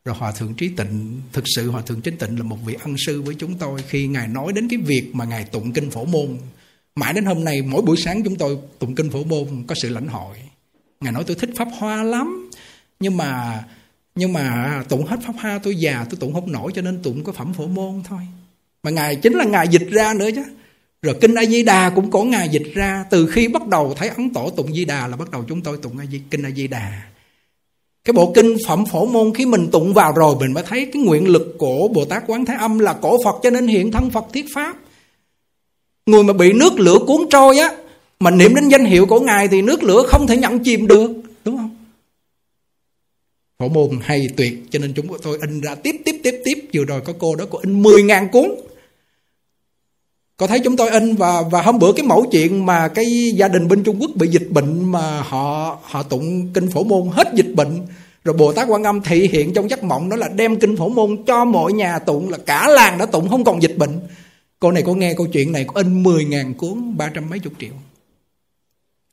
rồi 0.04 0.14
hòa 0.16 0.32
thượng 0.32 0.54
trí 0.54 0.68
tịnh 0.68 1.20
thực 1.32 1.44
sự 1.56 1.70
hòa 1.70 1.82
thượng 1.82 2.00
trí 2.00 2.10
tịnh 2.10 2.38
là 2.38 2.42
một 2.44 2.58
vị 2.64 2.76
ân 2.80 2.94
sư 3.06 3.22
với 3.22 3.34
chúng 3.38 3.54
tôi 3.58 3.82
khi 3.88 4.06
ngài 4.06 4.28
nói 4.28 4.52
đến 4.52 4.68
cái 4.68 4.78
việc 4.78 5.10
mà 5.12 5.24
ngài 5.24 5.44
tụng 5.44 5.72
kinh 5.72 5.90
phổ 5.90 6.04
môn 6.04 6.38
mãi 6.94 7.12
đến 7.12 7.24
hôm 7.24 7.44
nay 7.44 7.62
mỗi 7.62 7.82
buổi 7.82 7.96
sáng 7.96 8.22
chúng 8.24 8.36
tôi 8.36 8.58
tụng 8.78 8.94
kinh 8.94 9.10
phổ 9.10 9.24
môn 9.24 9.64
có 9.66 9.74
sự 9.74 9.88
lãnh 9.88 10.08
hội 10.08 10.36
ngài 11.00 11.12
nói, 11.12 11.24
tôi 11.26 11.36
thích 11.36 11.50
pháp 11.56 11.68
hoa 11.78 12.02
lắm 12.02 12.50
nhưng 13.00 13.16
mà 13.16 13.64
nhưng 14.14 14.32
mà 14.32 14.84
tụng 14.88 15.06
hết 15.06 15.16
pháp 15.26 15.32
hoa, 15.38 15.58
tôi 15.62 15.76
già, 15.76 16.06
tôi 16.10 16.18
tụng 16.20 16.34
không 16.34 16.52
nổi, 16.52 16.72
cho 16.74 16.82
nên 16.82 17.02
tụng 17.02 17.24
có 17.24 17.32
phẩm 17.32 17.52
phổ 17.52 17.66
môn 17.66 18.02
thôi 18.08 18.20
mà 18.82 18.90
ngài, 18.90 19.16
chính 19.16 19.32
là 19.32 19.44
ngài 19.44 19.68
dịch 19.68 19.88
ra 19.90 20.14
nữa 20.14 20.28
chứ 20.34 20.44
rồi 21.02 21.16
kinh 21.20 21.34
A 21.34 21.44
Di 21.44 21.62
Đà 21.62 21.90
cũng 21.90 22.10
có 22.10 22.24
ngài 22.24 22.48
dịch 22.48 22.72
ra 22.74 23.04
từ 23.10 23.26
khi 23.26 23.48
bắt 23.48 23.66
đầu 23.66 23.94
thấy 23.96 24.08
ấn 24.08 24.30
tổ 24.30 24.50
tụng 24.50 24.74
Di 24.74 24.84
Đà 24.84 25.06
là 25.06 25.16
bắt 25.16 25.30
đầu 25.30 25.44
chúng 25.48 25.60
tôi 25.60 25.78
tụng 25.82 25.98
A 25.98 26.06
Di, 26.06 26.20
kinh 26.30 26.42
A 26.42 26.50
Di 26.50 26.66
Đà. 26.66 27.02
Cái 28.04 28.12
bộ 28.12 28.32
kinh 28.34 28.56
phẩm 28.66 28.86
phổ 28.86 29.06
môn 29.06 29.34
khi 29.34 29.46
mình 29.46 29.68
tụng 29.72 29.94
vào 29.94 30.12
rồi, 30.12 30.36
mình 30.40 30.52
mới 30.52 30.64
thấy 30.64 30.90
cái 30.92 31.02
nguyện 31.02 31.28
lực 31.28 31.54
của 31.58 31.88
Bồ 31.88 32.04
Tát 32.04 32.22
Quán 32.26 32.44
Thế 32.44 32.54
Âm 32.54 32.78
là 32.78 32.92
cổ 32.92 33.18
Phật, 33.24 33.36
cho 33.42 33.50
nên 33.50 33.66
hiện 33.66 33.92
thân 33.92 34.10
Phật 34.10 34.24
thiết 34.32 34.46
pháp. 34.54 34.76
Người 36.06 36.24
mà 36.24 36.32
bị 36.32 36.52
nước 36.52 36.72
lửa 36.80 36.98
cuốn 37.06 37.20
trôi 37.30 37.58
á 37.58 37.70
mà 38.20 38.30
niệm 38.30 38.54
đến 38.54 38.68
danh 38.68 38.84
hiệu 38.84 39.06
của 39.06 39.20
ngài 39.20 39.48
thì 39.48 39.62
nước 39.62 39.82
lửa 39.82 40.02
không 40.08 40.26
thể 40.26 40.36
nhận 40.36 40.58
chìm 40.58 40.86
được, 40.86 41.10
đúng 41.44 41.56
không? 41.56 41.76
Phổ 43.58 43.68
môn 43.68 44.00
hay 44.02 44.28
tuyệt 44.36 44.52
cho 44.70 44.78
nên 44.78 44.92
chúng 44.94 45.06
tôi 45.22 45.38
in 45.40 45.60
ra 45.60 45.74
tiếp 45.74 45.96
tiếp 46.04 46.20
tiếp 46.22 46.42
tiếp 46.44 46.68
vừa 46.74 46.84
rồi 46.84 47.00
có 47.00 47.12
cô 47.18 47.36
đó 47.36 47.44
có 47.50 47.58
in 47.62 47.82
10.000 47.82 48.28
cuốn 48.28 48.50
có 50.38 50.46
thấy 50.46 50.60
chúng 50.60 50.76
tôi 50.76 50.90
in 50.90 51.14
và 51.14 51.42
và 51.50 51.62
hôm 51.62 51.78
bữa 51.78 51.92
cái 51.92 52.06
mẫu 52.06 52.26
chuyện 52.32 52.66
mà 52.66 52.88
cái 52.88 53.32
gia 53.34 53.48
đình 53.48 53.68
bên 53.68 53.82
Trung 53.84 53.96
Quốc 54.00 54.10
bị 54.14 54.28
dịch 54.28 54.50
bệnh 54.50 54.92
mà 54.92 55.20
họ 55.20 55.78
họ 55.82 56.02
tụng 56.02 56.50
kinh 56.54 56.70
phổ 56.70 56.84
môn 56.84 57.08
hết 57.12 57.28
dịch 57.34 57.54
bệnh 57.54 57.86
rồi 58.24 58.36
Bồ 58.36 58.52
Tát 58.52 58.68
Quan 58.68 58.82
Âm 58.82 59.00
thị 59.00 59.28
hiện 59.32 59.54
trong 59.54 59.70
giấc 59.70 59.84
mộng 59.84 60.08
đó 60.08 60.16
là 60.16 60.28
đem 60.28 60.60
kinh 60.60 60.76
phổ 60.76 60.88
môn 60.88 61.24
cho 61.26 61.44
mọi 61.44 61.72
nhà 61.72 61.98
tụng 61.98 62.30
là 62.30 62.38
cả 62.46 62.68
làng 62.68 62.98
đã 62.98 63.06
tụng 63.06 63.28
không 63.28 63.44
còn 63.44 63.62
dịch 63.62 63.76
bệnh. 63.76 64.00
Cô 64.60 64.72
này 64.72 64.82
có 64.82 64.94
nghe 64.94 65.14
câu 65.14 65.26
chuyện 65.26 65.52
này 65.52 65.64
có 65.64 65.80
in 65.80 66.02
10 66.02 66.24
ngàn 66.24 66.54
cuốn 66.54 66.96
ba 66.96 67.10
trăm 67.14 67.30
mấy 67.30 67.38
chục 67.38 67.52
triệu. 67.58 67.72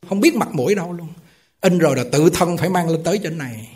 Không 0.09 0.19
biết 0.19 0.35
mặt 0.35 0.49
mũi 0.53 0.75
đâu 0.75 0.93
luôn. 0.93 1.07
In 1.61 1.77
rồi 1.77 1.95
là 1.95 2.03
tự 2.11 2.29
thân 2.29 2.57
phải 2.57 2.69
mang 2.69 2.89
lên 2.89 3.03
tới 3.03 3.19
trên 3.23 3.37
này. 3.37 3.67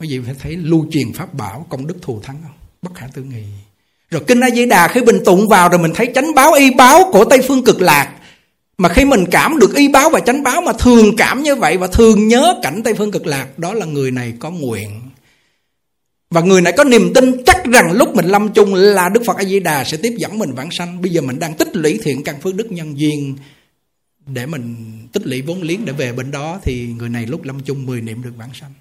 Quý 0.00 0.08
vị 0.08 0.20
phải 0.26 0.34
thấy 0.38 0.56
lưu 0.56 0.86
truyền 0.90 1.12
pháp 1.12 1.34
bảo 1.34 1.66
công 1.68 1.86
đức 1.86 1.96
thù 2.02 2.20
thắng 2.20 2.36
không? 2.42 2.56
Bất 2.82 2.94
khả 2.94 3.06
tư 3.14 3.22
nghị. 3.22 3.44
Rồi 4.10 4.22
Kinh 4.26 4.40
A 4.40 4.50
Di 4.50 4.66
Đà 4.66 4.88
khi 4.88 5.00
mình 5.00 5.24
tụng 5.24 5.48
vào 5.48 5.68
rồi 5.68 5.78
mình 5.78 5.92
thấy 5.94 6.12
chánh 6.14 6.34
báo 6.34 6.52
y 6.52 6.70
báo 6.70 7.10
của 7.12 7.24
Tây 7.24 7.40
Phương 7.48 7.64
Cực 7.64 7.80
Lạc. 7.80 8.14
Mà 8.78 8.88
khi 8.88 9.04
mình 9.04 9.24
cảm 9.30 9.58
được 9.58 9.74
y 9.74 9.88
báo 9.88 10.10
và 10.10 10.20
chánh 10.20 10.42
báo 10.42 10.60
mà 10.60 10.72
thường 10.72 11.16
cảm 11.16 11.42
như 11.42 11.54
vậy 11.54 11.76
và 11.76 11.86
thường 11.86 12.28
nhớ 12.28 12.60
cảnh 12.62 12.80
Tây 12.84 12.94
Phương 12.94 13.10
Cực 13.10 13.26
Lạc, 13.26 13.58
đó 13.58 13.74
là 13.74 13.86
người 13.86 14.10
này 14.10 14.34
có 14.38 14.50
nguyện. 14.50 15.00
Và 16.30 16.40
người 16.40 16.60
này 16.60 16.72
có 16.76 16.84
niềm 16.84 17.14
tin 17.14 17.44
chắc 17.44 17.64
rằng 17.64 17.92
lúc 17.92 18.16
mình 18.16 18.26
lâm 18.26 18.52
chung 18.52 18.74
là 18.74 19.08
Đức 19.08 19.22
Phật 19.26 19.36
A 19.36 19.44
Di 19.44 19.60
Đà 19.60 19.84
sẽ 19.84 19.96
tiếp 19.96 20.14
dẫn 20.16 20.38
mình 20.38 20.52
vãng 20.52 20.70
sanh. 20.70 21.02
Bây 21.02 21.10
giờ 21.10 21.20
mình 21.20 21.38
đang 21.38 21.54
tích 21.54 21.76
lũy 21.76 21.98
thiện 22.02 22.24
căn 22.24 22.40
phước 22.40 22.54
đức 22.54 22.72
nhân 22.72 22.98
duyên 22.98 23.36
để 24.26 24.46
mình 24.46 24.76
tích 25.12 25.26
lũy 25.26 25.42
vốn 25.42 25.62
liếng 25.62 25.84
để 25.84 25.92
về 25.92 26.12
bên 26.12 26.30
đó, 26.30 26.60
thì 26.62 26.92
người 26.92 27.08
này 27.08 27.26
lúc 27.26 27.44
lâm 27.44 27.62
chung 27.62 27.86
10 27.86 28.00
niệm 28.00 28.22
được 28.22 28.36
vãng 28.36 28.54
sanh. 28.54 28.72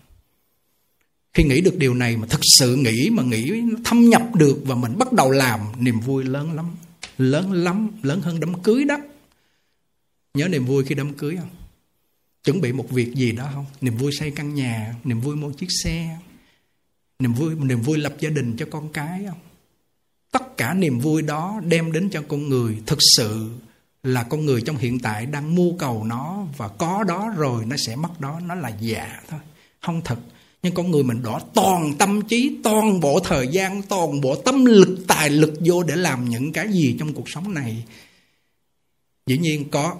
Khi 1.33 1.43
nghĩ 1.43 1.61
được 1.61 1.77
điều 1.77 1.93
này 1.93 2.17
mà 2.17 2.27
thực 2.27 2.41
sự 2.57 2.75
nghĩ, 2.75 3.09
mà 3.09 3.23
nghĩ 3.23 3.61
thâm 3.85 4.09
nhập 4.09 4.21
được 4.35 4.61
và 4.65 4.75
mình 4.75 4.97
bắt 4.97 5.13
đầu 5.13 5.31
làm, 5.31 5.59
niềm 5.79 5.99
vui 5.99 6.23
lớn 6.23 6.51
lắm. 6.53 6.65
Lớn 7.17 7.51
lắm, 7.51 7.89
lớn 8.03 8.21
hơn 8.21 8.39
đám 8.39 8.61
cưới 8.61 8.83
đó. 8.83 8.97
Nhớ 10.33 10.47
niềm 10.47 10.65
vui 10.65 10.83
khi 10.85 10.95
đám 10.95 11.13
cưới 11.13 11.37
không? 11.37 11.49
Chuẩn 12.43 12.61
bị 12.61 12.71
một 12.71 12.89
việc 12.89 13.13
gì 13.13 13.31
đó 13.31 13.49
không? 13.53 13.65
Niềm 13.81 13.97
vui 13.97 14.11
xây 14.19 14.31
căn 14.31 14.53
nhà, 14.53 14.95
niềm 15.03 15.21
vui 15.21 15.35
mua 15.35 15.51
chiếc 15.51 15.67
xe, 15.83 16.17
niềm 17.19 17.33
vui 17.33 17.55
niềm 17.55 17.81
vui 17.81 17.97
lập 17.97 18.15
gia 18.19 18.29
đình 18.29 18.55
cho 18.57 18.65
con 18.71 18.89
cái 18.93 19.25
không? 19.27 19.39
Tất 20.31 20.57
cả 20.57 20.73
niềm 20.73 20.99
vui 20.99 21.21
đó 21.21 21.61
đem 21.65 21.91
đến 21.91 22.09
cho 22.09 22.23
con 22.27 22.49
người 22.49 22.77
thực 22.85 22.99
sự 23.17 23.49
là 24.03 24.23
con 24.23 24.45
người 24.45 24.61
trong 24.61 24.77
hiện 24.77 24.99
tại 24.99 25.25
đang 25.25 25.55
mưu 25.55 25.77
cầu 25.77 26.03
nó 26.03 26.43
và 26.57 26.67
có 26.67 27.03
đó 27.03 27.33
rồi 27.37 27.65
nó 27.65 27.75
sẽ 27.77 27.95
mất 27.95 28.19
đó, 28.21 28.39
nó 28.39 28.55
là 28.55 28.69
giả 28.79 29.21
thôi. 29.29 29.39
Không 29.81 30.01
thật. 30.05 30.19
Nhưng 30.63 30.73
con 30.73 30.91
người 30.91 31.03
mình 31.03 31.23
đỏ 31.23 31.39
toàn 31.53 31.93
tâm 31.97 32.21
trí, 32.21 32.57
toàn 32.63 32.99
bộ 32.99 33.19
thời 33.19 33.47
gian, 33.47 33.81
toàn 33.81 34.21
bộ 34.21 34.35
tâm 34.35 34.65
lực, 34.65 35.05
tài 35.07 35.29
lực 35.29 35.53
vô 35.65 35.83
để 35.83 35.95
làm 35.95 36.29
những 36.29 36.53
cái 36.53 36.71
gì 36.71 36.95
trong 36.99 37.13
cuộc 37.13 37.29
sống 37.29 37.53
này. 37.53 37.83
Dĩ 39.27 39.37
nhiên 39.37 39.69
có 39.69 39.95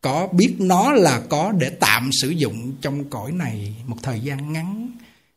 có 0.00 0.28
biết 0.32 0.54
nó 0.58 0.92
là 0.92 1.22
có 1.30 1.52
để 1.52 1.70
tạm 1.80 2.10
sử 2.22 2.30
dụng 2.30 2.72
trong 2.80 3.10
cõi 3.10 3.32
này 3.32 3.74
một 3.86 3.96
thời 4.02 4.20
gian 4.20 4.52
ngắn, 4.52 4.90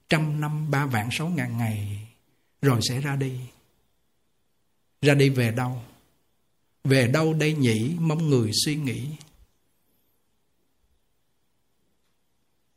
trăm 0.09 0.41
năm, 0.41 0.71
ba 0.71 0.85
vạn, 0.85 1.09
sáu 1.11 1.27
ngàn 1.27 1.57
ngày, 1.57 2.07
rồi 2.61 2.79
sẽ 2.89 3.01
ra 3.01 3.15
đi. 3.15 3.31
Ra 5.01 5.13
đi 5.13 5.29
về 5.29 5.51
đâu? 5.51 5.81
Về 6.83 7.07
đâu 7.07 7.33
đây 7.33 7.53
nhỉ? 7.53 7.91
Mong 7.99 8.29
người 8.29 8.51
suy 8.65 8.75
nghĩ. 8.75 9.01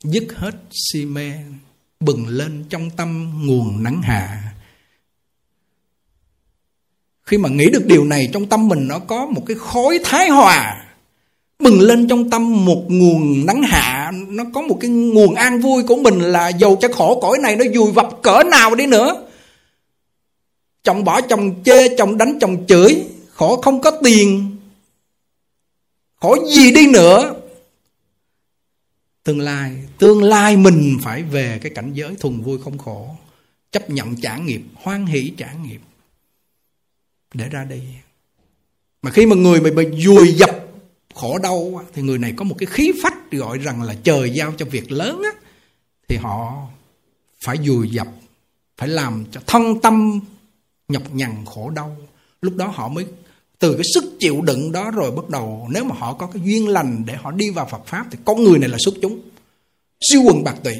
Dứt 0.04 0.24
hết 0.36 0.54
si 0.70 1.04
mê, 1.04 1.32
bừng 2.00 2.26
lên 2.26 2.64
trong 2.68 2.90
tâm 2.90 3.32
nguồn 3.46 3.82
nắng 3.82 4.02
hạ. 4.02 4.52
Khi 7.22 7.38
mà 7.38 7.48
nghĩ 7.48 7.70
được 7.72 7.86
điều 7.86 8.04
này, 8.04 8.28
trong 8.32 8.46
tâm 8.46 8.68
mình 8.68 8.88
nó 8.88 8.98
có 8.98 9.26
một 9.26 9.42
cái 9.46 9.56
khối 9.56 10.00
thái 10.04 10.28
hòa. 10.28 10.82
Bừng 11.58 11.80
lên 11.80 12.08
trong 12.08 12.30
tâm 12.30 12.64
một 12.64 12.84
nguồn 12.88 13.46
nắng 13.46 13.62
hạ. 13.62 14.12
Nó 14.28 14.44
có 14.54 14.62
một 14.62 14.78
cái 14.80 14.90
nguồn 14.90 15.34
an 15.34 15.60
vui 15.60 15.82
của 15.82 15.96
mình 15.96 16.20
là 16.20 16.48
dầu 16.48 16.78
cho 16.80 16.88
khổ 16.88 17.20
cõi 17.20 17.38
này 17.38 17.56
nó 17.56 17.64
dùi 17.74 17.92
vập 17.92 18.08
cỡ 18.22 18.42
nào 18.50 18.74
đi 18.74 18.86
nữa. 18.86 19.28
Chồng 20.82 21.04
bỏ 21.04 21.20
chồng 21.20 21.62
chê, 21.64 21.96
chồng 21.96 22.18
đánh 22.18 22.38
chồng 22.40 22.66
chửi 22.66 23.04
khổ 23.36 23.60
không 23.62 23.80
có 23.80 23.90
tiền. 24.04 24.56
Khổ 26.20 26.36
gì 26.54 26.72
đi 26.72 26.86
nữa. 26.92 27.34
Tương 29.24 29.40
lai 29.40 29.82
tương 29.98 30.22
lai 30.22 30.56
mình 30.56 30.98
phải 31.02 31.22
về 31.22 31.58
cái 31.62 31.72
cảnh 31.74 31.92
giới 31.94 32.14
thuần 32.20 32.40
vui 32.40 32.58
không 32.64 32.78
khổ. 32.78 33.16
Chấp 33.72 33.90
nhận 33.90 34.16
trả 34.16 34.38
nghiệp, 34.38 34.62
hoan 34.74 35.06
hỷ 35.06 35.32
trả 35.36 35.52
nghiệp. 35.52 35.80
Để 37.34 37.48
ra 37.48 37.64
đi. 37.64 37.82
Mà 39.02 39.10
khi 39.10 39.26
mà 39.26 39.36
người 39.36 39.60
mà 39.60 39.70
bị 39.76 40.04
dùi 40.04 40.32
dập, 40.32 40.68
khổ 41.14 41.38
đau 41.38 41.84
thì 41.94 42.02
người 42.02 42.18
này 42.18 42.34
có 42.36 42.44
một 42.44 42.54
cái 42.58 42.66
khí 42.66 42.92
phách 43.02 43.32
gọi 43.32 43.58
rằng 43.58 43.82
là 43.82 43.96
trời 44.02 44.30
giao 44.30 44.52
cho 44.58 44.66
việc 44.66 44.92
lớn 44.92 45.22
á, 45.24 45.40
thì 46.08 46.16
họ 46.16 46.66
phải 47.40 47.56
dùi 47.66 47.88
dập, 47.88 48.08
phải 48.76 48.88
làm 48.88 49.24
cho 49.30 49.40
thân 49.46 49.80
tâm 49.80 50.20
nhọc 50.88 51.02
nhằn 51.14 51.44
khổ 51.46 51.70
đau. 51.70 51.96
Lúc 52.40 52.56
đó 52.56 52.66
họ 52.66 52.88
mới 52.88 53.06
từ 53.58 53.72
cái 53.72 53.84
sức 53.94 54.04
chịu 54.20 54.40
đựng 54.40 54.72
đó 54.72 54.90
rồi 54.90 55.10
bắt 55.10 55.28
đầu, 55.28 55.68
nếu 55.70 55.84
mà 55.84 55.94
họ 55.98 56.12
có 56.12 56.26
cái 56.26 56.42
duyên 56.44 56.68
lành 56.68 57.02
để 57.06 57.14
họ 57.16 57.30
đi 57.30 57.50
vào 57.50 57.68
Phật 57.70 57.86
pháp 57.86 58.06
thì 58.10 58.18
con 58.24 58.44
người 58.44 58.58
này 58.58 58.68
là 58.68 58.78
xuất 58.84 58.94
chúng, 59.02 59.20
siêu 60.08 60.22
quần 60.22 60.44
bạc 60.44 60.56
tụy. 60.64 60.74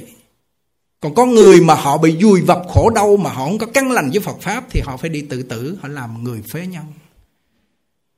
Còn 1.01 1.15
có 1.15 1.27
người 1.27 1.61
mà 1.61 1.75
họ 1.75 1.99
bị 1.99 2.17
vùi 2.23 2.41
vập 2.41 2.63
khổ 2.69 2.91
đau 2.91 3.17
mà 3.17 3.31
họ 3.31 3.45
không 3.45 3.59
có 3.59 3.67
căn 3.67 3.91
lành 3.91 4.11
với 4.11 4.21
Phật 4.21 4.41
pháp 4.41 4.65
thì 4.71 4.81
họ 4.85 4.97
phải 4.97 5.11
đi 5.11 5.23
tự 5.23 5.43
tử, 5.43 5.79
họ 5.83 5.89
làm 5.89 6.25
người 6.25 6.43
phế 6.53 6.67
nhân. 6.67 6.85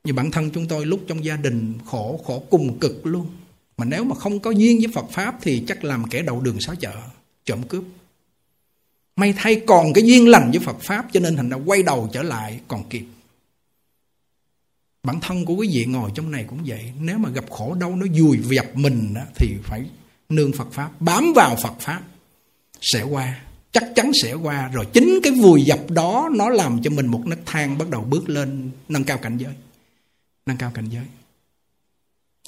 Như 0.04 0.12
bản 0.12 0.30
thân 0.30 0.50
chúng 0.50 0.68
tôi 0.68 0.86
lúc 0.86 1.00
trong 1.06 1.24
gia 1.24 1.36
đình 1.36 1.74
khổ 1.86 2.20
khổ 2.26 2.42
cùng 2.50 2.78
cực 2.78 3.06
luôn. 3.06 3.26
Mà 3.76 3.84
nếu 3.84 4.04
mà 4.04 4.14
không 4.14 4.40
có 4.40 4.50
duyên 4.50 4.78
với 4.78 4.88
Phật 4.94 5.10
pháp 5.10 5.34
thì 5.42 5.64
chắc 5.68 5.84
làm 5.84 6.08
kẻ 6.10 6.22
đầu 6.22 6.40
đường 6.40 6.60
xó 6.60 6.74
chợ, 6.80 6.92
trộm 7.44 7.62
cướp. 7.62 7.84
May 9.16 9.34
thay 9.36 9.62
còn 9.66 9.92
cái 9.92 10.04
duyên 10.04 10.28
lành 10.28 10.50
với 10.50 10.60
Phật 10.60 10.80
pháp 10.80 11.06
cho 11.12 11.20
nên 11.20 11.36
thành 11.36 11.48
ra 11.48 11.56
quay 11.66 11.82
đầu 11.82 12.08
trở 12.12 12.22
lại 12.22 12.60
còn 12.68 12.84
kịp 12.90 13.04
bản 15.02 15.20
thân 15.20 15.44
của 15.44 15.54
quý 15.54 15.68
vị 15.72 15.84
ngồi 15.84 16.10
trong 16.14 16.30
này 16.30 16.44
cũng 16.48 16.58
vậy. 16.66 16.92
Nếu 17.00 17.18
mà 17.18 17.28
gặp 17.28 17.50
khổ 17.50 17.74
đau 17.74 17.96
nó 17.96 18.06
dùi 18.14 18.38
dập 18.38 18.66
mình 18.74 19.14
đó, 19.14 19.22
thì 19.34 19.54
phải 19.62 19.84
nương 20.28 20.52
Phật 20.52 20.72
pháp 20.72 21.00
bám 21.00 21.32
vào 21.36 21.56
Phật 21.56 21.74
pháp. 21.80 22.02
Sẽ 22.80 23.02
qua 23.02 23.40
chắc 23.72 23.84
chắn 23.94 24.10
sẽ 24.22 24.34
qua. 24.34 24.68
Rồi 24.68 24.86
chính 24.92 25.20
cái 25.22 25.32
vùi 25.32 25.62
dập 25.62 25.90
đó 25.90 26.30
nó 26.36 26.48
làm 26.48 26.82
cho 26.82 26.90
mình 26.90 27.06
một 27.06 27.26
nấc 27.26 27.38
thang 27.46 27.78
bắt 27.78 27.90
đầu 27.90 28.00
bước 28.00 28.28
lên 28.28 28.70
nâng 28.88 29.04
cao 29.04 29.18
cảnh 29.18 29.36
giới. 29.38 29.54
Nâng 30.46 30.56
cao 30.56 30.70
cảnh 30.74 30.88
giới. 30.88 31.04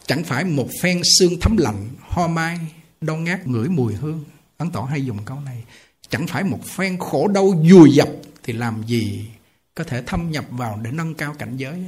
Chẳng 0.07 0.25
phải 0.25 0.45
một 0.45 0.69
phen 0.83 1.01
xương 1.19 1.41
thấm 1.41 1.57
lạnh 1.57 1.89
ho 2.01 2.29
mai 2.29 2.59
đau 3.01 3.17
ngát 3.17 3.47
ngửi 3.47 3.69
mùi 3.69 3.95
hương. 3.95 4.25
Ấn 4.59 4.71
tỏ 4.71 4.83
hay 4.83 5.05
dùng 5.05 5.19
câu 5.25 5.41
này 5.41 5.65
chẳng 6.09 6.27
phải 6.27 6.45
một 6.45 6.65
phen 6.65 6.99
khổ 6.99 7.29
đau 7.29 7.63
dùi 7.71 7.91
dập 7.93 8.09
thì 8.43 8.53
làm 8.53 8.83
gì 8.87 9.27
có 9.75 9.85
thể 9.85 10.03
thâm 10.03 10.31
nhập 10.31 10.45
vào 10.51 10.81
để 10.83 10.91
nâng 10.91 11.15
cao 11.15 11.35
cảnh 11.39 11.57
giới 11.57 11.85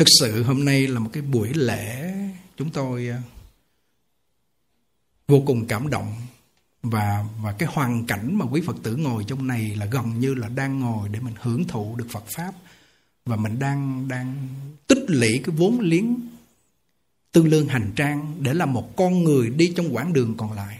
thực 0.00 0.08
sự 0.20 0.42
hôm 0.42 0.64
nay 0.64 0.86
là 0.86 1.00
một 1.00 1.10
cái 1.12 1.22
buổi 1.22 1.54
lễ 1.54 2.12
chúng 2.56 2.70
tôi 2.70 3.08
à, 3.08 3.22
vô 5.28 5.42
cùng 5.46 5.66
cảm 5.66 5.90
động. 5.90 6.12
Và 6.82 7.24
và 7.42 7.52
cái 7.52 7.68
hoàn 7.72 8.06
cảnh 8.06 8.38
mà 8.38 8.46
quý 8.50 8.60
Phật 8.66 8.76
tử 8.82 8.96
ngồi 8.96 9.24
trong 9.24 9.46
này 9.46 9.76
là 9.76 9.86
gần 9.86 10.20
như 10.20 10.34
là 10.34 10.48
đang 10.48 10.80
ngồi 10.80 11.08
để 11.08 11.20
mình 11.20 11.34
hưởng 11.40 11.64
thụ 11.64 11.96
được 11.96 12.06
Phật 12.10 12.24
pháp. 12.36 12.52
Và 13.24 13.36
mình 13.36 13.58
đang 13.58 14.08
đang 14.08 14.48
tích 14.86 15.04
lũy 15.08 15.40
cái 15.44 15.56
vốn 15.56 15.80
liếng 15.80 16.16
tương 17.32 17.48
lương 17.48 17.68
hành 17.68 17.92
trang 17.96 18.34
để 18.38 18.54
làm 18.54 18.72
một 18.72 18.96
con 18.96 19.24
người 19.24 19.50
đi 19.50 19.72
trong 19.76 19.94
quãng 19.96 20.12
đường 20.12 20.34
còn 20.36 20.52
lại. 20.52 20.78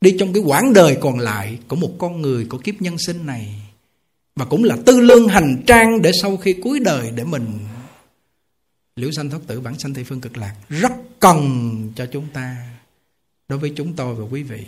Đi 0.00 0.16
trong 0.18 0.32
cái 0.32 0.42
quãng 0.42 0.72
đời 0.72 0.98
còn 1.00 1.18
lại 1.18 1.58
của 1.68 1.76
một 1.76 1.92
con 1.98 2.22
người, 2.22 2.44
của 2.44 2.58
kiếp 2.58 2.82
nhân 2.82 2.96
sinh 3.06 3.26
này. 3.26 3.62
Và 4.36 4.44
cũng 4.44 4.64
là 4.64 4.76
tư 4.86 5.00
lương 5.00 5.28
hành 5.28 5.62
trang 5.66 6.02
để 6.02 6.12
sau 6.22 6.36
khi 6.36 6.52
cuối 6.52 6.80
đời 6.80 7.10
để 7.14 7.24
mình 7.24 7.58
liễu 8.96 9.10
sanh 9.10 9.30
thoát 9.30 9.40
tử 9.46 9.60
bản 9.60 9.78
sanh 9.78 9.94
tây 9.94 10.04
phương 10.04 10.20
cực 10.20 10.36
lạc 10.36 10.56
rất 10.68 10.92
cần 11.20 11.92
cho 11.96 12.06
chúng 12.12 12.28
ta 12.32 12.78
đối 13.48 13.58
với 13.58 13.72
chúng 13.76 13.96
tôi 13.96 14.14
và 14.14 14.24
quý 14.24 14.42
vị. 14.42 14.66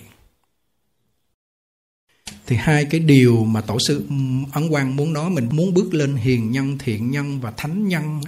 Thì 2.46 2.56
hai 2.56 2.84
cái 2.84 3.00
điều 3.00 3.44
mà 3.44 3.60
tổ 3.60 3.78
sư 3.88 4.06
ấn 4.52 4.68
quang 4.70 4.96
muốn 4.96 5.12
nói, 5.12 5.30
mình 5.30 5.48
muốn 5.52 5.74
bước 5.74 5.94
lên 5.94 6.16
hiền 6.16 6.50
nhân, 6.50 6.78
thiện 6.78 7.10
nhân 7.10 7.40
và 7.40 7.50
thánh 7.56 7.88
nhân 7.88 8.20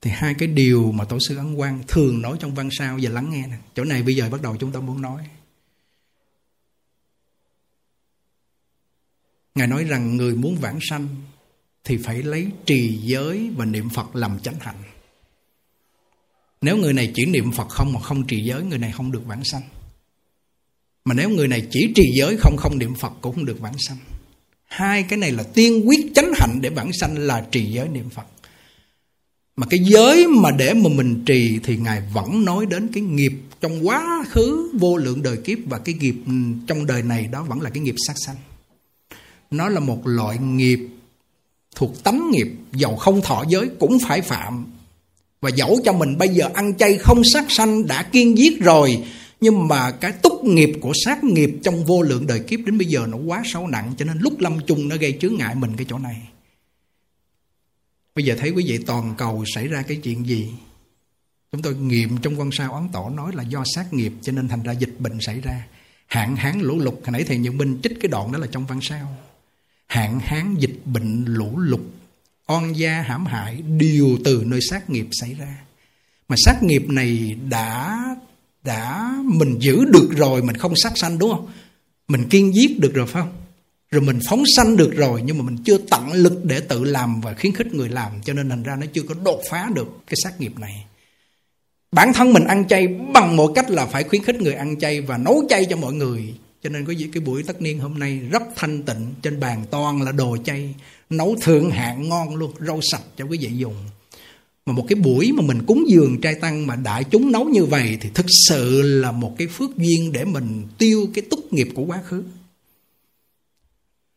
thì 0.00 0.10
hai 0.10 0.34
cái 0.34 0.48
điều 0.48 0.92
mà 0.92 1.04
tổ 1.04 1.18
sư 1.28 1.36
ấn 1.36 1.56
quang 1.56 1.82
thường 1.88 2.22
nói 2.22 2.36
trong 2.40 2.54
văn 2.54 2.68
sao 2.78 2.98
giờ 2.98 3.10
lắng 3.10 3.30
nghe 3.30 3.46
nè. 3.46 3.56
Chỗ 3.74 3.84
này 3.84 4.02
bây 4.02 4.16
giờ 4.16 4.30
bắt 4.30 4.42
đầu 4.42 4.56
chúng 4.56 4.72
ta 4.72 4.80
muốn 4.80 5.02
nói. 5.02 5.28
Ngài 9.54 9.66
nói 9.66 9.84
rằng 9.84 10.16
người 10.16 10.34
muốn 10.34 10.56
vãng 10.56 10.78
sanh 10.90 11.08
thì 11.84 11.96
phải 11.96 12.22
lấy 12.22 12.50
trì 12.64 12.98
giới 13.02 13.50
và 13.56 13.64
niệm 13.64 13.88
phật 13.88 14.16
làm 14.16 14.40
chánh 14.40 14.56
hạnh 14.60 14.82
nếu 16.60 16.76
người 16.76 16.92
này 16.92 17.12
chỉ 17.14 17.24
niệm 17.26 17.52
phật 17.52 17.68
không 17.68 17.92
mà 17.92 18.00
không 18.00 18.26
trì 18.26 18.44
giới, 18.44 18.62
người 18.62 18.78
này 18.78 18.92
không 18.92 19.12
được 19.12 19.26
vãng 19.26 19.44
sanh. 19.44 19.62
Mà 21.08 21.14
nếu 21.14 21.30
người 21.30 21.48
này 21.48 21.66
chỉ 21.70 21.92
trì 21.94 22.02
giới 22.18 22.36
không 22.36 22.56
không 22.56 22.78
niệm 22.78 22.94
Phật 22.94 23.12
cũng 23.20 23.34
không 23.34 23.44
được 23.44 23.60
vãng 23.60 23.76
sanh. 23.78 23.96
Hai 24.64 25.02
cái 25.02 25.18
này 25.18 25.32
là 25.32 25.42
tiên 25.42 25.88
quyết 25.88 26.06
chánh 26.14 26.32
hạnh 26.36 26.58
để 26.60 26.70
vãng 26.70 26.90
sanh 27.00 27.18
là 27.18 27.46
trì 27.50 27.64
giới 27.64 27.88
niệm 27.88 28.10
Phật. 28.10 28.26
Mà 29.56 29.66
cái 29.70 29.80
giới 29.82 30.26
mà 30.26 30.50
để 30.50 30.74
mà 30.74 30.88
mình 30.94 31.22
trì 31.26 31.58
thì 31.62 31.76
ngài 31.76 32.02
vẫn 32.12 32.44
nói 32.44 32.66
đến 32.66 32.88
cái 32.92 33.02
nghiệp 33.02 33.32
trong 33.60 33.86
quá 33.86 34.24
khứ 34.28 34.70
vô 34.80 34.96
lượng 34.96 35.22
đời 35.22 35.36
kiếp 35.36 35.58
và 35.66 35.78
cái 35.78 35.94
nghiệp 35.94 36.14
trong 36.66 36.86
đời 36.86 37.02
này 37.02 37.26
đó 37.26 37.42
vẫn 37.42 37.60
là 37.60 37.70
cái 37.70 37.82
nghiệp 37.82 37.94
sát 38.06 38.14
sanh. 38.26 38.36
Nó 39.50 39.68
là 39.68 39.80
một 39.80 40.06
loại 40.06 40.38
nghiệp 40.38 40.80
thuộc 41.74 42.04
tánh 42.04 42.30
nghiệp 42.30 42.48
dầu 42.72 42.96
không 42.96 43.22
thọ 43.22 43.44
giới 43.48 43.68
cũng 43.80 43.98
phải 44.08 44.20
phạm 44.20 44.66
và 45.40 45.50
dẫu 45.50 45.80
cho 45.84 45.92
mình 45.92 46.18
bây 46.18 46.28
giờ 46.28 46.50
ăn 46.54 46.76
chay 46.76 46.98
không 46.98 47.22
sát 47.32 47.44
sanh 47.48 47.86
đã 47.86 48.02
kiên 48.02 48.38
giết 48.38 48.60
rồi, 48.60 49.02
nhưng 49.40 49.68
mà 49.68 49.90
cái 49.90 50.12
túc 50.12 50.44
nghiệp 50.44 50.70
của 50.80 50.92
sát 51.04 51.24
nghiệp 51.24 51.50
trong 51.62 51.84
vô 51.84 52.02
lượng 52.02 52.26
đời 52.26 52.40
kiếp 52.40 52.60
đến 52.66 52.78
bây 52.78 52.86
giờ 52.86 53.06
nó 53.08 53.16
quá 53.16 53.42
sâu 53.44 53.66
nặng, 53.66 53.92
cho 53.98 54.04
nên 54.04 54.18
lúc 54.18 54.40
lâm 54.40 54.58
chung 54.66 54.88
nó 54.88 54.96
gây 54.96 55.18
chướng 55.20 55.34
ngại 55.34 55.54
mình 55.54 55.76
cái 55.76 55.86
chỗ 55.88 55.98
này. 55.98 56.28
Bây 58.14 58.24
giờ 58.24 58.36
thấy 58.38 58.50
quý 58.50 58.64
vị 58.66 58.78
toàn 58.78 59.14
cầu 59.18 59.44
xảy 59.54 59.68
ra 59.68 59.82
cái 59.82 59.96
chuyện 59.96 60.26
gì? 60.26 60.50
Chúng 61.52 61.62
tôi 61.62 61.74
nghiệm 61.74 62.18
trong 62.18 62.40
quan 62.40 62.50
sao 62.52 62.74
ấn 62.74 62.88
tổ 62.92 63.10
nói 63.10 63.32
là 63.34 63.42
do 63.42 63.64
sát 63.74 63.92
nghiệp, 63.92 64.12
cho 64.22 64.32
nên 64.32 64.48
thành 64.48 64.62
ra 64.62 64.72
dịch 64.72 64.94
bệnh 64.98 65.20
xảy 65.20 65.40
ra. 65.40 65.66
Hạn 66.06 66.36
hán 66.36 66.60
lũ 66.60 66.78
lụt, 66.78 66.94
hồi 66.94 67.12
nãy 67.12 67.24
thầy 67.24 67.38
Nhật 67.38 67.54
minh 67.54 67.80
trích 67.82 67.92
cái 68.00 68.08
đoạn 68.08 68.32
đó 68.32 68.38
là 68.38 68.46
trong 68.46 68.66
văn 68.66 68.78
sao. 68.82 69.16
Hạn 69.86 70.20
hán 70.20 70.54
dịch 70.58 70.76
bệnh 70.84 71.24
lũ 71.24 71.58
lụt 71.58 71.80
oan 72.48 72.76
gia 72.76 73.02
hãm 73.02 73.26
hại 73.26 73.62
đều 73.78 74.18
từ 74.24 74.42
nơi 74.46 74.60
sát 74.70 74.90
nghiệp 74.90 75.06
xảy 75.12 75.34
ra. 75.34 75.56
Mà 76.28 76.36
sát 76.38 76.62
nghiệp 76.62 76.82
này 76.88 77.36
đã 77.48 78.04
đã 78.64 79.12
mình 79.24 79.58
giữ 79.58 79.84
được 79.84 80.08
rồi, 80.16 80.42
mình 80.42 80.56
không 80.56 80.76
sát 80.76 80.98
sanh, 80.98 81.18
đúng 81.18 81.30
không? 81.30 81.48
Mình 82.08 82.28
kiên 82.28 82.54
giết 82.54 82.80
được 82.80 82.94
rồi, 82.94 83.06
phải 83.06 83.22
không? 83.22 83.32
Rồi 83.90 84.02
mình 84.02 84.18
phóng 84.28 84.42
sanh 84.56 84.76
được 84.76 84.96
rồi, 84.96 85.22
nhưng 85.24 85.38
mà 85.38 85.44
mình 85.44 85.56
chưa 85.64 85.78
tận 85.78 86.12
lực 86.12 86.44
để 86.44 86.60
tự 86.60 86.84
làm 86.84 87.20
và 87.20 87.34
khuyến 87.40 87.54
khích 87.54 87.74
người 87.74 87.88
làm, 87.88 88.12
cho 88.24 88.32
nên 88.32 88.48
thành 88.48 88.62
ra 88.62 88.76
nó 88.76 88.86
chưa 88.92 89.02
có 89.02 89.14
đột 89.24 89.40
phá 89.50 89.70
được 89.74 89.88
cái 90.06 90.14
sát 90.22 90.40
nghiệp 90.40 90.58
này. 90.58 90.84
Bản 91.92 92.12
thân 92.12 92.32
mình 92.32 92.44
ăn 92.44 92.68
chay 92.68 92.86
bằng 93.14 93.36
một 93.36 93.52
cách 93.54 93.70
là 93.70 93.86
phải 93.86 94.04
khuyến 94.04 94.22
khích 94.22 94.40
người 94.40 94.54
ăn 94.54 94.78
chay 94.78 95.00
và 95.00 95.18
nấu 95.18 95.44
chay 95.48 95.64
cho 95.70 95.76
mọi 95.76 95.92
người. 95.92 96.34
Cho 96.62 96.70
nên 96.70 96.84
có 96.84 96.92
gì 96.92 97.10
cái 97.12 97.20
buổi 97.20 97.42
tất 97.42 97.62
niên 97.62 97.78
hôm 97.78 97.98
nay 97.98 98.18
rất 98.18 98.42
thanh 98.56 98.82
tịnh, 98.82 99.14
trên 99.22 99.40
bàn 99.40 99.64
toàn 99.70 100.02
là 100.02 100.12
đồ 100.12 100.36
chay 100.44 100.74
nấu 101.10 101.36
thượng 101.40 101.70
hạng 101.70 102.08
ngon 102.08 102.36
luôn, 102.36 102.52
rau 102.60 102.80
sạch 102.90 103.02
cho 103.16 103.24
quý 103.24 103.38
vị 103.38 103.50
dùng. 103.56 103.74
Mà 104.66 104.72
một 104.72 104.84
cái 104.88 104.96
buổi 104.96 105.32
mà 105.32 105.42
mình 105.42 105.66
cúng 105.66 105.84
dường 105.88 106.20
trai 106.20 106.34
tăng 106.34 106.66
mà 106.66 106.76
đại 106.76 107.04
chúng 107.04 107.32
nấu 107.32 107.44
như 107.44 107.64
vậy 107.64 107.98
thì 108.00 108.08
thực 108.14 108.26
sự 108.48 108.82
là 108.82 109.12
một 109.12 109.34
cái 109.38 109.48
phước 109.48 109.76
duyên 109.76 110.12
để 110.12 110.24
mình 110.24 110.66
tiêu 110.78 111.08
cái 111.14 111.24
túc 111.30 111.52
nghiệp 111.52 111.68
của 111.74 111.84
quá 111.84 112.02
khứ. 112.04 112.22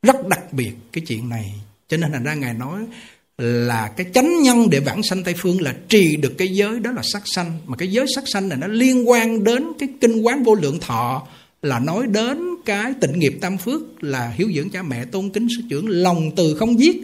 Rất 0.02 0.28
đặc 0.28 0.54
biệt 0.54 0.72
cái 0.92 1.04
chuyện 1.08 1.30
này. 1.30 1.54
Cho 1.88 1.98
nên 1.98 2.12
thành 2.12 2.24
ra 2.24 2.34
ngài 2.34 2.54
nói 2.54 2.82
là 3.38 3.88
cái 3.88 4.08
chánh 4.14 4.42
nhân 4.42 4.70
để 4.70 4.80
vãng 4.80 5.04
sanh 5.04 5.24
tây 5.24 5.34
phương 5.38 5.62
là 5.62 5.76
trì 5.88 6.16
được 6.16 6.34
cái 6.38 6.48
giới 6.48 6.80
đó 6.80 6.92
là 6.92 7.02
sắc 7.14 7.24
sanh. 7.26 7.60
Mà 7.66 7.78
cái 7.78 7.92
giới 7.92 8.06
sắc 8.16 8.24
sanh 8.28 8.50
này 8.50 8.58
nó 8.58 8.68
liên 8.68 9.10
quan 9.10 9.44
đến 9.44 9.64
cái 9.80 9.90
kinh 10.02 10.22
quán 10.22 10.44
vô 10.44 10.56
lượng 10.56 10.80
thọ 10.80 11.28
là 11.62 11.80
nói 11.80 12.08
đến 12.08 12.56
cái 12.66 12.94
tịnh 13.02 13.20
nghiệp 13.20 13.38
tam 13.42 13.58
phước 13.58 14.04
là 14.04 14.30
hiếu 14.30 14.52
dưỡng 14.56 14.70
cha 14.70 14.84
mẹ, 14.84 15.06
tôn 15.06 15.30
kính 15.30 15.48
sư 15.50 15.62
trưởng, 15.70 15.90
lòng 15.90 16.32
từ 16.36 16.56
không 16.56 16.80
giết. 16.80 17.04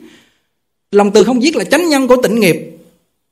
Lòng 0.91 1.11
từ 1.13 1.23
không 1.23 1.43
giết 1.43 1.55
là 1.55 1.63
chánh 1.63 1.89
nhân 1.89 2.07
của 2.07 2.21
tịnh 2.21 2.39
nghiệp. 2.39 2.55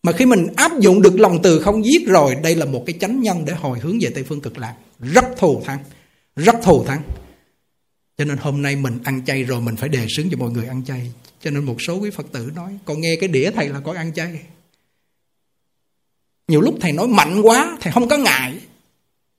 Mà 0.04 0.12
khi 0.12 0.26
mình 0.26 0.48
áp 0.56 0.80
dụng 0.80 1.02
được 1.02 1.20
lòng 1.20 1.40
từ 1.44 1.60
không 1.60 1.86
giết 1.86 2.08
rồi, 2.08 2.36
đây 2.44 2.56
là 2.56 2.66
một 2.66 2.84
cái 2.86 2.96
chánh 3.00 3.22
nhân 3.22 3.46
để 3.46 3.54
hồi 3.54 3.80
hướng 3.80 4.00
về 4.02 4.10
tây 4.10 4.24
phương 4.24 4.42
cực 4.42 4.58
lạc. 4.58 4.76
Rất 5.00 5.26
thù 5.38 5.62
thắng, 5.66 5.80
rất 6.36 6.56
thù 6.64 6.84
thắng. 6.84 7.02
Cho 8.18 8.26
nên 8.26 8.38
hôm 8.38 8.62
nay 8.62 8.76
mình 8.76 9.00
ăn 9.04 9.22
chay 9.26 9.44
rồi 9.44 9.62
mình 9.62 9.76
phải 9.76 9.90
đề 9.90 10.06
xướng 10.18 10.30
cho 10.32 10.38
mọi 10.38 10.52
người 10.52 10.68
ăn 10.68 10.84
chay. 10.86 11.12
Cho 11.42 11.52
nên 11.52 11.64
một 11.64 11.78
số 11.88 11.96
quý 11.96 12.10
phật 12.10 12.26
tử 12.32 12.52
nói, 12.56 12.78
con 12.86 13.02
nghe 13.02 13.16
cái 13.16 13.30
đĩa 13.30 13.52
thầy 13.52 13.70
là 13.70 13.80
có 13.80 13.94
ăn 13.94 14.14
chay. 14.14 14.40
Nhiều 16.48 16.62
lúc 16.62 16.78
thầy 16.82 16.92
nói 16.92 17.08
mạnh 17.08 17.42
quá, 17.42 17.78
thầy 17.82 17.94
không 17.94 18.10
có 18.10 18.18
ngại 18.18 18.54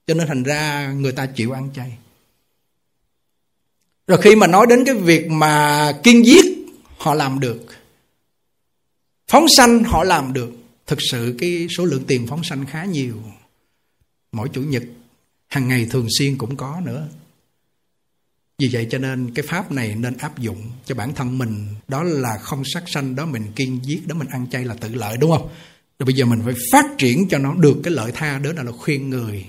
cho 0.06 0.14
nên 0.14 0.26
thành 0.28 0.42
ra 0.42 0.92
người 0.92 1.12
ta 1.12 1.26
chịu 1.26 1.52
ăn 1.52 1.70
chay. 1.74 1.98
Rồi 4.06 4.22
khi 4.22 4.36
mà 4.36 4.46
nói 4.46 4.66
đến 4.68 4.84
cái 4.84 4.94
việc 4.94 5.26
mà 5.30 5.92
kiên 6.02 6.26
giết, 6.26 6.44
họ 6.98 7.14
làm 7.14 7.40
được. 7.40 7.66
Phóng 9.28 9.46
sanh, 9.56 9.84
họ 9.84 10.04
làm 10.04 10.32
được. 10.32 10.52
Thực 10.86 10.98
sự 11.10 11.36
cái 11.38 11.66
số 11.76 11.84
lượng 11.84 12.04
tiền 12.06 12.26
phóng 12.26 12.44
sanh 12.44 12.66
khá 12.66 12.84
nhiều. 12.84 13.22
Mỗi 14.32 14.48
chủ 14.48 14.62
nhật, 14.62 14.82
hàng 15.48 15.68
ngày 15.68 15.86
thường 15.90 16.06
xuyên 16.18 16.38
cũng 16.38 16.56
có 16.56 16.80
nữa. 16.84 17.08
Vì 18.58 18.68
vậy 18.72 18.86
cho 18.90 18.98
nên 18.98 19.34
cái 19.34 19.44
pháp 19.48 19.72
này 19.72 19.94
nên 19.94 20.16
áp 20.16 20.38
dụng 20.38 20.62
cho 20.84 20.94
bản 20.94 21.14
thân 21.14 21.38
mình. 21.38 21.66
Đó 21.88 22.02
là 22.02 22.38
không 22.38 22.62
sát 22.64 22.82
sanh, 22.86 23.14
đó 23.14 23.26
mình 23.26 23.52
kiên 23.56 23.80
giết, 23.82 24.06
đó 24.06 24.14
mình 24.14 24.28
ăn 24.28 24.46
chay 24.50 24.64
là 24.64 24.74
tự 24.74 24.94
lợi, 24.94 25.16
đúng 25.16 25.30
không? 25.30 25.48
Rồi 25.98 26.04
bây 26.04 26.14
giờ 26.14 26.24
mình 26.24 26.40
phải 26.44 26.54
phát 26.72 26.84
triển 26.98 27.28
cho 27.28 27.38
nó 27.38 27.54
được 27.54 27.80
cái 27.84 27.92
lợi 27.92 28.12
tha, 28.12 28.38
đó 28.38 28.62
là 28.62 28.72
khuyên 28.72 29.10
người 29.10 29.46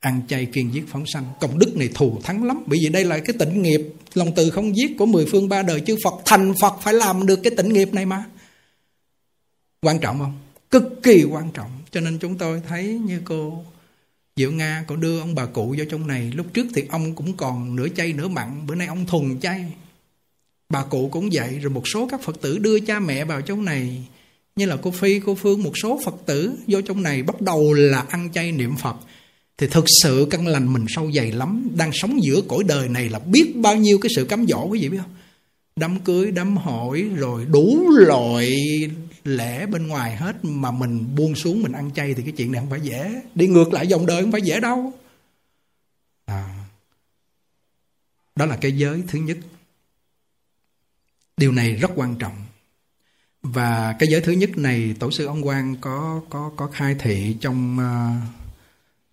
ăn 0.00 0.20
chay 0.28 0.46
kiên 0.46 0.74
giết 0.74 0.84
phóng 0.88 1.04
sanh. 1.06 1.24
Công 1.40 1.58
đức 1.58 1.76
này 1.76 1.90
thù 1.94 2.20
thắng 2.22 2.44
lắm. 2.44 2.62
Bởi 2.66 2.78
vì 2.82 2.88
đây 2.88 3.04
là 3.04 3.18
cái 3.18 3.36
tịnh 3.38 3.62
nghiệp. 3.62 3.80
Lòng 4.14 4.32
từ 4.36 4.50
không 4.50 4.76
giết 4.76 4.90
của 4.98 5.06
mười 5.06 5.26
phương 5.26 5.48
ba 5.48 5.62
đời 5.62 5.80
chư 5.86 5.96
Phật. 6.04 6.14
Thành 6.24 6.54
Phật 6.60 6.74
phải 6.82 6.94
làm 6.94 7.26
được 7.26 7.40
cái 7.42 7.52
tịnh 7.56 7.72
nghiệp 7.72 7.94
này 7.94 8.06
mà. 8.06 8.24
Quan 9.82 9.98
trọng 9.98 10.18
không? 10.18 10.38
Cực 10.70 11.02
kỳ 11.02 11.24
quan 11.24 11.50
trọng. 11.50 11.70
Cho 11.90 12.00
nên 12.00 12.18
chúng 12.18 12.38
tôi 12.38 12.62
thấy 12.68 12.84
như 12.84 13.20
cô 13.24 13.64
Diệu 14.36 14.52
Nga 14.52 14.84
có 14.86 14.96
đưa 14.96 15.20
ông 15.20 15.34
bà 15.34 15.46
cụ 15.46 15.74
vào 15.78 15.86
trong 15.90 16.06
này. 16.06 16.32
Lúc 16.34 16.46
trước 16.52 16.66
thì 16.74 16.84
ông 16.90 17.14
cũng 17.14 17.36
còn 17.36 17.76
nửa 17.76 17.88
chay 17.88 18.12
nửa 18.12 18.28
mặn. 18.28 18.66
Bữa 18.66 18.74
nay 18.74 18.86
ông 18.86 19.06
thuần 19.06 19.40
chay. 19.40 19.72
Bà 20.68 20.84
cụ 20.84 21.08
cũng 21.12 21.28
vậy. 21.32 21.58
Rồi 21.58 21.70
một 21.70 21.88
số 21.88 22.08
các 22.10 22.22
Phật 22.22 22.40
tử 22.40 22.58
đưa 22.58 22.80
cha 22.80 23.00
mẹ 23.00 23.24
vào 23.24 23.40
trong 23.40 23.64
này. 23.64 24.04
Như 24.56 24.66
là 24.66 24.76
cô 24.82 24.90
Phi, 24.90 25.20
cô 25.20 25.34
Phương 25.34 25.62
Một 25.62 25.72
số 25.82 26.00
Phật 26.04 26.14
tử 26.26 26.52
vô 26.66 26.80
trong 26.80 27.02
này 27.02 27.22
Bắt 27.22 27.40
đầu 27.40 27.72
là 27.72 28.04
ăn 28.08 28.28
chay 28.32 28.52
niệm 28.52 28.76
Phật. 28.76 28.96
Thì 29.58 29.66
thực 29.66 29.84
sự 30.02 30.26
căn 30.30 30.46
lành 30.46 30.72
mình 30.72 30.84
sâu 30.88 31.12
dày 31.12 31.32
lắm 31.32 31.68
Đang 31.74 31.90
sống 31.92 32.22
giữa 32.22 32.40
cõi 32.48 32.64
đời 32.66 32.88
này 32.88 33.08
là 33.08 33.18
biết 33.18 33.52
bao 33.56 33.76
nhiêu 33.76 33.98
cái 33.98 34.10
sự 34.16 34.24
cám 34.24 34.46
dỗ 34.48 34.66
quý 34.66 34.80
vị 34.80 34.88
biết 34.88 34.98
không? 35.00 35.14
Đám 35.76 36.00
cưới, 36.00 36.30
đám 36.30 36.56
hỏi 36.56 37.10
Rồi 37.16 37.44
đủ 37.44 37.90
loại 37.90 38.50
lễ 39.26 39.66
bên 39.66 39.86
ngoài 39.86 40.16
hết 40.16 40.44
mà 40.44 40.70
mình 40.70 41.14
buông 41.16 41.34
xuống 41.34 41.62
mình 41.62 41.72
ăn 41.72 41.90
chay 41.94 42.14
thì 42.14 42.22
cái 42.22 42.32
chuyện 42.32 42.52
này 42.52 42.60
không 42.60 42.70
phải 42.70 42.80
dễ. 42.80 43.22
Đi 43.34 43.46
ngược 43.46 43.72
lại 43.72 43.86
dòng 43.86 44.06
đời 44.06 44.22
không 44.22 44.32
phải 44.32 44.42
dễ 44.42 44.60
đâu. 44.60 44.92
À, 46.26 46.66
đó 48.36 48.46
là 48.46 48.56
cái 48.56 48.72
giới 48.72 49.02
thứ 49.08 49.18
nhất. 49.18 49.38
Điều 51.36 51.52
này 51.52 51.72
rất 51.72 51.90
quan 51.94 52.16
trọng. 52.16 52.36
Và 53.42 53.96
cái 53.98 54.08
giới 54.12 54.20
thứ 54.20 54.32
nhất 54.32 54.58
này 54.58 54.94
tổ 54.98 55.10
sư 55.10 55.26
ông 55.26 55.46
quan 55.46 55.76
có 55.80 56.22
có 56.30 56.52
có 56.56 56.66
khai 56.66 56.96
thị 56.98 57.36
trong 57.40 57.78
uh, 57.78 58.45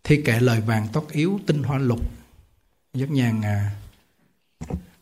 thi 0.04 0.22
kệ 0.26 0.40
lời 0.40 0.62
vàng 0.66 0.88
tốt 0.94 1.08
yếu 1.12 1.40
tinh 1.46 1.64
hoa 1.64 1.78
lục. 1.78 2.00
Rất 2.94 3.12
nhàn 3.12 3.42
à, 3.42 3.72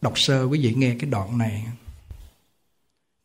đọc 0.01 0.13
sơ 0.15 0.43
quý 0.43 0.59
vị 0.63 0.73
nghe 0.77 0.95
cái 0.99 1.09
đoạn 1.09 1.37
này. 1.37 1.65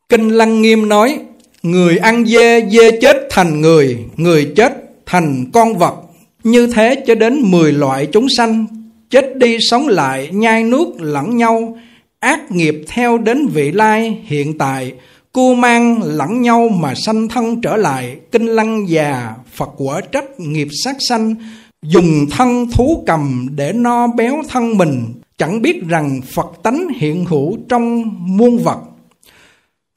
Kinh 0.09 0.29
lăng 0.29 0.61
nghiêm 0.61 0.89
nói 0.89 1.19
Người 1.63 1.97
ăn 1.97 2.25
dê, 2.25 2.69
dê 2.69 2.91
chết 3.01 3.27
thành 3.29 3.61
người, 3.61 3.97
người 4.17 4.53
chết 4.55 4.73
thành 5.05 5.45
con 5.53 5.77
vật. 5.77 5.95
Như 6.43 6.67
thế 6.67 7.03
cho 7.07 7.15
đến 7.15 7.41
10 7.51 7.73
loại 7.73 8.07
chúng 8.11 8.27
sanh, 8.37 8.65
chết 9.09 9.37
đi 9.37 9.57
sống 9.69 9.87
lại, 9.87 10.29
nhai 10.31 10.63
nuốt 10.63 10.87
lẫn 10.99 11.37
nhau, 11.37 11.77
ác 12.19 12.51
nghiệp 12.51 12.75
theo 12.87 13.17
đến 13.17 13.47
vị 13.47 13.71
lai 13.71 14.21
hiện 14.23 14.57
tại, 14.57 14.93
cu 15.33 15.55
mang 15.55 16.01
lẫn 16.03 16.41
nhau 16.41 16.69
mà 16.69 16.93
sanh 17.05 17.27
thân 17.27 17.61
trở 17.61 17.75
lại, 17.75 18.15
kinh 18.31 18.45
lăng 18.45 18.89
già, 18.89 19.33
Phật 19.53 19.69
quả 19.77 20.01
trách 20.11 20.39
nghiệp 20.39 20.67
sát 20.83 20.95
sanh, 21.09 21.35
dùng 21.83 22.25
thân 22.31 22.71
thú 22.71 23.03
cầm 23.07 23.47
để 23.55 23.73
no 23.73 24.07
béo 24.07 24.41
thân 24.49 24.77
mình, 24.77 25.13
chẳng 25.37 25.61
biết 25.61 25.87
rằng 25.87 26.21
Phật 26.35 26.51
tánh 26.63 26.87
hiện 26.95 27.25
hữu 27.25 27.57
trong 27.69 28.03
muôn 28.37 28.57
vật 28.57 28.79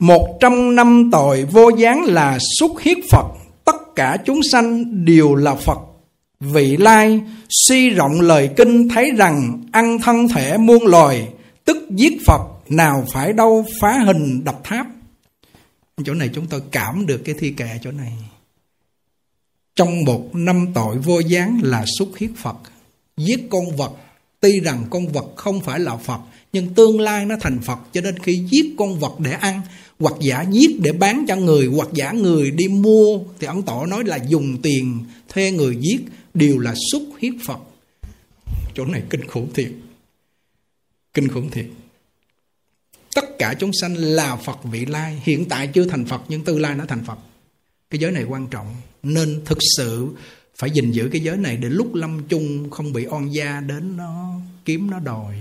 một 0.00 0.38
trăm 0.40 0.74
năm 0.76 1.08
tội 1.12 1.44
vô 1.44 1.68
gián 1.68 2.04
là 2.04 2.38
xuất 2.58 2.82
hiết 2.82 2.98
Phật, 3.10 3.26
tất 3.64 3.76
cả 3.96 4.16
chúng 4.24 4.40
sanh 4.52 5.04
đều 5.04 5.34
là 5.34 5.54
Phật. 5.54 5.78
Vị 6.40 6.76
lai 6.76 7.20
suy 7.48 7.90
rộng 7.90 8.20
lời 8.20 8.50
kinh 8.56 8.88
thấy 8.88 9.10
rằng 9.16 9.62
ăn 9.72 9.98
thân 9.98 10.28
thể 10.28 10.58
muôn 10.58 10.86
loài, 10.86 11.28
tức 11.64 11.76
giết 11.90 12.12
Phật 12.26 12.40
nào 12.68 13.06
phải 13.12 13.32
đâu 13.32 13.64
phá 13.80 13.98
hình 13.98 14.44
đập 14.44 14.60
tháp. 14.64 14.86
Chỗ 16.04 16.14
này 16.14 16.30
chúng 16.34 16.46
tôi 16.46 16.60
cảm 16.70 17.06
được 17.06 17.22
cái 17.24 17.34
thi 17.38 17.50
kệ 17.50 17.68
chỗ 17.82 17.90
này. 17.90 18.12
Trong 19.80 20.04
một 20.04 20.34
năm 20.34 20.66
tội 20.74 20.98
vô 20.98 21.20
gián 21.20 21.60
là 21.62 21.84
xúc 21.98 22.12
hiết 22.16 22.30
Phật, 22.36 22.56
giết 23.16 23.46
con 23.50 23.76
vật, 23.76 23.92
tuy 24.40 24.60
rằng 24.60 24.84
con 24.90 25.08
vật 25.08 25.26
không 25.36 25.60
phải 25.60 25.80
là 25.80 25.96
Phật, 25.96 26.20
nhưng 26.52 26.74
tương 26.74 27.00
lai 27.00 27.26
nó 27.26 27.36
thành 27.40 27.60
Phật 27.62 27.78
cho 27.92 28.00
nên 28.00 28.18
khi 28.18 28.44
giết 28.50 28.74
con 28.78 28.98
vật 28.98 29.12
để 29.18 29.30
ăn 29.32 29.60
hoặc 29.98 30.14
giả 30.20 30.44
giết 30.50 30.80
để 30.80 30.92
bán 30.92 31.24
cho 31.28 31.36
người 31.36 31.66
hoặc 31.66 31.88
giả 31.92 32.12
người 32.12 32.50
đi 32.50 32.68
mua 32.68 33.18
thì 33.38 33.46
ấn 33.46 33.62
tổ 33.62 33.86
nói 33.86 34.04
là 34.04 34.16
dùng 34.16 34.62
tiền 34.62 35.04
thuê 35.28 35.50
người 35.50 35.76
giết 35.80 36.00
đều 36.34 36.58
là 36.58 36.74
xúc 36.92 37.02
hiếp 37.18 37.34
phật. 37.46 37.60
Chỗ 38.74 38.84
này 38.84 39.02
kinh 39.10 39.24
khủng 39.24 39.52
thiệt. 39.54 39.72
Kinh 41.14 41.28
khủng 41.28 41.50
thiệt. 41.50 41.66
Tất 43.14 43.38
cả 43.38 43.54
chúng 43.58 43.70
sanh 43.80 43.94
là 43.94 44.36
phật 44.36 44.64
vị 44.64 44.86
lai 44.86 45.22
hiện 45.24 45.44
tại 45.48 45.66
chưa 45.66 45.84
thành 45.84 46.04
phật 46.04 46.22
nhưng 46.28 46.44
tương 46.44 46.60
lai 46.60 46.74
nó 46.74 46.84
thành 46.88 47.04
phật. 47.04 47.18
Cái 47.90 48.00
giới 48.00 48.12
này 48.12 48.24
quan 48.24 48.46
trọng 48.50 48.66
nên 49.02 49.42
thực 49.44 49.58
sự 49.76 50.16
phải 50.60 50.70
gìn 50.70 50.90
giữ 50.90 51.08
cái 51.12 51.20
giới 51.20 51.36
này 51.36 51.56
để 51.56 51.68
lúc 51.68 51.94
lâm 51.94 52.28
chung 52.28 52.70
không 52.70 52.92
bị 52.92 53.06
oan 53.06 53.34
gia 53.34 53.60
đến 53.60 53.96
nó 53.96 54.40
kiếm 54.64 54.90
nó 54.90 54.98
đòi, 54.98 55.36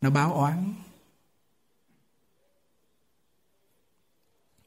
nó 0.00 0.10
báo 0.10 0.34
oán. 0.34 0.74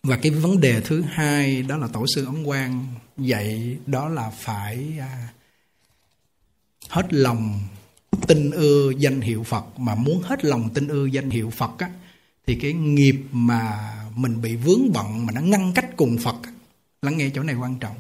Và 0.03 0.18
cái 0.18 0.32
vấn 0.32 0.60
đề 0.60 0.82
thứ 0.82 1.01
hai 1.01 1.62
đó 1.62 1.78
là 1.78 1.88
tổ 1.88 2.05
sư 2.16 2.26
ấn 2.26 2.43
quang 2.45 2.86
dạy 3.18 3.78
đó 3.86 4.10
là 4.10 4.30
phải 4.30 4.97
à, 4.99 5.30
hết 6.89 7.14
lòng 7.14 7.60
tin 8.28 8.51
ưa 8.51 8.91
danh 8.97 9.22
hiệu 9.22 9.43
Phật. 9.43 9.80
Mà 9.80 9.95
muốn 9.95 10.22
hết 10.22 10.45
lòng 10.45 10.70
tin 10.74 10.88
ưa 10.88 11.05
danh 11.05 11.30
hiệu 11.30 11.49
Phật 11.49 11.72
á, 11.78 11.91
thì 12.45 12.55
cái 12.55 12.74
nghiệp 12.74 13.16
mà 13.32 13.93
mình 14.16 14.41
bị 14.41 14.55
vướng 14.55 14.93
bận, 14.93 15.26
mà 15.26 15.34
nó 15.34 15.41
ngăn 15.41 15.72
cách 15.76 15.89
cùng 15.97 16.18
Phật 16.18 16.36
lắng 17.01 17.17
nghe 17.17 17.29
chỗ 17.35 17.43
này 17.43 17.55
quan 17.55 17.79
trọng. 17.79 17.95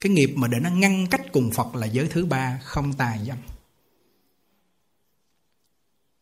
Cái 0.00 0.12
nghiệp 0.12 0.32
mà 0.36 0.48
để 0.48 0.58
nó 0.60 0.70
ngăn 0.70 1.06
cách 1.10 1.32
cùng 1.32 1.50
Phật 1.50 1.74
là 1.74 1.86
giới 1.86 2.08
thứ 2.08 2.26
ba, 2.26 2.60
không 2.64 2.92
tà 2.92 3.16
dâm. 3.26 3.36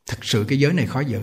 Thật 0.06 0.18
sự 0.22 0.44
cái 0.48 0.58
giới 0.58 0.72
này 0.72 0.86
khó 0.86 1.00
giữ. 1.00 1.20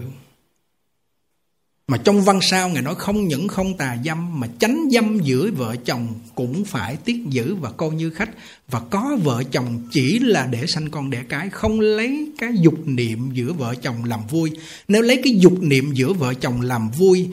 Mà 1.87 1.97
trong 1.97 2.21
văn 2.21 2.39
sao 2.41 2.69
Ngài 2.69 2.81
nói 2.81 2.95
không 2.95 3.27
những 3.27 3.47
không 3.47 3.77
tà 3.77 3.97
dâm, 4.05 4.39
Mà 4.39 4.47
tránh 4.59 4.87
dâm 4.91 5.19
giữa 5.19 5.51
vợ 5.51 5.75
chồng 5.85 6.13
Cũng 6.35 6.65
phải 6.65 6.95
tiết 6.95 7.17
giữ 7.29 7.55
và 7.55 7.71
coi 7.71 7.89
như 7.89 8.09
khách. 8.09 8.29
Và 8.67 8.79
có 8.79 9.17
vợ 9.23 9.43
chồng 9.51 9.87
chỉ 9.91 10.19
là 10.19 10.47
để 10.47 10.65
sanh 10.67 10.91
con 10.91 11.09
đẻ 11.09 11.23
cái, 11.29 11.49
Không 11.49 11.79
lấy 11.79 12.31
cái 12.37 12.51
dục 12.59 12.87
niệm 12.87 13.29
giữa 13.33 13.53
vợ 13.53 13.75
chồng 13.75 14.03
làm 14.03 14.27
vui. 14.27 14.51
Nếu 14.87 15.01
lấy 15.01 15.21
cái 15.23 15.35
dục 15.39 15.61
niệm 15.61 15.93
giữa 15.93 16.13
vợ 16.13 16.33
chồng 16.33 16.61
làm 16.61 16.89
vui, 16.89 17.29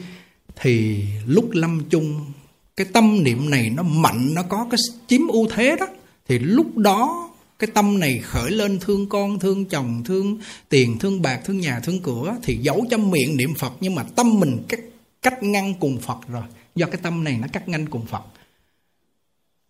Thì 0.55 1.05
lúc 1.25 1.49
lâm 1.51 1.81
chung 1.89 2.32
cái 2.75 2.87
tâm 2.93 3.23
niệm 3.23 3.49
này 3.49 3.69
nó 3.69 3.83
mạnh, 3.83 4.33
Nó 4.33 4.43
có 4.43 4.67
cái 4.71 4.77
chiếm 5.07 5.27
ưu 5.27 5.47
thế 5.55 5.75
đó. 5.79 5.87
Thì 6.27 6.39
lúc 6.39 6.77
đó, 6.77 7.29
cái 7.59 7.69
tâm 7.73 7.99
này 7.99 8.19
khởi 8.23 8.51
lên 8.51 8.79
thương 8.79 9.09
con, 9.09 9.39
thương 9.39 9.65
chồng, 9.65 10.03
thương 10.05 10.37
tiền, 10.69 10.99
thương 10.99 11.21
bạc, 11.21 11.41
thương 11.45 11.59
nhà, 11.59 11.79
thương 11.79 11.99
cửa, 11.99 12.35
thì 12.43 12.57
giấu 12.57 12.85
cho 12.89 12.97
miệng 12.97 13.37
niệm 13.37 13.55
phật. 13.55 13.73
Nhưng 13.79 13.95
mà 13.95 14.03
tâm 14.03 14.39
mình 14.39 14.63
cách 14.67 14.79
cách 15.21 15.43
ngăn 15.43 15.73
cùng 15.73 15.97
phật 15.97 16.17
rồi. 16.27 16.43
Do 16.75 16.85
cái 16.85 16.99
tâm 17.03 17.23
này 17.23 17.37
nó 17.41 17.47
cắt 17.53 17.69
ngăn 17.69 17.87
cùng 17.89 18.05
phật. 18.05 18.23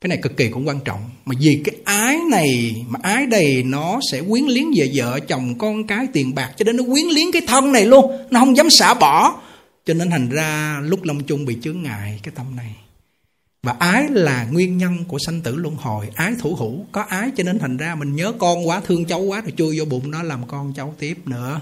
Cái 0.02 0.08
này 0.08 0.18
cực 0.22 0.38
kỳ 0.38 0.50
cũng 0.50 0.68
quan 0.68 0.80
trọng. 0.86 1.10
Mà 1.26 1.36
vì 1.40 1.62
cái 1.66 1.76
ái 1.86 2.18
này, 2.32 2.76
mà 2.90 3.00
ái 3.04 3.26
đầy, 3.26 3.64
nó 3.64 4.00
sẽ 4.12 4.22
quyến 4.30 4.44
liếng 4.46 4.72
về 4.76 4.92
vợ, 4.96 5.20
chồng, 5.20 5.58
con 5.58 5.88
cái, 5.88 6.08
tiền 6.14 6.36
bạc, 6.36 6.54
cho 6.58 6.64
đến 6.64 6.78
nó 6.78 6.84
quyến 6.84 7.06
liếng 7.06 7.32
cái 7.32 7.42
thân 7.48 7.72
này 7.72 7.86
luôn. 7.86 8.12
Nó 8.32 8.40
không 8.40 8.58
dám 8.58 8.70
xả 8.70 8.94
bỏ. 8.94 9.42
Cho 9.86 9.94
nên 9.94 10.10
thành 10.10 10.30
ra, 10.30 10.80
lúc 10.84 11.04
long 11.04 11.24
chung 11.24 11.46
bị 11.46 11.58
chướng 11.62 11.84
ngại 11.84 12.20
cái 12.24 12.34
tâm 12.36 12.56
này 12.56 12.76
và 13.64 13.76
ái 13.80 14.08
là 14.10 14.48
nguyên 14.52 14.78
nhân 14.78 15.06
của 15.08 15.18
sanh 15.26 15.42
tử 15.42 15.56
luân 15.56 15.76
hồi, 15.76 16.10
Ái 16.16 16.34
thủ 16.40 16.56
hữu. 16.56 16.86
Có 16.92 17.02
ái 17.02 17.32
cho 17.38 17.44
nên 17.44 17.60
thành 17.60 17.78
ra 17.78 17.96
mình 17.96 18.16
nhớ 18.16 18.34
con 18.40 18.68
quá, 18.68 18.82
Thương 18.86 19.06
cháu 19.06 19.22
quá, 19.22 19.42
rồi 19.42 19.52
chui 19.58 19.80
vô 19.80 19.86
bụng 19.86 20.12
nó 20.12 20.24
làm 20.24 20.48
con 20.48 20.74
cháu 20.74 20.96
tiếp 21.00 21.18
nữa. 21.26 21.62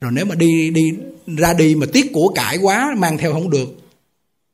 Rồi 0.00 0.12
nếu 0.12 0.24
mà 0.24 0.34
đi 0.34 0.70
đi, 0.70 0.82
ra 1.26 1.54
đi 1.54 1.74
mà 1.74 1.86
tiếc 1.92 2.10
của 2.12 2.32
cải 2.34 2.56
quá, 2.56 2.94
Mang 2.98 3.18
theo 3.18 3.32
không 3.32 3.50
được, 3.50 3.68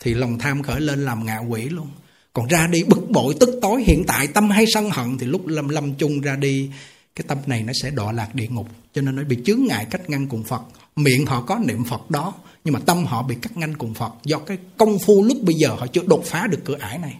Thì 0.00 0.14
lòng 0.14 0.38
tham 0.38 0.62
khởi 0.62 0.80
lên 0.80 1.04
làm 1.04 1.26
ngạ 1.26 1.38
quỷ 1.38 1.62
luôn. 1.62 1.88
Còn 2.32 2.46
ra 2.46 2.66
đi 2.66 2.84
bực 2.84 3.10
bội, 3.10 3.34
tức 3.40 3.58
tối, 3.62 3.82
Hiện 3.86 4.04
tại, 4.06 4.26
tâm 4.26 4.50
hay 4.50 4.64
sân 4.74 4.90
hận, 4.90 5.18
Thì 5.18 5.26
lúc 5.26 5.46
lâm 5.46 5.68
lâm 5.68 5.94
chung 5.94 6.20
ra 6.20 6.36
đi, 6.36 6.70
Cái 7.16 7.24
tâm 7.28 7.38
này 7.46 7.62
nó 7.62 7.72
sẽ 7.82 7.90
đọa 7.90 8.12
lạc 8.12 8.34
địa 8.34 8.48
ngục. 8.48 8.68
Cho 8.94 9.02
nên 9.02 9.16
nó 9.16 9.22
bị 9.22 9.38
chướng 9.44 9.64
ngại 9.68 9.86
cách 9.90 10.10
ngăn 10.10 10.28
cùng 10.28 10.44
Phật. 10.44 10.62
Miệng 10.96 11.26
họ 11.26 11.42
có 11.42 11.58
niệm 11.66 11.84
Phật 11.84 12.10
đó 12.10 12.34
nhưng 12.64 12.74
mà 12.74 12.80
tâm 12.86 13.04
họ 13.04 13.22
bị 13.22 13.36
cắt 13.42 13.56
ngăn 13.56 13.76
cùng 13.76 13.94
Phật. 13.94 14.12
Do 14.24 14.38
cái 14.38 14.58
công 14.76 14.98
phu 14.98 15.24
lúc 15.24 15.38
bây 15.42 15.54
giờ 15.54 15.68
họ 15.68 15.86
chưa 15.86 16.02
đột 16.06 16.22
phá 16.26 16.46
được 16.46 16.60
cửa 16.64 16.76
ải 16.78 16.98
này. 16.98 17.16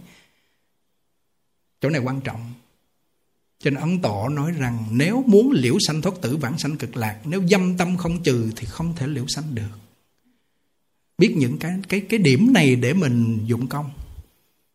Chỗ 1.80 1.90
này 1.90 2.00
quan 2.00 2.20
trọng. 2.20 2.52
Cho 3.58 3.70
nên 3.70 3.80
Ấn 3.80 4.02
Tổ 4.02 4.28
nói 4.28 4.52
rằng 4.58 4.86
nếu 4.90 5.24
muốn 5.26 5.50
liễu 5.52 5.76
sanh 5.86 6.02
thoát 6.02 6.12
tử, 6.20 6.36
vãng 6.36 6.58
sanh 6.58 6.76
cực 6.76 6.96
lạc, 6.96 7.20
nếu 7.24 7.42
dâm 7.50 7.76
tâm 7.76 7.96
không 7.96 8.22
trừ 8.22 8.50
thì 8.56 8.66
không 8.66 8.94
thể 8.96 9.06
liễu 9.06 9.24
sanh 9.28 9.54
được. 9.54 9.78
Biết 11.18 11.34
những 11.36 11.58
cái 11.58 11.72
cái 11.88 12.00
cái 12.08 12.18
điểm 12.18 12.52
này 12.52 12.76
để 12.76 12.92
mình 12.92 13.38
dụng 13.46 13.66
công. 13.66 13.90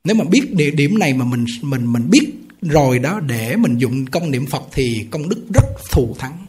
Nếu 0.03 0.15
mà 0.15 0.25
biết 0.25 0.53
địa 0.53 0.71
điểm 0.71 0.99
này 0.99 1.13
mà 1.13 1.25
mình 1.25 1.45
mình 1.61 1.93
mình 1.93 2.09
biết 2.09 2.33
rồi 2.61 2.99
đó, 2.99 3.19
để 3.19 3.55
mình 3.55 3.77
dụng 3.77 4.05
công 4.05 4.31
niệm 4.31 4.45
Phật 4.45 4.63
thì 4.71 5.07
công 5.11 5.29
đức 5.29 5.45
rất 5.53 5.65
thù 5.91 6.15
thắng, 6.19 6.45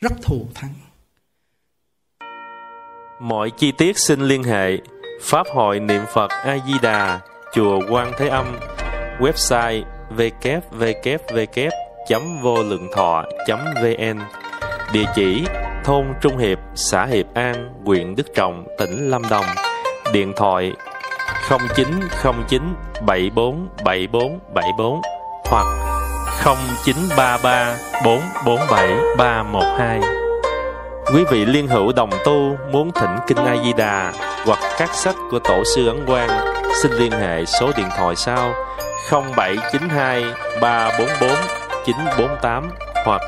rất 0.00 0.12
thù 0.22 0.48
thắng. 0.54 0.74
Mọi 3.24 3.50
chi 3.50 3.72
tiết 3.72 3.98
xin 3.98 4.20
liên 4.20 4.42
hệ. 4.42 4.76
Pháp 5.22 5.46
hội 5.54 5.80
niệm 5.80 6.02
Phật 6.14 6.30
A 6.30 6.56
Di 6.66 6.72
Đà, 6.82 7.20
chùa 7.54 7.80
Quan 7.90 8.12
Thế 8.18 8.28
Âm, 8.28 8.46
website 9.20 9.82
www.vô 10.16 11.42
lượng 12.62 12.88
thọ.vn, 12.94 14.18
địa 14.92 15.04
chỉ 15.14 15.44
thôn 15.84 16.06
Trung 16.20 16.38
Hiệp, 16.38 16.58
xã 16.74 17.06
Hiệp 17.06 17.34
An, 17.34 17.74
huyện 17.84 18.16
Đức 18.16 18.34
Trọng, 18.34 18.64
tỉnh 18.78 19.10
Lâm 19.10 19.22
Đồng, 19.30 19.46
điện 20.12 20.32
thoại 20.36 20.72
0909 21.48 22.62
74 23.06 23.68
74 23.84 24.38
74 24.54 25.00
hoặc 25.44 25.66
0933 26.44 27.76
447 28.04 28.88
312. 29.18 30.23
Quý 31.12 31.24
vị 31.30 31.44
liên 31.44 31.68
hữu 31.68 31.92
đồng 31.92 32.10
tu 32.24 32.56
muốn 32.70 32.92
thỉnh 32.92 33.16
kinh 33.26 33.36
A 33.36 33.56
Di 33.64 33.72
Đà 33.72 34.12
hoặc 34.44 34.58
các 34.78 34.94
sách 34.94 35.14
của 35.30 35.38
tổ 35.38 35.62
sư 35.64 35.88
Ấn 35.88 36.06
Quang, 36.06 36.28
xin 36.82 36.92
liên 36.92 37.12
hệ 37.12 37.44
số 37.44 37.72
điện 37.76 37.86
thoại 37.96 38.16
sau 38.16 38.52
0792 39.10 40.24
344 40.60 41.30
948 41.86 42.70
hoặc 43.04 43.20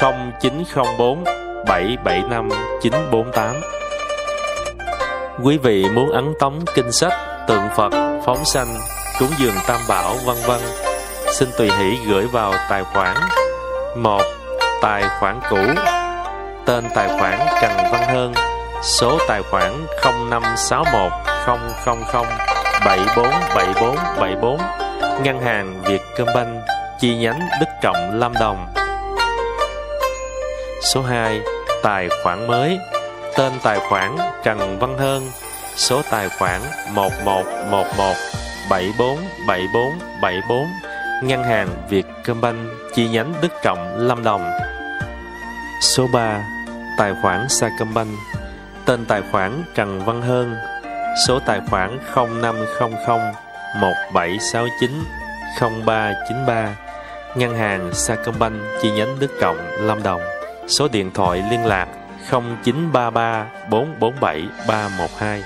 0904 0.00 1.24
775 1.66 2.48
948. 2.82 3.54
Quý 5.42 5.58
vị 5.58 5.84
muốn 5.94 6.10
ấn 6.10 6.34
tống 6.40 6.64
kinh 6.74 6.92
sách, 6.92 7.12
tượng 7.48 7.68
Phật, 7.76 7.92
phóng 8.26 8.44
sanh, 8.44 8.78
cúng 9.18 9.30
dường 9.38 9.54
tam 9.66 9.80
bảo 9.88 10.14
vân 10.24 10.36
vân, 10.46 10.60
xin 11.32 11.48
tùy 11.58 11.70
hỷ 11.78 11.98
gửi 12.08 12.26
vào 12.26 12.54
tài 12.68 12.84
khoản 12.84 13.16
một 13.96 14.22
Tài 14.80 15.04
khoản 15.20 15.40
cũ 15.50 15.56
Tên 16.66 16.84
tài 16.94 17.08
khoản 17.08 17.38
Trần 17.62 17.72
Văn 17.92 18.02
Hơn. 18.08 18.34
Số 18.82 19.18
tài 19.28 19.42
khoản 19.42 19.86
0561 20.30 21.12
000 22.12 22.24
747474 22.84 24.58
Ngân 25.22 25.40
hàng 25.40 25.82
Vietcombank 25.82 26.62
Chi 27.00 27.16
nhánh 27.16 27.40
Đức 27.60 27.66
Trọng, 27.82 28.10
Lâm 28.12 28.32
Đồng. 28.40 28.66
Số 30.82 31.02
2 31.02 31.40
Tài 31.82 32.08
khoản 32.22 32.46
mới. 32.46 32.78
Tên 33.36 33.52
tài 33.62 33.78
khoản 33.78 34.16
Trần 34.44 34.78
Văn 34.78 34.98
Hơn. 34.98 35.30
Số 35.76 36.02
tài 36.10 36.28
khoản 36.28 36.60
1111 36.90 38.14
747474 38.70 40.66
Ngân 41.22 41.44
hàng 41.44 41.68
Vietcombank 41.88 42.58
Chi 42.94 43.08
nhánh 43.08 43.34
Đức 43.42 43.52
Trọng, 43.62 43.96
Lâm 43.96 44.24
Đồng. 44.24 44.50
Số 45.80 46.06
3 46.12 46.55
Tài 46.96 47.14
khoản 47.22 47.48
Sacombank. 47.48 48.18
Tên 48.84 49.04
tài 49.04 49.22
khoản 49.32 49.62
Trần 49.74 50.00
Văn 50.04 50.22
Hơn. 50.22 50.56
Số 51.26 51.38
tài 51.38 51.60
khoản 51.70 51.98
0500 52.14 53.20
1769 53.80 54.90
0393 55.60 56.76
Ngân 57.36 57.56
hàng 57.56 57.94
Sacombank 57.94 58.62
chi 58.82 58.90
nhánh 58.90 59.16
Đức 59.18 59.30
Trọng, 59.40 59.56
Lâm 59.80 60.02
Đồng. 60.02 60.20
Số 60.68 60.88
điện 60.92 61.10
thoại 61.14 61.44
liên 61.50 61.64
lạc 61.64 61.88
0933 62.30 63.46
447 63.70 64.48
312 64.68 65.42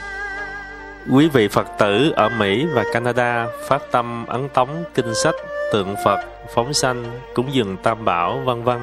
Quý 1.09 1.29
vị 1.29 1.49
Phật 1.49 1.67
tử 1.79 2.13
ở 2.17 2.29
Mỹ 2.29 2.67
và 2.75 2.85
Canada 2.93 3.47
phát 3.69 3.83
tâm 3.91 4.27
ấn 4.27 4.49
tống 4.49 4.85
kinh 4.95 5.15
sách, 5.15 5.35
tượng 5.73 5.95
Phật, 6.05 6.21
phóng 6.55 6.73
sanh, 6.73 7.05
cúng 7.35 7.49
dường 7.53 7.77
tam 7.77 8.05
bảo, 8.05 8.39
vân 8.45 8.63
vân 8.65 8.81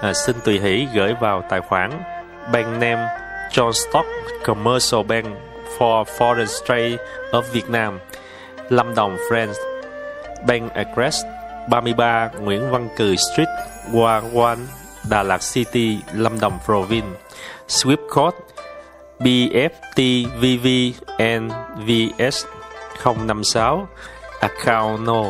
à, 0.00 0.12
xin 0.12 0.36
tùy 0.44 0.60
hỷ 0.60 0.88
gửi 0.94 1.14
vào 1.20 1.42
tài 1.48 1.60
khoản 1.60 2.02
bank 2.52 2.66
name 2.66 3.08
John 3.50 3.72
Stock 3.72 4.06
Commercial 4.44 5.02
Bank 5.02 5.26
for 5.78 6.04
Foreign 6.04 6.46
Trade 6.66 6.96
of 7.30 7.42
Vietnam. 7.52 7.98
Lâm 8.68 8.94
Đồng 8.94 9.16
France 9.30 9.54
Bank 10.46 10.72
address 10.72 11.24
33 11.68 12.30
Nguyễn 12.40 12.70
Văn 12.70 12.88
Cừ 12.96 13.16
Street 13.16 13.48
Quang 13.92 14.38
Quan 14.38 14.58
Đà 15.10 15.22
Lạt 15.22 15.40
City 15.42 15.98
Lâm 16.14 16.40
Đồng 16.40 16.58
Province. 16.64 17.18
Swift 17.68 18.08
code 18.08 18.36
BFTVVNVS 19.18 20.36
056 23.04 23.86
Account 24.40 25.00
no. 25.06 25.24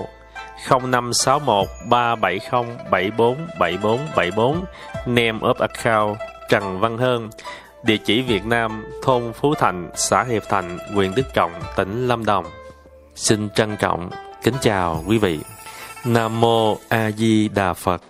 0561 0.69 1.69
370 1.89 2.71
7474 2.91 3.99
74 4.17 4.65
Name 5.07 5.39
of 5.41 5.55
account 5.55 6.19
Trần 6.49 6.81
Văn 6.81 6.99
Hơn, 6.99 7.31
Địa 7.83 7.97
chỉ 7.97 8.23
Việt 8.23 8.45
Nam, 8.45 8.85
Thôn 9.03 9.33
Phú 9.33 9.55
Thành, 9.55 9.91
Xã 9.95 10.25
Hiệp 10.25 10.43
Thành, 10.49 10.79
huyện 10.95 11.15
Đức 11.15 11.27
Trọng, 11.35 11.53
tỉnh 11.77 12.09
Lâm 12.09 12.25
Đồng. 12.25 12.45
Xin 13.15 13.51
trân 13.51 13.77
trọng 13.77 14.11
Kính 14.43 14.55
chào 14.61 15.05
quý 15.07 15.19
vị. 15.19 15.39
Nam 16.05 16.41
Mô 16.41 16.77
A 16.89 17.11
Di 17.11 17.49
Đà 17.49 17.73
Phật. 17.73 18.03